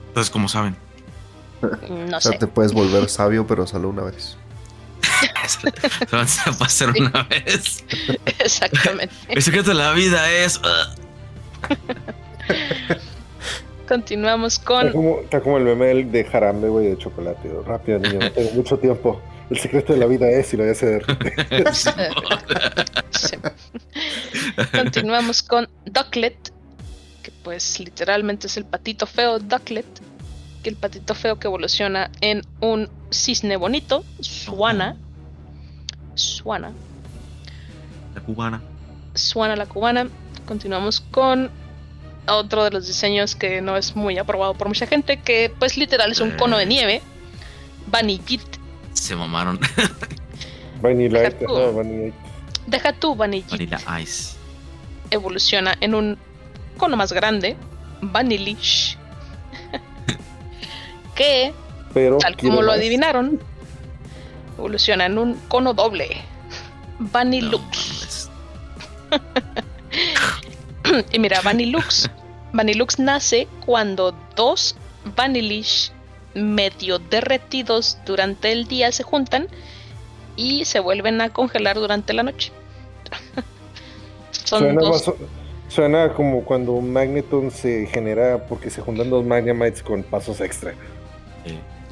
[0.09, 0.75] Entonces, ¿cómo saben?
[1.89, 4.35] No o sea, te puedes volver sabio, pero solo una vez.
[5.47, 5.71] Se
[6.51, 7.85] va a hacer una vez.
[8.39, 9.15] Exactamente.
[9.29, 10.59] El secreto de la vida es.
[13.87, 14.87] Continuamos con.
[15.23, 17.49] Está como, el meme de jarambe, güey, de chocolate.
[17.65, 19.21] Rápido, niño, no tengo mucho tiempo.
[19.49, 21.05] El secreto de la vida es y lo voy a hacer.
[24.73, 26.51] Continuamos con Ducklet,
[27.23, 29.85] que pues literalmente es el patito feo Ducklet,
[30.63, 34.97] que el patito feo que evoluciona en un cisne bonito, Suana.
[36.15, 36.73] Suana.
[38.15, 38.61] La cubana.
[39.13, 40.09] Suana la cubana.
[40.45, 41.49] Continuamos con
[42.35, 46.11] otro de los diseños que no es muy aprobado por mucha gente, que pues literal
[46.11, 46.67] es un cono de eh.
[46.67, 47.01] nieve.
[47.87, 48.41] Vanillit.
[48.93, 49.59] Se mamaron.
[50.81, 52.13] Vanilla Deja tú,
[52.67, 54.35] Deja tú Vanilla Ice.
[55.09, 56.17] Evoluciona en un
[56.77, 57.55] cono más grande,
[58.01, 58.97] Vanillish.
[61.15, 61.53] que,
[62.19, 63.39] tal como lo adivinaron,
[64.57, 66.21] evoluciona en un cono doble,
[66.99, 68.29] Vanillux.
[71.11, 72.09] y mira, Vanillux.
[72.53, 74.75] Vanillux nace cuando dos
[75.15, 75.91] Vanillish
[76.33, 79.47] medio derretidos durante el día se juntan
[80.35, 82.51] y se vuelven a congelar durante la noche.
[85.69, 90.73] suena, como cuando un Magneton se genera porque se juntan dos Magnemites con pasos extra.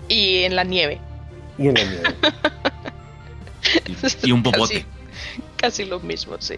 [0.07, 0.99] Y en la nieve.
[1.57, 2.15] Y en la nieve.
[4.23, 4.85] y, un popote.
[5.57, 6.55] Casi, lo mismo, sí.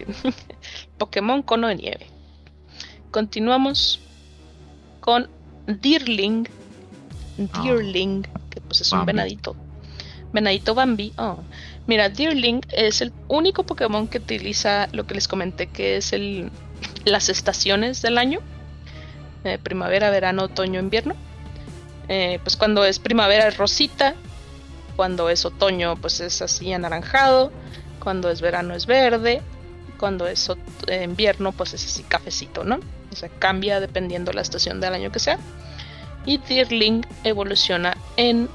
[0.98, 2.06] Pokémon cono de nieve.
[3.10, 4.00] Continuamos
[5.00, 5.28] con
[5.66, 6.46] Deerling
[7.52, 7.62] Ah.
[7.62, 9.54] Deerling, que pues es un venadito.
[10.32, 11.12] Venadito Bambi.
[11.16, 11.38] Oh.
[11.86, 16.50] Mira, Deerling es el único Pokémon que utiliza lo que les comenté, que es el
[17.04, 18.40] las estaciones del año.
[19.44, 21.14] Eh, primavera, verano, otoño, invierno.
[22.08, 24.14] Eh, pues cuando es primavera es rosita,
[24.96, 27.52] cuando es otoño pues es así anaranjado,
[28.00, 29.42] cuando es verano es verde,
[29.98, 30.50] cuando es
[30.88, 32.80] eh, invierno pues es así cafecito, ¿no?
[33.12, 35.38] O sea, cambia dependiendo la estación del año que sea
[36.28, 38.50] y Deerling evoluciona en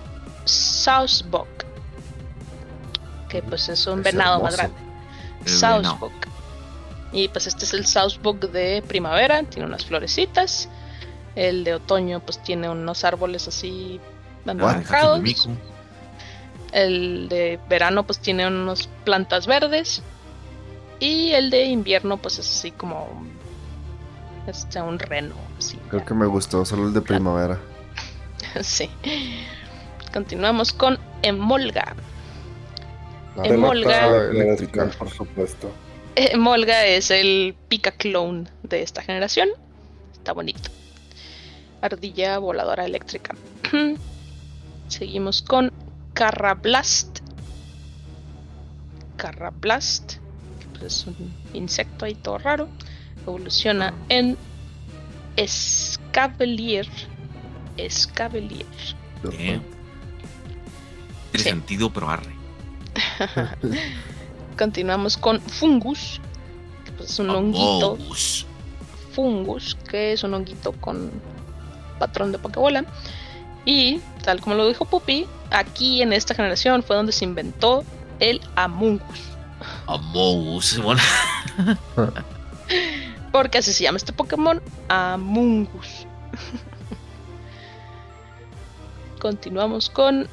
[0.46, 1.48] Southbok,
[3.30, 4.78] que pues es un venado más grande.
[5.46, 6.14] Southbok.
[7.12, 10.70] Y pues este es el Southbok de primavera, tiene unas florecitas.
[11.36, 14.00] El de otoño pues tiene unos árboles así
[14.46, 15.50] anaranjados.
[16.72, 20.04] El de verano pues tiene unas plantas verdes.
[21.00, 23.26] Y el de invierno pues es así como
[24.48, 25.36] este, un reno.
[25.90, 27.60] Creo que me gustó solo el de primavera.
[28.62, 28.90] sí.
[30.14, 31.96] Continuamos con Emolga.
[33.44, 34.30] Emolga.
[34.98, 35.72] por supuesto.
[36.16, 39.50] Emolga es el pica clone de esta generación.
[40.14, 40.70] Está bonito.
[41.82, 43.36] Ardilla voladora eléctrica.
[44.88, 45.72] Seguimos con
[46.14, 47.20] Carrablast.
[49.18, 50.16] Carrablast.
[50.72, 52.68] Pues es un insecto ahí todo raro
[53.26, 54.38] evoluciona en
[55.36, 56.88] Escavalier.
[57.78, 58.66] Escavalier.
[59.22, 59.62] Tiene
[61.34, 62.34] sentido, pero arre.
[64.58, 66.22] Continuamos con Fungus,
[66.98, 67.98] que es un honguito.
[69.14, 71.12] Fungus, que es un honguito con
[72.00, 72.86] patrón de Pokébola.
[73.66, 77.84] Y, tal como lo dijo Puppy, aquí en esta generación fue donde se inventó
[78.20, 79.22] el Amungus.
[79.88, 81.02] Amungus, bueno.
[83.34, 86.06] Porque así se llama este Pokémon, Amungus.
[89.20, 90.28] Continuamos con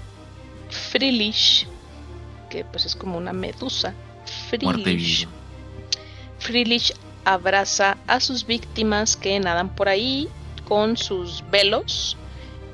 [0.69, 1.67] Freelish,
[2.51, 3.95] que pues es como una medusa.
[4.51, 5.27] Freelish.
[6.41, 6.93] Freelish
[7.25, 10.29] abraza a sus víctimas que nadan por ahí
[10.69, 12.19] con sus velos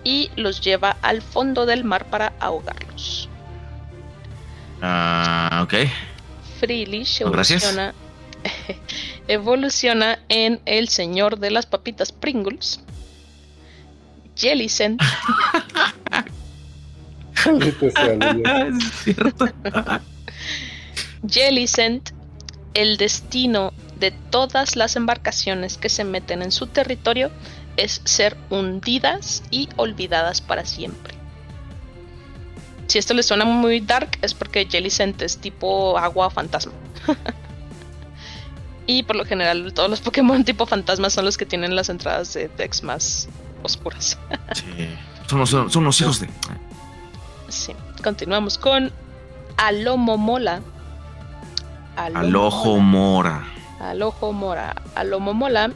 [0.03, 3.28] y los lleva al fondo del mar para ahogarlos.
[4.82, 5.89] Ah, ok.
[6.59, 7.94] Freelish evoluciona
[9.28, 12.81] evoluciona en El Señor de las Papitas Pringles.
[14.36, 15.01] Jellicent.
[21.28, 22.10] Jellicent,
[22.74, 27.31] el destino de todas las embarcaciones que se meten en su territorio
[27.77, 31.14] es ser hundidas y olvidadas para siempre.
[32.86, 36.73] Si esto le suena muy dark es porque Jellicent es tipo agua fantasma.
[38.87, 42.33] Y por lo general, todos los Pokémon tipo fantasma son los que tienen las entradas
[42.35, 43.29] de Dex más
[43.63, 44.19] oscuras.
[44.55, 44.89] sí.
[45.27, 46.29] Son los, son los hijos de.
[47.49, 47.73] Sí.
[48.03, 48.93] Continuamos con
[49.57, 50.61] Alomomola.
[51.97, 53.45] Alojo Mora.
[53.81, 54.77] Alojo Mora.
[54.95, 55.73] Alomomola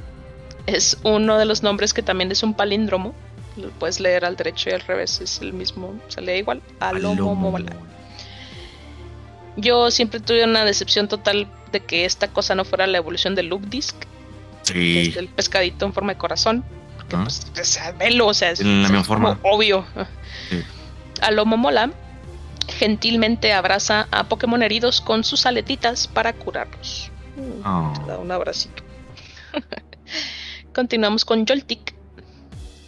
[0.66, 3.15] es uno de los nombres que también es un palíndromo.
[3.57, 6.62] Lo puedes leer al derecho y al revés, es el mismo, se lee igual.
[6.78, 7.73] Alomomola.
[9.57, 13.47] Yo siempre tuve una decepción total de que esta cosa no fuera la evolución del
[13.47, 13.97] Loop Disc.
[14.62, 15.14] Sí.
[15.16, 16.64] el pescadito en forma de corazón.
[17.09, 19.38] Que, pues, o sea, velo, o sea, es, la misma forma.
[19.42, 19.84] obvio.
[20.48, 20.62] Sí.
[21.22, 21.90] Alomomola
[22.70, 27.10] gentilmente abraza a Pokémon heridos con sus aletitas para curarlos.
[27.64, 27.92] Oh.
[28.06, 28.82] da un abracito.
[30.74, 31.94] Continuamos con Joltik.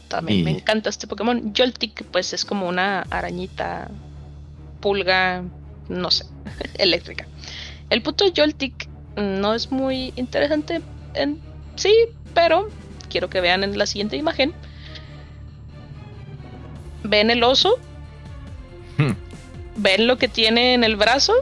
[0.09, 1.53] También me encanta este Pokémon.
[1.57, 3.91] Joltik, pues es como una arañita
[4.81, 5.43] pulga,
[5.89, 6.27] no sé,
[6.79, 7.27] eléctrica.
[7.93, 10.81] El puto Joltik no es muy interesante
[11.13, 11.39] en
[11.77, 11.95] sí,
[12.33, 12.71] pero
[13.11, 14.55] quiero que vean en la siguiente imagen.
[17.05, 17.79] ¿Ven el oso?
[18.97, 19.13] Hmm.
[19.77, 21.35] ¿Ven lo que tiene en el brazo?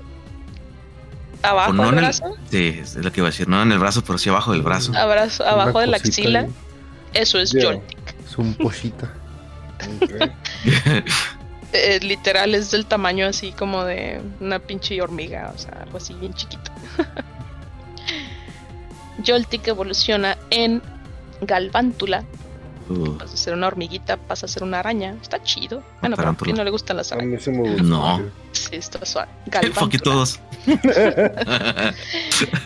[1.45, 2.37] ¿Abajo del brazo?
[2.51, 3.47] sí, es lo que iba a decir.
[3.47, 4.93] No en el brazo, pero sí abajo del brazo.
[4.97, 6.49] Abrazo, abajo de la axila.
[7.15, 8.17] Eso es Joltik.
[8.27, 9.09] Es un pochita.
[11.73, 16.15] Eh, literal es del tamaño así como de una pinche hormiga, o sea, algo así
[16.15, 16.73] bien chiquito.
[19.27, 20.83] Joltik evoluciona en
[21.43, 22.25] Galvántula.
[22.89, 23.19] Uh.
[23.19, 25.15] Pasa a ser una hormiguita, pasa a ser una araña.
[25.23, 25.85] Está chido.
[26.01, 27.47] Bueno, pero a quién no le gustan las arañas.
[27.47, 28.21] No.
[28.51, 29.31] Sí, está suave.
[29.47, 30.03] Galvántula.
[30.03, 30.41] todos.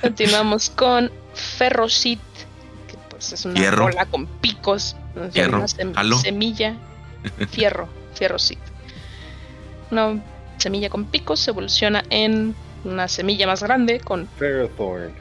[0.01, 2.21] Continuamos con Ferrocit,
[2.89, 4.97] que pues es una bola con picos.
[5.31, 5.59] Fierro.
[5.59, 6.75] Una semilla.
[7.51, 7.87] Fierro.
[8.15, 8.74] Ferrocit
[9.95, 10.23] una
[10.59, 12.55] semilla con picos se evoluciona en
[12.85, 15.13] una semilla más grande con Ferrothorn.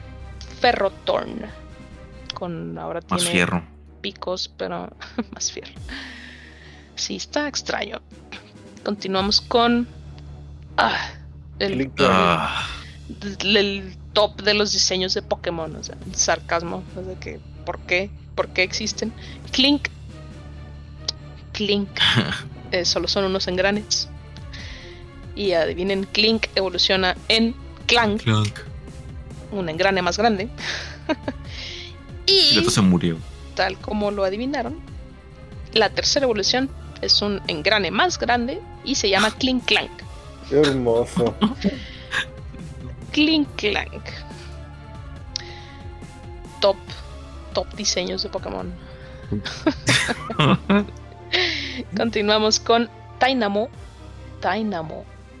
[0.60, 1.46] Ferrothorn.
[2.34, 3.64] Con ahora más tiene fierro.
[4.00, 4.90] picos, pero
[5.32, 5.72] más fierro.
[6.96, 8.00] Sí, está extraño.
[8.84, 9.88] Continuamos con
[10.76, 11.10] ah,
[11.58, 12.68] el, ah.
[13.40, 18.10] el, top de los diseños de Pokémon, o sea, el sarcasmo, de que ¿por qué?
[18.34, 19.12] ¿Por qué existen?
[19.52, 19.88] Clink.
[21.52, 21.88] Clink.
[22.72, 24.08] Eh, solo son unos engranes.
[25.36, 27.54] Y adivinen, Clink evoluciona en
[27.86, 28.22] Clank.
[29.52, 30.48] Un engrane más grande.
[32.26, 33.18] y se murió.
[33.54, 34.80] Tal como lo adivinaron,
[35.72, 36.70] la tercera evolución
[37.02, 39.90] es un engrane más grande y se llama Clink Clank.
[40.50, 41.34] hermoso.
[43.12, 44.02] Clink Clank.
[46.60, 46.76] Top,
[47.52, 48.72] top diseños de Pokémon.
[51.96, 52.88] Continuamos con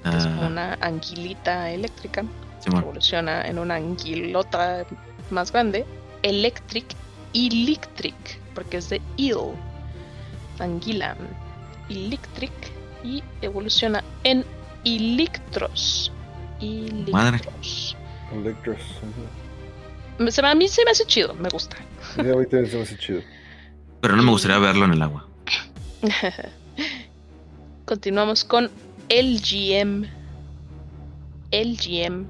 [0.04, 0.46] Dynamo es ah.
[0.46, 2.24] una anguilita eléctrica.
[2.66, 4.84] evoluciona en una anguilota
[5.30, 5.84] más grande.
[6.22, 6.86] Electric
[7.34, 8.14] Electric,
[8.54, 9.54] porque es de eel.
[10.58, 11.16] Anguila.
[11.88, 12.52] Electric
[13.02, 14.44] y evoluciona en
[14.84, 16.12] Electros.
[16.60, 17.96] Electros.
[18.32, 18.80] Electros.
[20.42, 21.76] A mí se me hace chido, me gusta.
[22.16, 23.20] a mí también se me hace chido.
[24.00, 25.26] Pero no me gustaría verlo en el agua.
[27.84, 28.70] Continuamos con
[29.08, 30.06] LGM.
[31.50, 32.26] LGM.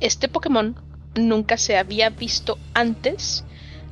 [0.00, 0.74] Este Pokémon
[1.14, 3.44] nunca se había visto antes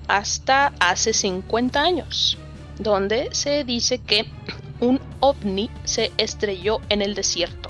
[0.09, 2.39] hasta hace 50 años,
[2.79, 4.27] donde se dice que
[4.81, 7.69] un ovni se estrelló en el desierto.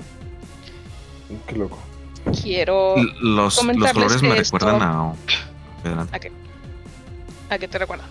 [1.47, 1.79] Qué loco.
[2.41, 5.13] Quiero los, los colores me recuerdan a...
[6.11, 6.31] ¿A qué?
[7.49, 8.05] ¿A qué te recuerda?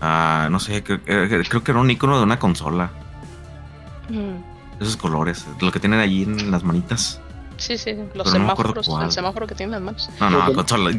[0.00, 2.90] Ah, no sé, creo, que era un icono de una consola.
[4.08, 4.51] Mm
[4.82, 7.20] esos colores, lo que tienen allí en las manitas.
[7.56, 10.10] Sí, sí, los semáforos, el semáforo que tienen las manos.
[10.18, 10.90] No, no, consola.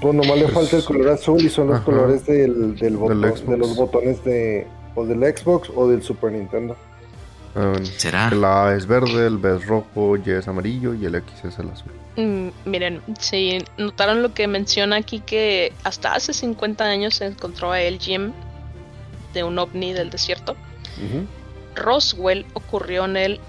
[0.00, 3.56] pues nomás le falta el color azul y son los colores del, del botón, de
[3.56, 6.76] los botones de o del Xbox o del Super Nintendo.
[7.56, 8.30] Ah, ¿Será?
[8.30, 11.58] La A es verde, el B es rojo, Y es amarillo y el X es
[11.58, 11.92] el azul.
[12.16, 17.72] Mm, miren, si notaron lo que menciona aquí que hasta hace 50 años se encontró
[17.72, 18.32] a el Jim
[19.32, 20.56] de un ovni del desierto.
[21.74, 23.40] Roswell ocurrió en el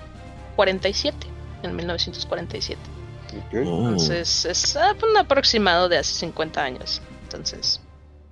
[0.56, 1.28] 47,
[1.64, 2.80] en 1947.
[3.52, 7.02] Entonces es ah, un aproximado de hace 50 años.
[7.24, 7.82] Entonces,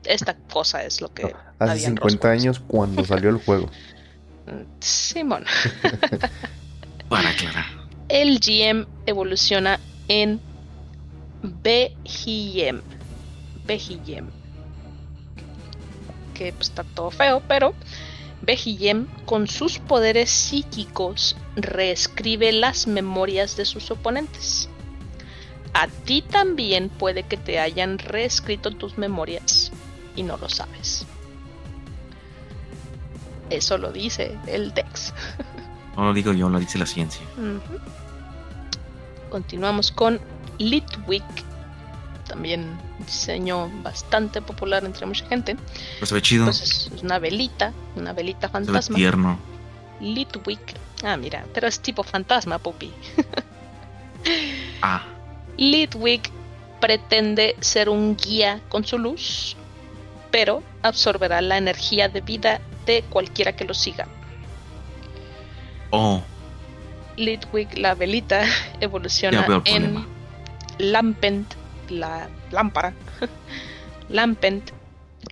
[0.05, 1.35] esta cosa es lo que...
[1.59, 3.69] Hace 50 años cuando salió el juego.
[4.79, 5.45] Simón.
[7.09, 7.65] Para aclarar.
[8.09, 10.39] El GM evoluciona en
[11.41, 12.81] BGM.
[13.65, 14.29] BGM.
[16.33, 17.73] Que pues, está todo feo, pero
[18.43, 24.69] Behillem, con sus poderes psíquicos, reescribe las memorias de sus oponentes.
[25.73, 29.71] a ti también puede que te hayan reescrito tus memorias
[30.15, 31.05] y no lo sabes.
[33.49, 35.13] Eso lo dice el Dex.
[35.95, 37.21] No lo digo yo, lo dice la ciencia.
[39.29, 40.19] Continuamos con
[40.57, 41.23] Litwick.
[42.27, 45.55] También diseño bastante popular entre mucha gente.
[45.99, 46.45] Pues se ve chido.
[46.45, 48.81] Pues es una velita, una velita fantasma.
[48.81, 49.39] Se ve tierno.
[49.99, 50.75] Litwick.
[51.03, 52.91] Ah, mira, pero es tipo fantasma, pupi.
[54.81, 55.03] ah.
[55.57, 56.31] Litwick
[56.79, 59.55] pretende ser un guía con su luz,
[60.31, 64.07] pero absorberá la energía de vida de cualquiera que lo siga.
[65.91, 66.21] Oh.
[67.15, 68.43] Litwick, la velita,
[68.81, 70.05] evoluciona en
[70.79, 71.53] Lampent,
[71.89, 72.93] la lámpara.
[74.09, 74.71] Lampent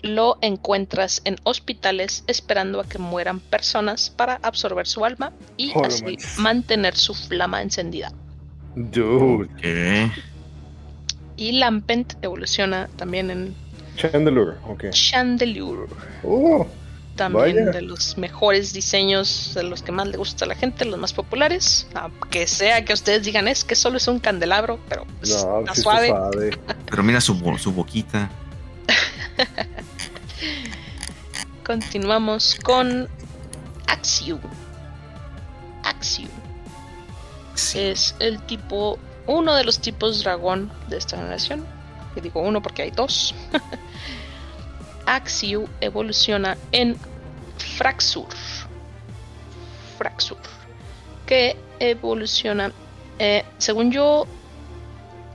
[0.03, 6.17] lo encuentras en hospitales esperando a que mueran personas para absorber su alma y así
[6.37, 8.11] mantener su flama encendida.
[8.75, 10.11] Dude.
[11.35, 13.55] Y Lampent evoluciona también en
[13.95, 14.89] Chandelier, okay.
[14.91, 15.87] Chandelier.
[16.23, 16.65] Oh,
[17.15, 20.99] también de los mejores diseños, de los que más le gusta a la gente, los
[20.99, 21.87] más populares.
[21.93, 26.11] Aunque sea que ustedes digan es que solo es un candelabro, pero pues, está suave.
[26.85, 28.29] Pero mira su, su boquita.
[31.65, 33.07] Continuamos con
[33.87, 34.39] Axiu.
[35.83, 36.27] Axiu.
[37.75, 38.97] Es el tipo,
[39.27, 41.65] uno de los tipos dragón de esta generación.
[42.13, 43.33] Que digo uno porque hay dos.
[45.11, 46.95] Axiu evoluciona en
[47.77, 48.29] Fraxur.
[49.97, 50.37] Fraxur.
[51.25, 52.71] Que evoluciona.
[53.19, 54.25] Eh, según yo,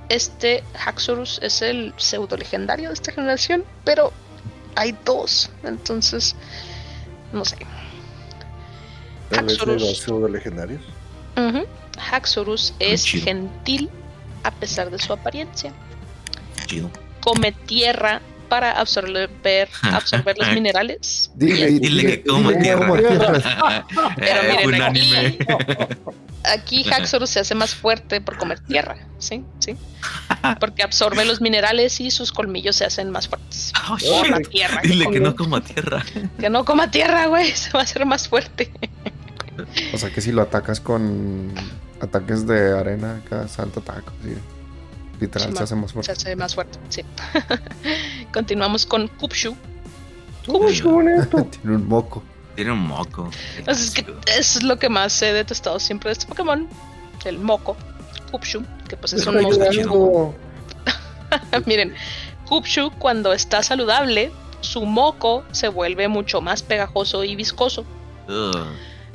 [0.09, 4.15] este Haxorus es el pseudo legendario de esta generación, pero
[4.77, 6.35] hay dos, entonces
[7.35, 7.59] no sé.
[9.31, 9.83] Haxorus.
[9.83, 10.81] los pseudo legendarios?
[12.11, 13.91] Haxorus es gentil
[14.43, 15.71] a pesar de su apariencia.
[17.21, 21.31] Come tierra para absorber, absorber los minerales.
[21.35, 22.87] Dile, que coma tierra.
[24.17, 25.39] Pero miren, aquí,
[26.45, 29.45] aquí Haxorus se hace más fuerte por comer tierra, ¿sí?
[29.59, 29.77] ¿sí?
[30.61, 33.73] Porque absorbe los minerales y sus colmillos se hacen más fuertes.
[33.89, 33.97] Oh,
[34.51, 34.81] tierra.
[34.83, 36.05] Dile que, no coma tierra.
[36.39, 38.71] Que no coma tierra, güey, se va a hacer más fuerte.
[39.95, 41.53] O sea que si lo atacas con
[42.01, 44.35] ataques de arena, cada santo ataco, sí.
[45.21, 46.07] Literal, se hace más fuerte.
[46.07, 47.03] Se hace más fuerte, sí.
[48.33, 49.57] Continuamos con Kupshu.
[50.47, 51.03] Kupshu,
[51.51, 52.23] Tiene un moco.
[52.55, 53.31] Tiene un moco.
[53.67, 54.07] es que
[54.39, 56.69] es lo que más he detestado siempre de este Pokémon.
[57.25, 57.77] El moco.
[58.31, 58.65] Kupshu.
[58.89, 60.35] Que pues es un moco.
[61.67, 61.95] Miren,
[62.49, 64.31] Kupshu cuando está saludable,
[64.61, 67.85] su moco se vuelve mucho más pegajoso y viscoso.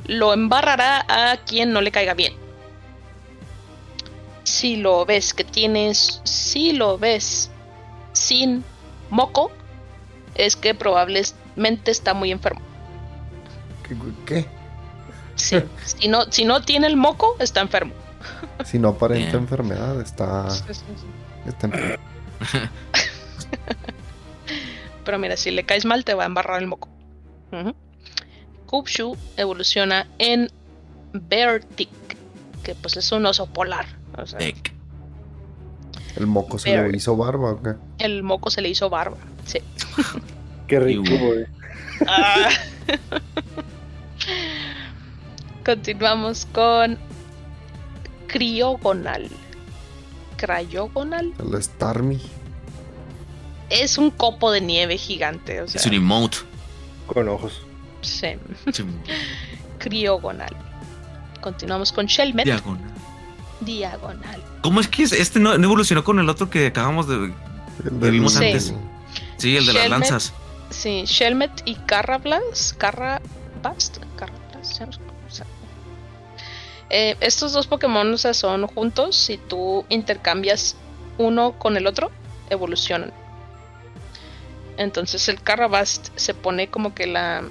[0.07, 2.33] Lo embarrará a quien no le caiga bien
[4.51, 7.49] si lo ves que tienes, si lo ves
[8.13, 8.63] sin
[9.09, 9.51] moco,
[10.35, 12.61] es que probablemente está muy enfermo.
[14.25, 14.45] ¿Qué?
[15.35, 17.93] Sí, si no, si no tiene el moco, está enfermo.
[18.65, 20.47] Si no aparenta enfermedad, está,
[21.47, 22.03] está enfermo.
[25.03, 26.89] Pero mira, si le caes mal, te va a embarrar el moco.
[27.51, 27.73] Uh
[29.35, 30.49] evoluciona en
[31.11, 31.89] Beartic,
[32.63, 34.00] que pues es un oso polar.
[36.15, 37.75] ¿El moco se le hizo barba o qué?
[37.99, 39.59] El moco se le hizo barba, sí.
[40.67, 41.03] qué rico,
[42.07, 42.49] ah.
[45.65, 46.97] Continuamos con
[48.27, 49.29] Criogonal.
[50.37, 51.33] Cryogonal.
[51.39, 52.19] El Starmie.
[53.69, 55.63] Es un copo de nieve gigante.
[55.63, 56.37] es un emote.
[57.05, 57.61] Con ojos.
[58.01, 58.27] Sí.
[59.77, 60.55] Criogonal.
[61.41, 62.45] Continuamos con Shelmet.
[62.45, 62.91] Diagonal
[63.61, 64.43] diagonal.
[64.61, 67.33] ¿Cómo es que este no, evolucionó con el otro que acabamos de,
[68.11, 68.73] vimos antes?
[69.37, 70.33] Sí, el de las lanzas.
[70.69, 72.75] Sí, Shelmet y Carrablas.
[72.77, 73.97] Carrabast.
[76.93, 79.15] Eh, estos dos Pokémon son juntos.
[79.15, 80.75] Si tú intercambias
[81.17, 82.11] uno con el otro,
[82.49, 83.13] evolucionan.
[84.77, 87.43] Entonces el Carrabast se pone como que la.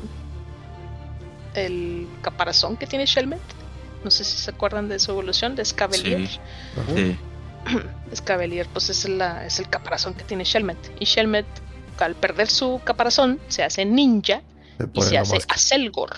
[1.55, 3.41] El caparazón que tiene Shelmet
[4.05, 6.29] no sé si se acuerdan de su evolución, de Scavalier.
[6.95, 7.17] Sí.
[8.73, 10.77] Pues es, la, es el caparazón que tiene Shelmet.
[10.99, 11.47] Y Shelmet,
[11.99, 14.43] al perder su caparazón, se hace ninja
[14.93, 16.11] y se hace Aselgor.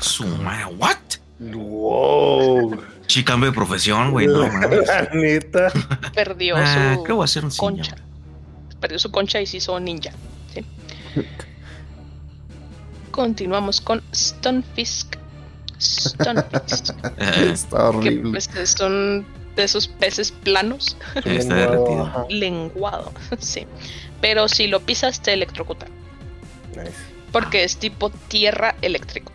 [0.00, 0.64] ¿Su madre?
[0.76, 0.96] ¿What?
[1.38, 2.80] Wow.
[3.06, 4.26] Sí, cambio de profesión, güey.
[4.26, 4.48] No,
[5.14, 5.72] neta.
[6.14, 7.96] Perdió ah, su ¿qué voy a hacer un concha.
[8.80, 10.12] Perdió su concha y se hizo ninja.
[10.54, 10.64] ¿sí?
[13.10, 15.15] Continuamos con Stonefisk
[15.78, 16.30] Está
[17.90, 18.38] horrible.
[18.40, 19.26] Que, pues, son
[19.56, 20.96] de esos peces planos.
[21.24, 22.26] Está derretido.
[22.30, 23.66] Lenguado, sí.
[24.20, 25.86] Pero si lo pisas te electrocuta.
[26.76, 26.92] Nice.
[27.32, 29.32] Porque es tipo tierra eléctrico.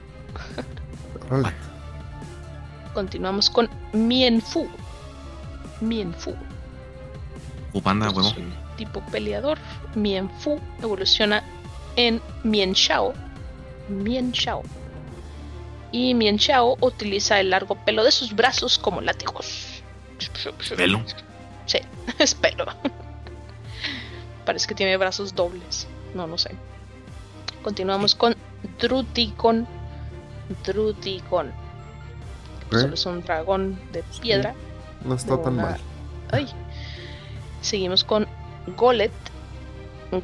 [2.94, 4.68] Continuamos con Mienfu.
[5.80, 6.36] Mienfu.
[7.74, 8.30] Upanda, Es huevo.
[8.30, 9.58] un tipo peleador.
[9.96, 11.44] Mienfu evoluciona
[11.96, 13.14] en Mienshao.
[13.90, 14.64] Mienshao.
[15.92, 19.84] Y Mienshao utiliza el largo pelo de sus brazos como látigos.
[20.76, 21.02] Pelo.
[21.66, 21.80] Sí,
[22.20, 22.66] es pelo.
[24.46, 25.88] Parece que tiene brazos dobles.
[26.14, 26.52] No, no sé.
[27.64, 28.36] Continuamos con
[28.80, 29.68] Drutikon.
[30.66, 31.50] Drutikon.
[32.68, 32.72] Ok.
[32.80, 34.54] Solo es un dragón de piedra.
[35.04, 35.80] No está tan Una- mal.
[36.32, 36.48] Ay.
[37.62, 38.28] Seguimos con
[38.78, 39.12] Golet.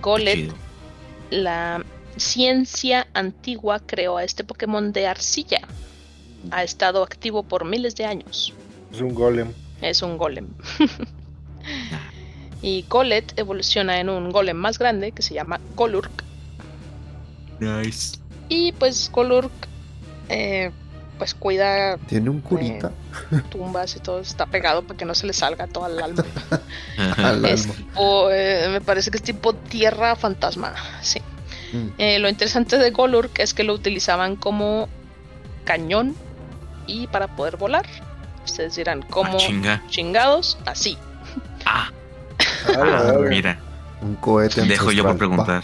[0.02, 0.52] Golet,
[1.30, 1.82] la
[2.20, 5.62] ciencia antigua creó a este Pokémon de arcilla.
[6.52, 8.54] Ha estado activo por miles de años.
[8.92, 9.52] Es un golem.
[9.82, 10.48] Es un golem.
[12.62, 16.24] y Golet evoluciona en un golem más grande que se llama Golurk.
[17.60, 18.18] Nice.
[18.50, 19.52] Y pues Golurk
[20.30, 20.72] eh,
[21.18, 22.92] pues cuida Tiene un curita
[23.50, 24.20] tumbas y todo.
[24.20, 26.24] Está pegado para que no se le salga toda el alma.
[27.18, 30.74] al Es tipo, eh, me parece que es tipo tierra fantasma.
[31.02, 31.22] Sí.
[31.74, 31.88] Mm.
[31.98, 34.88] Eh, lo interesante de Golurk es que lo utilizaban como
[35.66, 36.16] cañón
[36.86, 37.86] y para poder volar.
[38.46, 39.84] Ustedes dirán, Ah, ¿cómo chinga.
[39.90, 40.58] chingados?
[40.66, 40.98] Así.
[41.66, 41.90] Ah,
[42.78, 43.60] Ah, ah, mira.
[44.02, 45.64] Un cohete Dejo yo por preguntar.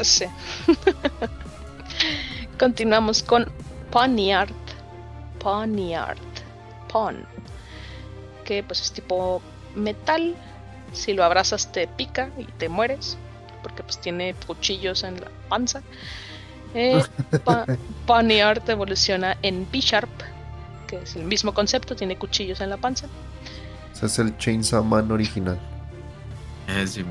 [0.00, 0.24] Sí.
[2.58, 3.46] Continuamos con
[3.90, 4.50] Poniard.
[5.38, 6.18] Poniard.
[6.90, 7.24] Pon.
[8.44, 9.42] Que pues es tipo
[9.74, 10.34] metal.
[10.92, 13.18] Si lo abrazas te pica y te mueres.
[13.66, 15.82] Porque pues tiene cuchillos en la panza.
[16.72, 17.02] Eh,
[17.44, 17.66] Pa-
[18.06, 20.08] Poniard evoluciona en B-Sharp.
[20.86, 23.08] Que es el mismo concepto, tiene cuchillos en la panza.
[23.92, 25.58] Ese es el Chainsaw Man original.
[26.68, 27.04] Eh, sí,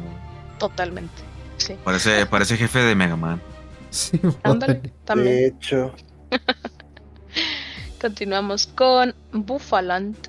[0.59, 1.11] Totalmente.
[1.57, 1.75] Sí.
[1.83, 3.41] parece, parece jefe de Mega Man.
[3.89, 5.27] Sí, Ándale, también.
[5.35, 5.93] De hecho,
[7.99, 10.27] Continuamos con Buffalant.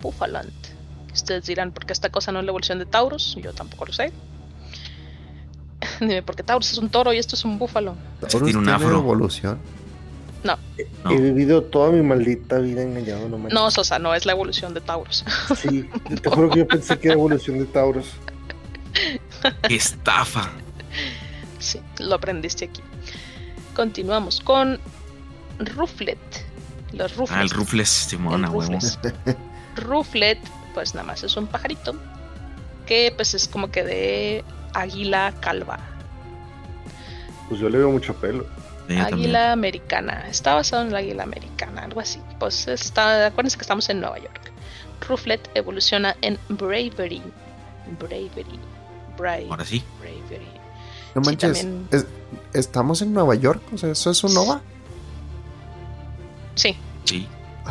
[0.00, 0.52] Buffalant.
[1.12, 3.36] Ustedes dirán, ¿por qué esta cosa no es la evolución de Taurus?
[3.40, 4.12] Yo tampoco lo sé.
[6.00, 7.94] Dime, porque Taurus es un toro y esto es un búfalo.
[8.20, 8.98] Taurus tiene un tiene afro.
[8.98, 9.58] evolución.
[10.44, 10.56] No.
[11.10, 13.38] he vivido toda mi maldita vida engañado, no.
[13.38, 15.24] No, Sosa, no es la evolución de Taurus.
[15.56, 15.88] Sí,
[16.22, 18.06] te juro que yo pensé que era evolución de Tauros.
[19.66, 20.50] ¡Qué estafa!
[21.58, 22.82] sí, lo aprendiste aquí.
[23.74, 24.78] Continuamos con
[25.58, 26.18] Ruflet.
[26.92, 27.38] Los Ruflet.
[27.38, 28.72] Ah, el Rufles, Simón, El a huevo.
[28.72, 28.98] Rufles.
[29.76, 30.38] Ruflet,
[30.74, 31.94] pues nada más es un pajarito.
[32.86, 35.78] Que pues es como que de águila calva.
[37.48, 38.46] Pues yo le veo mucho pelo.
[38.86, 39.00] También.
[39.06, 40.26] Águila americana.
[40.28, 42.20] Está basado en la águila americana, algo así.
[42.38, 43.26] Pues está.
[43.26, 44.50] Acuérdense que estamos en Nueva York.
[45.06, 47.22] Ruflet evoluciona en Bravery.
[47.98, 48.58] Bravery.
[49.16, 49.82] Bra- Ahora sí.
[50.00, 50.46] Bravery.
[51.14, 51.60] No Sí, manches.
[51.62, 51.88] también.
[51.90, 52.06] es-
[52.52, 53.62] ¿Estamos en Nueva York?
[53.74, 54.60] O sea, ¿eso es un OVA?
[56.54, 56.76] Sí.
[57.04, 57.26] Sí.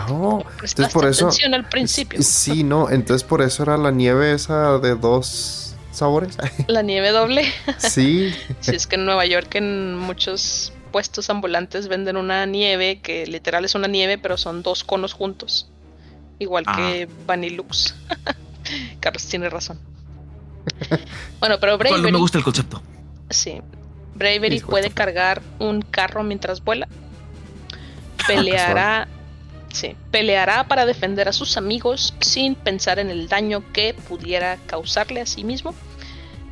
[0.10, 2.22] Oh, Prestaste por eso- al principio.
[2.22, 2.90] sí, no.
[2.90, 5.67] Entonces por eso era la nieve esa de dos
[5.98, 6.38] sabores.
[6.68, 7.46] La nieve doble.
[7.78, 8.34] sí.
[8.62, 13.66] Si es que en Nueva York en muchos puestos ambulantes venden una nieve que literal
[13.66, 15.70] es una nieve, pero son dos conos juntos.
[16.40, 17.96] Igual que Vanilux.
[19.00, 19.80] Carlos tiene razón.
[21.40, 22.82] Bueno, pero ¿Cuál no Bravery, me gusta el concepto?
[23.30, 23.62] sí.
[24.16, 26.88] Bravery puede cargar un carro mientras vuela.
[28.26, 29.08] Peleará,
[29.72, 35.22] sí, peleará para defender a sus amigos sin pensar en el daño que pudiera causarle
[35.22, 35.76] a sí mismo.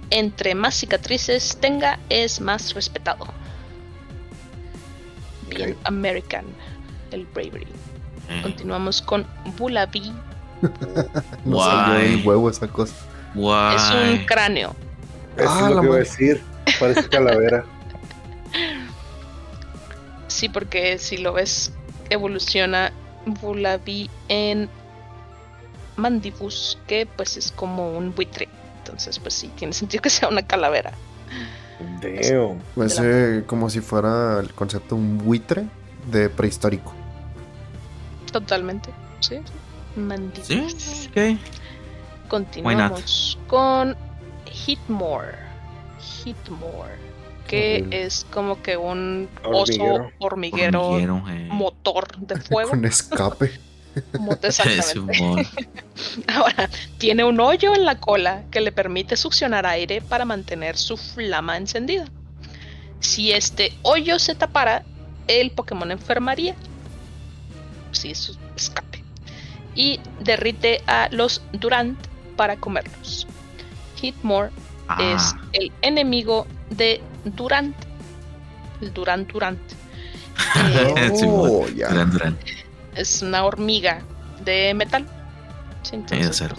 [0.09, 3.27] Entre más cicatrices tenga, es más respetado.
[5.49, 5.75] Bien.
[5.83, 6.45] American,
[7.11, 7.67] el Bravery.
[8.29, 9.25] Eh, Continuamos con
[9.57, 10.11] Bulabi.
[11.45, 12.95] No salió del huevo esa cosa.
[13.35, 14.75] Es un cráneo.
[15.37, 16.41] Eso Ah, es lo que iba a decir.
[16.79, 17.65] Parece calavera.
[20.27, 21.71] Sí, porque si lo ves,
[22.09, 22.91] evoluciona
[23.25, 24.69] Bulabi en
[25.97, 28.47] Mandibus, que pues es como un buitre.
[28.85, 30.91] Entonces, pues sí, tiene sentido que sea una calavera.
[32.01, 32.59] Damn.
[32.75, 35.65] Parece como si fuera el concepto de un buitre
[36.11, 36.93] de prehistórico.
[38.31, 38.91] Totalmente.
[39.21, 39.39] Sí.
[39.95, 40.73] Mandibus.
[40.77, 41.39] Sí, ok.
[42.29, 43.95] Continuamos con
[44.67, 45.35] Hitmore.
[46.23, 46.93] Hitmore.
[47.47, 50.11] Que es como que un oso Hormiguero.
[50.19, 51.47] hormiguero, Hormiguero, eh.
[51.51, 52.69] motor de fuego.
[52.71, 53.51] Con escape.
[54.41, 55.47] Exactamente.
[56.33, 60.97] Ahora, tiene un hoyo en la cola que le permite succionar aire para mantener su
[60.97, 62.05] flama encendida.
[62.99, 64.83] Si este hoyo se tapara,
[65.27, 66.55] el Pokémon enfermaría.
[67.91, 69.03] Si es su escape.
[69.77, 71.99] y derrite a los Durant
[72.37, 73.27] para comerlos.
[74.01, 74.49] Hitmore
[74.99, 77.75] es Ah, el enemigo de Durant.
[78.81, 79.59] El Durant Durant.
[80.97, 81.25] Eh, Sí.
[81.27, 81.89] Oh, ya.
[81.89, 82.37] Duran, Duran.
[82.95, 84.01] Es una hormiga
[84.43, 85.05] de metal.
[85.83, 86.55] Sí, de acero.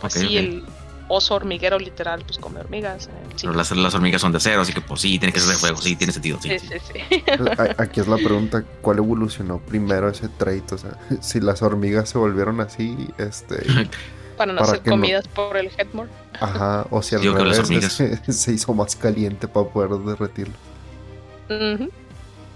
[0.00, 0.64] pues sí, el
[1.08, 3.06] oso hormiguero literal pues come hormigas.
[3.06, 3.42] eh, sí.
[3.46, 5.56] Pero las, las hormigas son de acero, así que pues sí, tiene que ser de
[5.56, 6.38] fuego, sí, tiene sentido.
[6.40, 6.78] Sí, Sí, sí.
[6.92, 7.22] sí, sí.
[7.58, 10.72] A- Aquí es la pregunta, ¿cuál evolucionó primero ese trait?
[10.72, 13.56] O sea, si las hormigas se volvieron así, este,
[14.38, 16.10] Para no Para ser que no- comidas por el Headmore.
[16.40, 17.92] ajá, o si al Digo que las revés hormigas.
[18.26, 20.54] se, se hizo más caliente para poder derretirlo.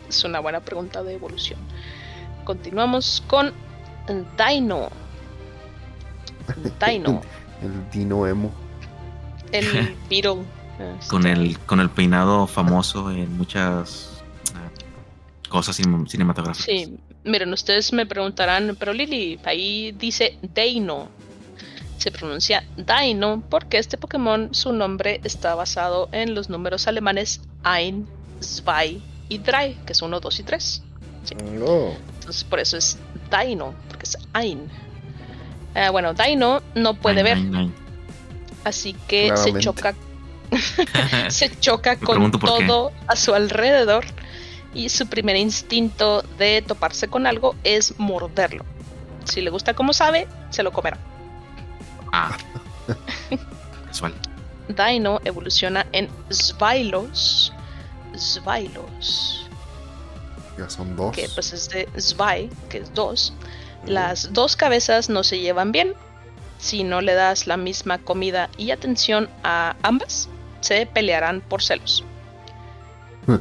[0.09, 1.59] Es una buena pregunta de evolución.
[2.49, 3.53] Continuamos con
[4.39, 4.89] Dino.
[6.81, 7.21] Dino,
[7.63, 8.51] El dino emo.
[9.53, 10.45] el Beetle.
[11.09, 14.23] Con el, con el peinado famoso en muchas
[14.55, 14.71] ah,
[15.51, 16.65] cosas cin- cinematográficas.
[16.65, 21.09] Sí, miren, ustedes me preguntarán, pero Lili, ahí dice Dino.
[21.99, 28.09] Se pronuncia Dino porque este Pokémon, su nombre está basado en los números alemanes Ein,
[28.41, 30.83] Zwei y Drei, que es 1, 2 y 3.
[31.53, 31.93] No.
[32.29, 32.99] Entonces por eso es
[33.31, 34.69] Dino, porque es Ein.
[35.75, 37.39] Ah, bueno, Dino no puede ver,
[38.65, 39.95] así que se choca,
[41.31, 44.05] se choca con todo a su alrededor
[44.75, 48.67] y su primer instinto de toparse con algo es morderlo.
[49.25, 50.99] Si le gusta como sabe, se lo comerá.
[52.13, 52.37] ah.
[53.87, 54.13] Casual.
[54.69, 57.55] Dino evoluciona en Svilos.
[58.15, 59.48] Svilos.
[60.59, 61.15] Ya son dos.
[61.15, 63.33] que pues es de Zwei, que es dos.
[63.87, 65.95] Las dos cabezas no se llevan bien.
[66.59, 70.29] Si no le das la misma comida y atención a ambas,
[70.61, 72.03] se pelearán por celos.
[73.27, 73.37] Hmm.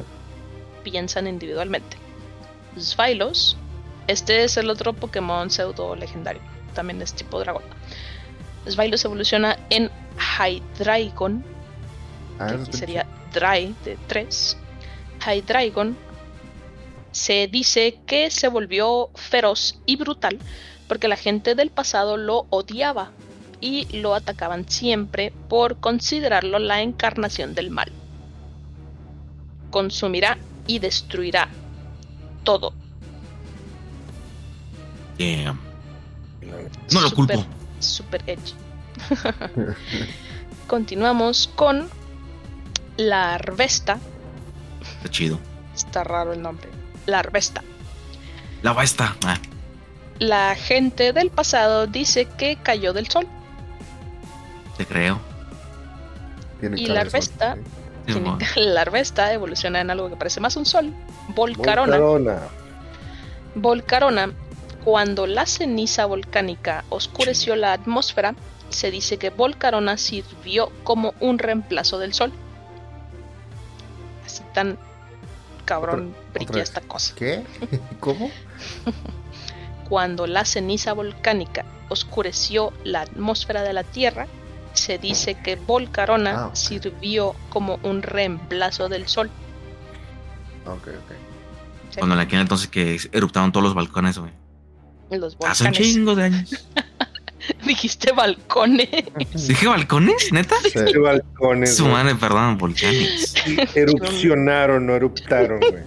[0.84, 1.96] Piensan individualmente.
[2.76, 3.56] Svilos,
[4.06, 6.40] este es el otro Pokémon pseudo legendario,
[6.74, 7.64] también es tipo dragón.
[8.68, 9.90] Svilos evoluciona en
[10.38, 11.44] Hydreigon,
[12.38, 14.56] Ah, que aquí sería Dry de 3.
[15.26, 15.96] Hydreigon
[17.12, 20.38] se dice que se volvió feroz y brutal
[20.88, 23.10] porque la gente del pasado lo odiaba
[23.60, 27.92] y lo atacaban siempre por considerarlo la encarnación del mal.
[29.70, 31.48] Consumirá y destruirá
[32.44, 32.72] todo.
[36.90, 37.44] No lo culpo.
[37.80, 38.54] Super edgy.
[40.66, 41.88] Continuamos con
[42.96, 43.98] la Arvesta.
[44.80, 45.38] Está chido.
[45.74, 46.77] Está raro el nombre.
[47.08, 47.62] La Arvesta.
[48.62, 49.16] La va esta.
[49.24, 49.38] Ah,
[50.18, 53.26] La gente del pasado dice que cayó del sol.
[54.76, 55.18] te creo.
[56.60, 57.64] Tiene y la de Arvesta- sol,
[58.06, 60.92] Sí, Tiene- mo- La Arvesta evoluciona en algo que parece más un sol.
[61.34, 61.98] Volcarona.
[61.98, 62.38] Volcarona.
[63.54, 64.32] Volcarona.
[64.84, 68.34] Cuando la ceniza volcánica oscureció la atmósfera,
[68.70, 72.32] se dice que Volcarona sirvió como un reemplazo del sol.
[74.26, 74.78] Así tan
[75.68, 77.14] cabrón brilla esta cosa.
[77.14, 77.44] ¿Qué?
[78.00, 78.30] ¿Cómo?
[79.88, 84.26] Cuando la ceniza volcánica oscureció la atmósfera de la Tierra,
[84.74, 86.54] se dice que Volcarona Ah, ok.
[86.54, 89.30] sirvió como un reemplazo del Sol.
[90.66, 91.96] Ok, ok.
[91.98, 94.32] Cuando en aquel entonces que eruptaron todos los balcones, güey.
[95.10, 95.78] Los Hace un volcanes.
[95.94, 96.66] chingo de años.
[97.66, 98.88] Dijiste balcones.
[99.46, 100.32] ¿Dije balcones?
[100.32, 100.56] ¿Neta?
[100.62, 100.98] Sí.
[100.98, 101.76] Balcones.
[101.76, 103.34] Su madre, perdón, volcanes.
[103.74, 105.84] Erupcionaron, no eruptaron, güey.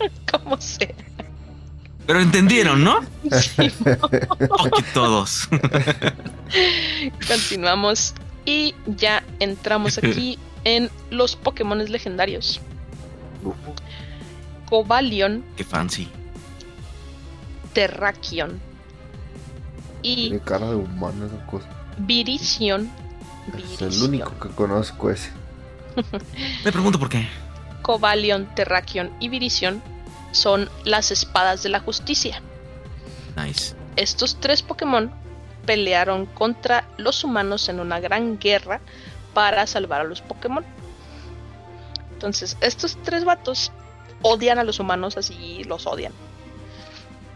[0.30, 0.94] ¿Cómo se?
[2.06, 2.98] Pero entendieron, ¿no?
[4.50, 5.48] Ok, todos.
[7.26, 8.14] Continuamos
[8.44, 12.60] y ya entramos aquí en los Pokémon legendarios.
[14.68, 16.08] Cobalion, Qué fancy.
[17.72, 18.60] Terrakion
[20.02, 21.68] y Tiene cara de humano esa cosa.
[23.56, 25.30] Es el único que conozco ese.
[26.64, 27.26] Me pregunto por qué.
[27.82, 29.82] Cobalion, Terrakion y Virizion
[30.32, 32.42] son las espadas de la justicia.
[33.36, 33.74] Nice.
[33.96, 35.10] Estos tres Pokémon
[35.64, 38.80] pelearon contra los humanos en una gran guerra
[39.34, 40.64] para salvar a los Pokémon.
[42.12, 43.72] Entonces, estos tres vatos
[44.22, 46.12] odian a los humanos, así los odian.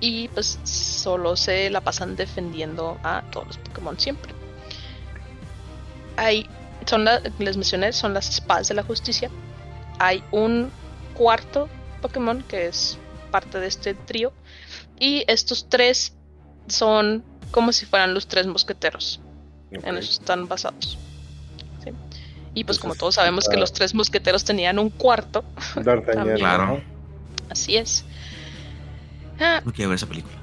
[0.00, 4.32] Y pues solo se la pasan defendiendo a todos los Pokémon siempre.
[6.16, 6.46] Hay,
[6.86, 9.30] son la- les mencioné, son las espadas de la justicia.
[9.98, 10.70] Hay un
[11.14, 11.68] cuarto
[12.02, 12.98] Pokémon que es
[13.30, 14.32] parte de este trío.
[14.98, 16.14] Y estos tres
[16.66, 19.20] son como si fueran los tres mosqueteros.
[19.70, 20.00] En Ok.
[20.02, 20.98] eso están basados.
[21.84, 21.90] Sí.
[22.54, 25.44] Y pues como todos sabemos que los tres mosqueteros tenían un cuarto,
[25.76, 26.82] D'Artagnan, Claro.
[27.48, 28.04] así es.
[29.40, 30.36] Ah, No quiero ver esa película.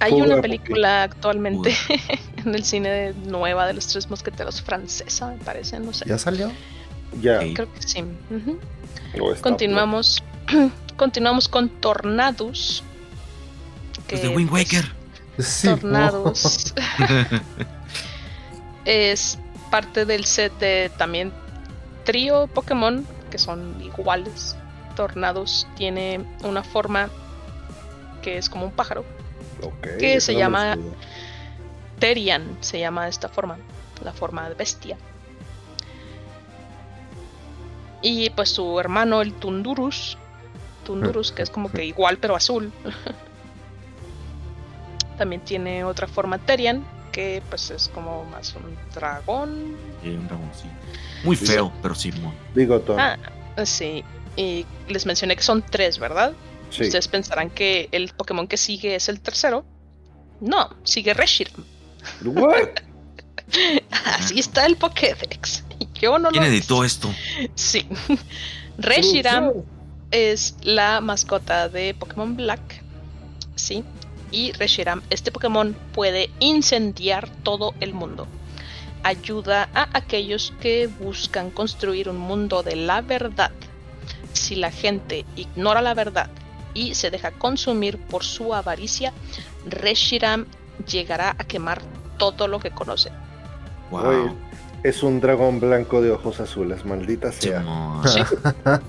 [0.00, 1.74] Hay una película actualmente
[2.44, 6.06] en el cine nueva de los tres mosqueteros francesa, me parece, no sé.
[6.08, 6.50] ¿Ya salió?
[7.20, 7.38] Ya.
[7.38, 8.04] Creo que sí.
[9.42, 10.22] Continuamos.
[10.96, 12.82] Continuamos con Tornados.
[14.06, 14.92] Que, de Wind pues, Waker.
[15.62, 16.74] Tornados.
[18.84, 19.38] es
[19.70, 21.32] parte del set de también
[22.04, 24.56] trío Pokémon, que son iguales.
[24.96, 27.10] Tornados tiene una forma
[28.22, 29.04] que es como un pájaro.
[29.98, 30.76] que se llama
[31.98, 33.58] Terian, se llama esta forma,
[34.02, 34.96] la forma de bestia.
[38.02, 40.16] Y pues su hermano, el Tundurus,
[40.84, 42.72] Tundurus, que es como que igual pero azul.
[45.18, 46.82] También tiene otra forma Terian,
[47.12, 49.76] que pues es como más un dragón.
[50.02, 50.68] un dragón, sí.
[51.24, 52.10] Muy feo, pero sí.
[52.54, 52.96] Digo todo.
[52.98, 53.18] Ah,
[53.64, 54.02] sí.
[54.36, 56.32] Y les mencioné que son tres, ¿verdad?
[56.70, 59.64] Ustedes pensarán que el Pokémon que sigue es el tercero.
[60.40, 61.64] No, sigue Reshiram.
[62.24, 62.68] ¿What?
[63.90, 65.64] Así está el Pokédex.
[66.00, 67.12] Yo no ¿Quién editó esto?
[67.54, 67.86] Sí.
[68.78, 69.52] Reshiram
[70.10, 72.82] es la mascota de Pokémon Black.
[73.56, 73.84] Sí.
[74.30, 78.28] Y Reshiram, este Pokémon puede incendiar todo el mundo.
[79.02, 83.50] Ayuda a aquellos que buscan construir un mundo de la verdad.
[84.32, 86.30] Si la gente ignora la verdad
[86.74, 89.12] y se deja consumir por su avaricia,
[89.66, 90.46] Reshiram
[90.86, 91.82] llegará a quemar
[92.18, 93.10] todo lo que conoce.
[93.90, 94.36] Wow.
[94.84, 97.64] es un dragón blanco de ojos azules, maldita sea.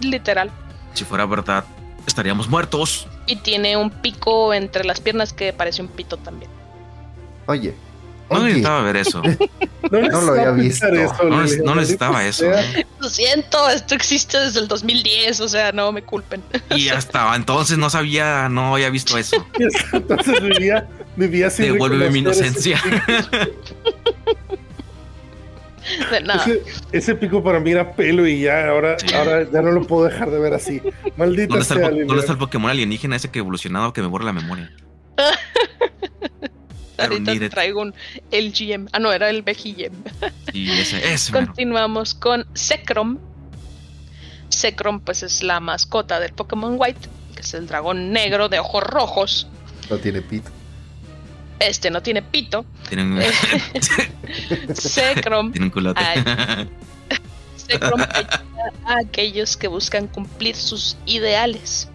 [0.00, 0.50] Literal.
[0.94, 1.64] Si fuera verdad,
[2.06, 3.06] estaríamos muertos.
[3.26, 6.50] Y tiene un pico entre las piernas que parece un pito también.
[7.46, 7.74] Oye.
[8.30, 9.22] No necesitaba ver eso.
[9.90, 10.86] no, lo había visto.
[11.64, 12.46] no, necesitaba eso.
[13.00, 16.42] Lo siento, esto existe desde el 2010, o sea, no me culpen.
[16.76, 19.44] Y hasta entonces no sabía, no había visto eso.
[19.92, 20.86] entonces vivía,
[21.16, 22.80] vivía sin Devuélveme mi inocencia.
[26.92, 30.30] Ese, pico para mí era pelo y ya ahora, ahora ya no lo puedo dejar
[30.30, 30.82] de ver así.
[31.16, 34.26] Maldita ¿Dónde está, el, ¿Dónde está el Pokémon alienígena ese que evolucionado que me borra
[34.26, 34.70] la memoria?
[36.98, 37.94] Ahorita traigo un
[38.30, 38.88] LGM.
[38.92, 39.94] Ah, no, era el BGM.
[40.52, 43.18] Ese, ese Continuamos con Zekrom.
[44.52, 48.82] Zekrom, pues es la mascota del Pokémon White, que es el dragón negro de ojos
[48.82, 49.46] rojos.
[49.88, 50.50] No tiene pito.
[51.60, 52.64] Este no tiene pito.
[52.88, 53.20] Tiene un...
[54.74, 55.52] Zekrom.
[55.52, 56.00] Tiene un culote.
[57.70, 58.44] Ayuda
[58.86, 61.88] a aquellos que buscan cumplir sus ideales.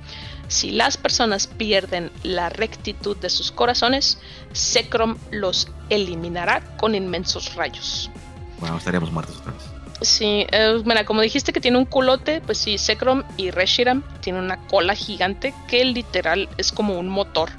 [0.53, 4.19] Si las personas pierden la rectitud de sus corazones,
[4.53, 8.11] Zekrom los eliminará con inmensos rayos.
[8.59, 9.63] Bueno, estaríamos muertos otra vez.
[10.01, 14.43] Sí, eh, bueno, como dijiste que tiene un culote, pues sí, Zekrom y Reshiram tienen
[14.43, 17.49] una cola gigante que literal es como un motor.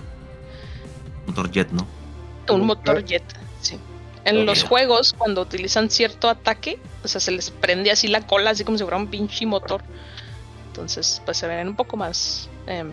[1.27, 1.89] Motor jet, ¿no?
[2.49, 3.25] Un motor jet,
[3.61, 3.77] sí.
[4.25, 8.51] En los juegos, cuando utilizan cierto ataque, o sea, se les prende así la cola,
[8.51, 9.83] así como si fuera un pinche motor.
[10.74, 12.90] Entonces, pues se ven un poco más em,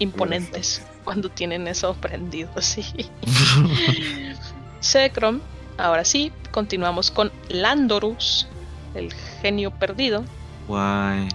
[0.00, 2.84] imponentes cuando tienen eso prendido, sí.
[4.82, 5.40] Zekrom,
[5.76, 8.48] ahora sí, continuamos con Landorus,
[8.96, 10.24] el genio perdido.
[10.66, 11.28] Guay.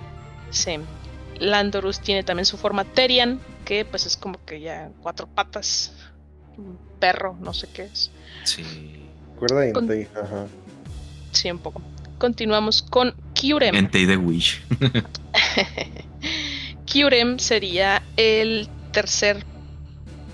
[0.50, 0.80] Sí.
[1.40, 5.94] Landorus tiene también su forma Terian, que pues es como que ya cuatro patas,
[6.58, 8.12] un perro, no sé qué es.
[8.44, 8.66] Sí.
[9.32, 9.90] Recuerda Con...
[9.90, 10.48] ajá.
[11.32, 11.82] Sí, un poco.
[12.18, 13.74] Continuamos con Kyurem.
[13.76, 14.62] Entei de Wish.
[16.86, 19.44] Kyurem sería el tercer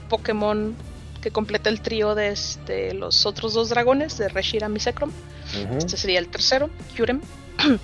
[0.10, 0.76] Pokémon
[1.22, 5.12] que completa el trío de este, los otros dos dragones, de Reshiram y Zekrom.
[5.78, 7.22] Este sería el tercero, Kyurem.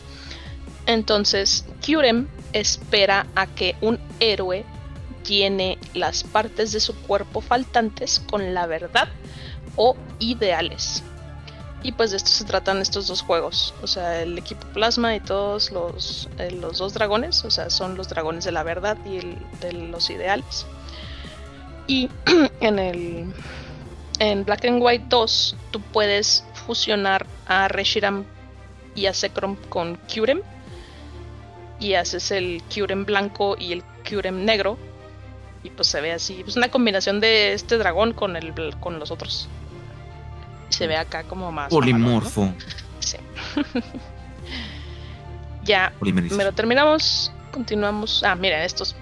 [0.86, 4.64] Entonces, Kyurem espera a que un héroe
[5.26, 9.10] llene las partes de su cuerpo faltantes con la verdad
[9.76, 11.04] o ideales.
[11.86, 13.76] Y pues de esto se tratan estos dos juegos.
[13.84, 17.46] O sea, el equipo plasma y todos los, eh, los dos dragones.
[17.46, 20.66] O sea, son los dragones de la verdad y el, de los ideales.
[21.86, 22.10] Y
[22.60, 23.34] en el
[24.18, 28.26] en Black and White 2 tú puedes fusionar a Reshiram
[28.96, 30.42] y a Zekrom con Kyurem
[31.80, 34.80] y haces el Kyurem blanco y el Kyurem negro
[35.62, 39.12] y pues se ve así, es una combinación de este dragón con el con los
[39.12, 39.50] otros.
[40.70, 42.54] Se ve acá como más polimorfo.
[43.00, 43.18] Sí.
[45.64, 48.24] ya me lo terminamos, continuamos.
[48.24, 48.96] Ah, mira, estos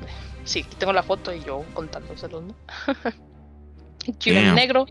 [0.43, 2.55] sí, tengo la foto y yo contándoselos, ¿no?
[4.05, 4.85] el Kyurem negro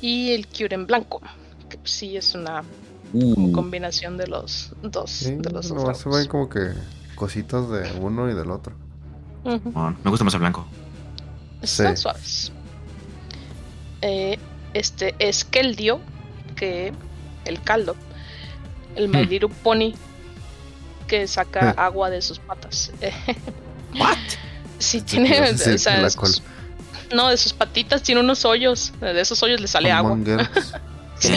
[0.00, 1.20] y el Kyurem blanco,
[1.68, 2.62] que sí es una
[3.12, 3.52] uh.
[3.52, 5.24] combinación de los dos.
[5.24, 6.72] de los dos se ven como que
[7.14, 8.74] cositas de uno y del otro.
[9.44, 10.66] me gusta más el blanco.
[11.62, 12.52] Están suaves.
[14.02, 14.38] Eh,
[14.74, 16.00] este es Keldio,
[16.56, 16.92] que
[17.44, 17.96] el caldo.
[18.96, 19.52] El My hmm.
[19.62, 19.94] Pony,
[21.06, 21.80] que saca hmm.
[21.80, 22.92] agua de sus patas.
[23.98, 24.16] ¿What?
[24.78, 25.28] Sí, tiene.
[27.14, 28.92] no, de sus patitas tiene unos hoyos.
[29.00, 30.16] De esos hoyos le sale agua.
[31.20, 31.34] Sí.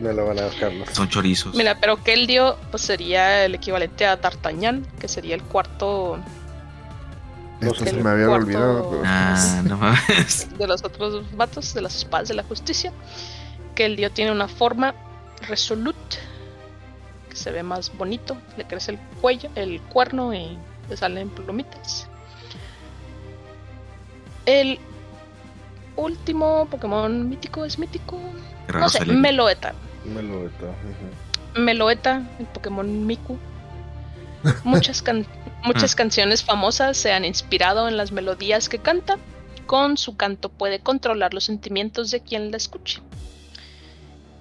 [0.00, 0.72] Lo van a dejar.
[0.92, 1.52] Son chorizos.
[1.56, 6.20] Mira, pero Keldio pues sería el equivalente a D'Artagnan, que sería el cuarto.
[7.60, 9.02] Esto se me había olvidado.
[9.04, 10.48] Ah, no mames.
[10.58, 12.92] De los otros vatos, de las espadas de la justicia.
[13.74, 14.94] Keldio tiene una forma
[15.48, 16.16] resolute,
[17.28, 18.36] que se ve más bonito.
[18.56, 20.58] Le crece el cuello, el cuerno y
[20.88, 22.08] le salen plumitas.
[24.46, 24.78] El
[25.96, 28.18] último Pokémon mítico es mítico.
[28.72, 29.74] No sé, Meloeta.
[30.04, 30.66] Meloeta.
[31.56, 33.38] Meloeta, el Pokémon Miku.
[34.64, 35.02] Muchas,
[35.64, 39.18] muchas canciones famosas se han inspirado en las melodías que canta.
[39.66, 43.00] Con su canto puede controlar los sentimientos de quien la escuche.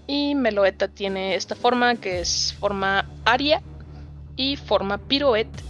[0.08, 3.62] Y Meloeta tiene esta forma que es forma aria
[4.36, 5.62] y forma pirouette,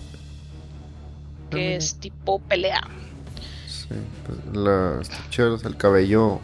[1.49, 2.81] que es tipo pelea.
[3.67, 6.39] Sí, pues el cabello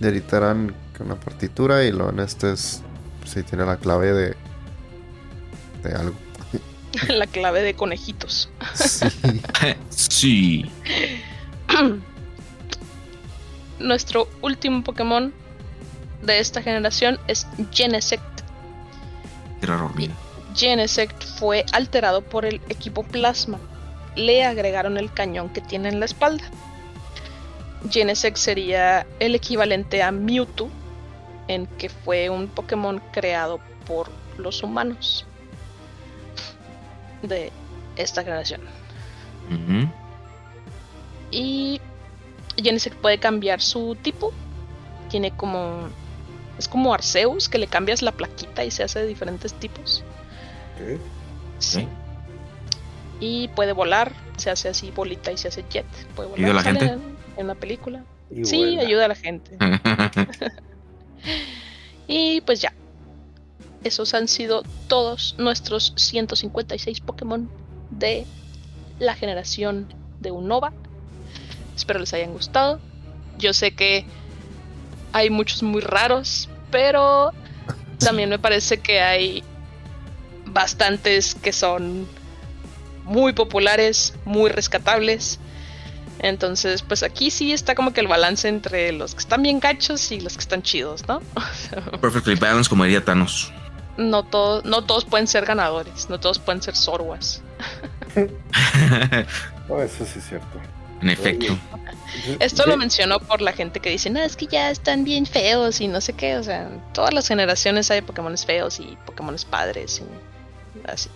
[0.00, 2.82] de Aritarán con una partitura y lo en este es,
[3.24, 4.36] sí, tiene la clave de,
[5.84, 6.16] de algo.
[7.08, 8.48] la clave de conejitos.
[8.74, 9.06] Sí.
[9.90, 10.70] sí.
[13.78, 15.32] Nuestro último Pokémon
[16.22, 18.22] de esta generación es Genesect.
[20.54, 23.58] Genesect fue alterado por el equipo Plasma.
[24.14, 26.44] Le agregaron el cañón que tiene en la espalda.
[27.90, 30.68] Genesect sería el equivalente a Mewtwo,
[31.48, 35.26] en que fue un Pokémon creado por los humanos
[37.22, 37.52] de
[37.96, 38.60] esta generación.
[41.30, 41.80] Y
[42.56, 44.32] Genesect puede cambiar su tipo.
[45.10, 45.88] Tiene como.
[46.58, 50.04] Es como Arceus, que le cambias la plaquita y se hace de diferentes tipos.
[51.58, 51.88] Sí.
[53.20, 55.86] Y puede volar, se hace así bolita y se hace jet.
[56.14, 56.44] Puede volar.
[56.44, 56.98] ¿Ayuda a la gente?
[57.36, 58.04] En, la película.
[58.44, 59.56] sí, ayuda a la gente.
[62.06, 62.72] y pues ya.
[63.84, 67.50] Esos han sido todos nuestros 156 Pokémon
[67.90, 68.26] de
[68.98, 70.72] la generación de Unova.
[71.74, 72.80] Espero les hayan gustado.
[73.38, 74.04] Yo sé que
[75.12, 77.32] hay muchos muy raros, pero
[77.98, 79.42] también me parece que hay
[80.46, 82.06] bastantes que son
[83.04, 85.38] muy populares, muy rescatables.
[86.20, 90.12] Entonces, pues aquí sí está como que el balance entre los que están bien gachos
[90.12, 91.20] y los que están chidos, ¿no?
[92.00, 93.52] Perfectly balanced, como diría Thanos.
[93.96, 97.42] No, todo, no todos pueden ser ganadores, no todos pueden ser sorwas.
[98.16, 100.60] eso sí es cierto.
[101.02, 101.58] En efecto.
[102.38, 105.80] Esto lo menciono por la gente que dice, no, es que ya están bien feos
[105.80, 106.36] y no sé qué.
[106.36, 111.10] O sea, todas las generaciones hay Pokémon feos y Pokémon padres y así.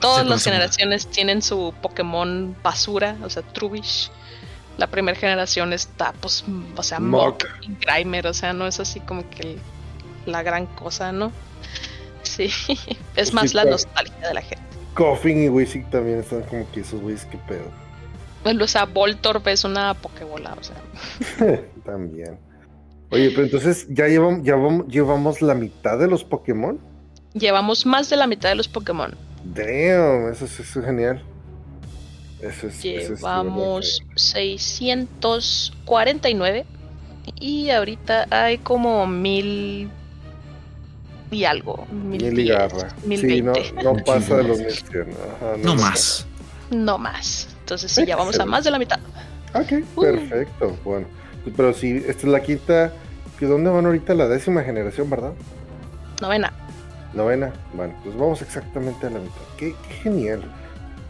[0.00, 4.10] Todas las generaciones tienen su Pokémon basura, o sea, Trubbish.
[4.76, 6.44] La primera generación está, pues,
[6.76, 9.58] o sea, Mock y Grimer, o sea, no es así como que
[10.24, 11.32] la gran cosa, ¿no?
[12.28, 12.50] Sí,
[13.16, 14.62] es más la nostalgia de la gente.
[14.94, 17.70] Coffin y Wishing también están como que esos güeyes, qué pedo.
[18.44, 20.76] O sea, Voltorb es una Pokébola, o sea.
[21.84, 22.38] también.
[23.10, 24.56] Oye, pero entonces, ¿ya llevamos, ya
[24.88, 26.78] llevamos la mitad de los Pokémon?
[27.34, 29.14] Llevamos más de la mitad de los Pokémon.
[29.44, 31.22] Damn, eso, es genial.
[32.40, 36.66] Eso es, Llevamos 649
[37.40, 39.88] y ahorita hay como mil
[41.30, 41.86] y algo.
[41.90, 42.88] Mil, y garra.
[43.08, 43.52] sí, no,
[43.82, 45.06] no, pasa de los mil
[45.62, 46.26] no, más.
[46.70, 47.48] No más.
[47.60, 48.98] Entonces sí, ya vamos a más de la mitad.
[49.54, 50.00] Ok, uh.
[50.00, 50.76] perfecto.
[50.84, 51.06] Bueno,
[51.56, 52.92] pero si esta es la quinta,
[53.40, 55.32] ¿dónde van ahorita la décima generación, verdad?
[56.20, 56.52] Novena.
[57.14, 59.40] Novena, bueno, pues vamos exactamente a la mitad.
[59.56, 60.42] Qué, genial.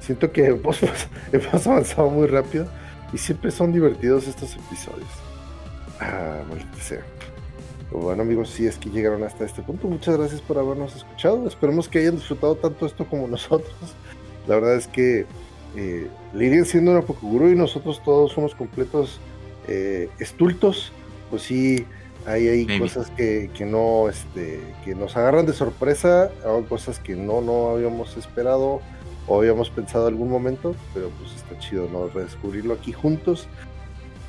[0.00, 0.78] Siento que hemos,
[1.32, 2.66] hemos, avanzado muy rápido
[3.12, 5.08] y siempre son divertidos estos episodios.
[6.00, 7.17] Ah, maldita sea.
[7.90, 11.46] Bueno amigos, si es que llegaron hasta este punto, muchas gracias por habernos escuchado.
[11.48, 13.74] Esperemos que hayan disfrutado tanto esto como nosotros.
[14.46, 15.26] La verdad es que
[15.76, 19.20] eh, irían siendo una Pokeguru y nosotros todos somos completos
[19.66, 20.92] eh, estultos.
[21.30, 21.86] Pues sí,
[22.26, 27.16] hay, hay cosas que, que, no, este, que nos agarran de sorpresa, hay cosas que
[27.16, 28.80] no, no habíamos esperado
[29.26, 32.08] o habíamos pensado algún momento, pero pues está chido, ¿no?
[32.08, 33.46] Redescubrirlo aquí juntos.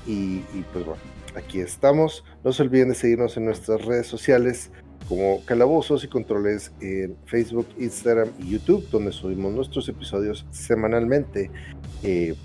[0.08, 1.02] Y, y pues bueno,
[1.36, 2.24] aquí estamos.
[2.44, 4.72] No se olviden de seguirnos en nuestras redes sociales
[5.08, 11.50] como Calabozos y Controles en Facebook, Instagram y YouTube, donde subimos nuestros episodios semanalmente.
[12.04, 12.36] Eh,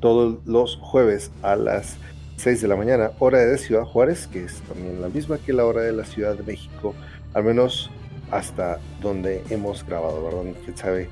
[0.00, 1.96] todos los jueves a las
[2.36, 5.64] 6 de la mañana, hora de Ciudad Juárez, que es también la misma que la
[5.64, 6.94] hora de la Ciudad de México,
[7.34, 7.90] al menos
[8.30, 10.52] hasta donde hemos grabado, ¿verdad?
[10.64, 11.08] Quién sabe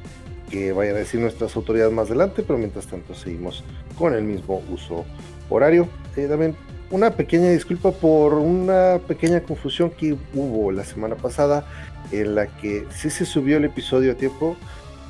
[0.50, 3.64] que vayan a decir nuestras autoridades más adelante, pero mientras tanto seguimos
[3.98, 5.04] con el mismo uso
[5.48, 5.88] horario.
[6.14, 6.56] También
[6.90, 11.66] una pequeña disculpa por una pequeña confusión que hubo la semana pasada
[12.12, 14.56] en la que sí se subió el episodio a tiempo,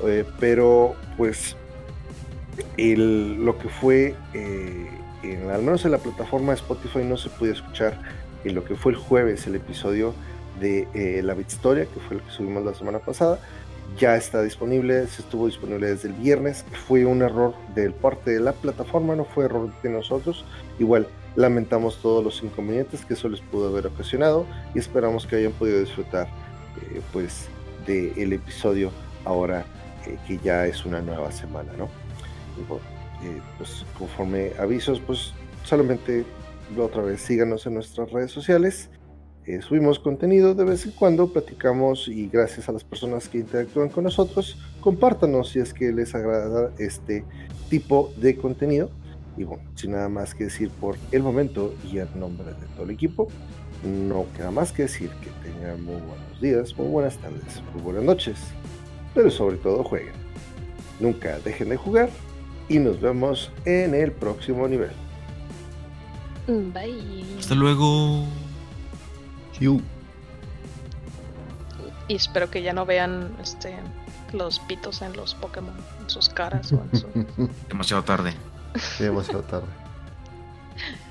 [0.03, 1.55] eh, pero pues
[2.77, 4.89] lo que fue, eh,
[5.51, 7.99] al menos en la plataforma Spotify no se pudo escuchar
[8.43, 10.13] en lo que fue el jueves el episodio
[10.59, 13.39] de eh, La Historia, que fue el que subimos la semana pasada.
[13.99, 16.65] Ya está disponible, se estuvo disponible desde el viernes.
[16.87, 20.45] Fue un error del parte de la plataforma, no fue error de nosotros.
[20.79, 25.51] Igual lamentamos todos los inconvenientes que eso les pudo haber ocasionado y esperamos que hayan
[25.51, 26.27] podido disfrutar
[26.81, 27.47] eh, pues
[27.85, 28.91] del episodio
[29.25, 29.65] ahora
[30.05, 31.89] eh, que ya es una nueva semana, ¿no?
[33.57, 35.33] pues conforme avisos, pues
[35.63, 36.23] solamente
[36.77, 38.89] otra vez síganos en nuestras redes sociales
[39.47, 43.89] eh, subimos contenido de vez en cuando, platicamos y gracias a las personas que interactúan
[43.89, 47.23] con nosotros, compártanos si es que les agrada este
[47.69, 48.89] tipo de contenido.
[49.37, 52.85] Y bueno, sin nada más que decir por el momento y en nombre de todo
[52.85, 53.27] el equipo,
[53.83, 58.03] no queda más que decir que tengan muy buenos días, muy buenas tardes, muy buenas
[58.03, 58.37] noches,
[59.13, 60.13] pero sobre todo jueguen.
[60.99, 62.09] Nunca dejen de jugar
[62.69, 64.91] y nos vemos en el próximo nivel.
[66.47, 67.25] Bye.
[67.39, 68.25] Hasta luego.
[72.07, 73.75] Y espero que ya no vean este
[74.33, 77.07] los pitos en los Pokémon, en sus caras o en su...
[77.69, 78.33] Demasiado tarde.
[78.99, 79.67] Demasiado tarde.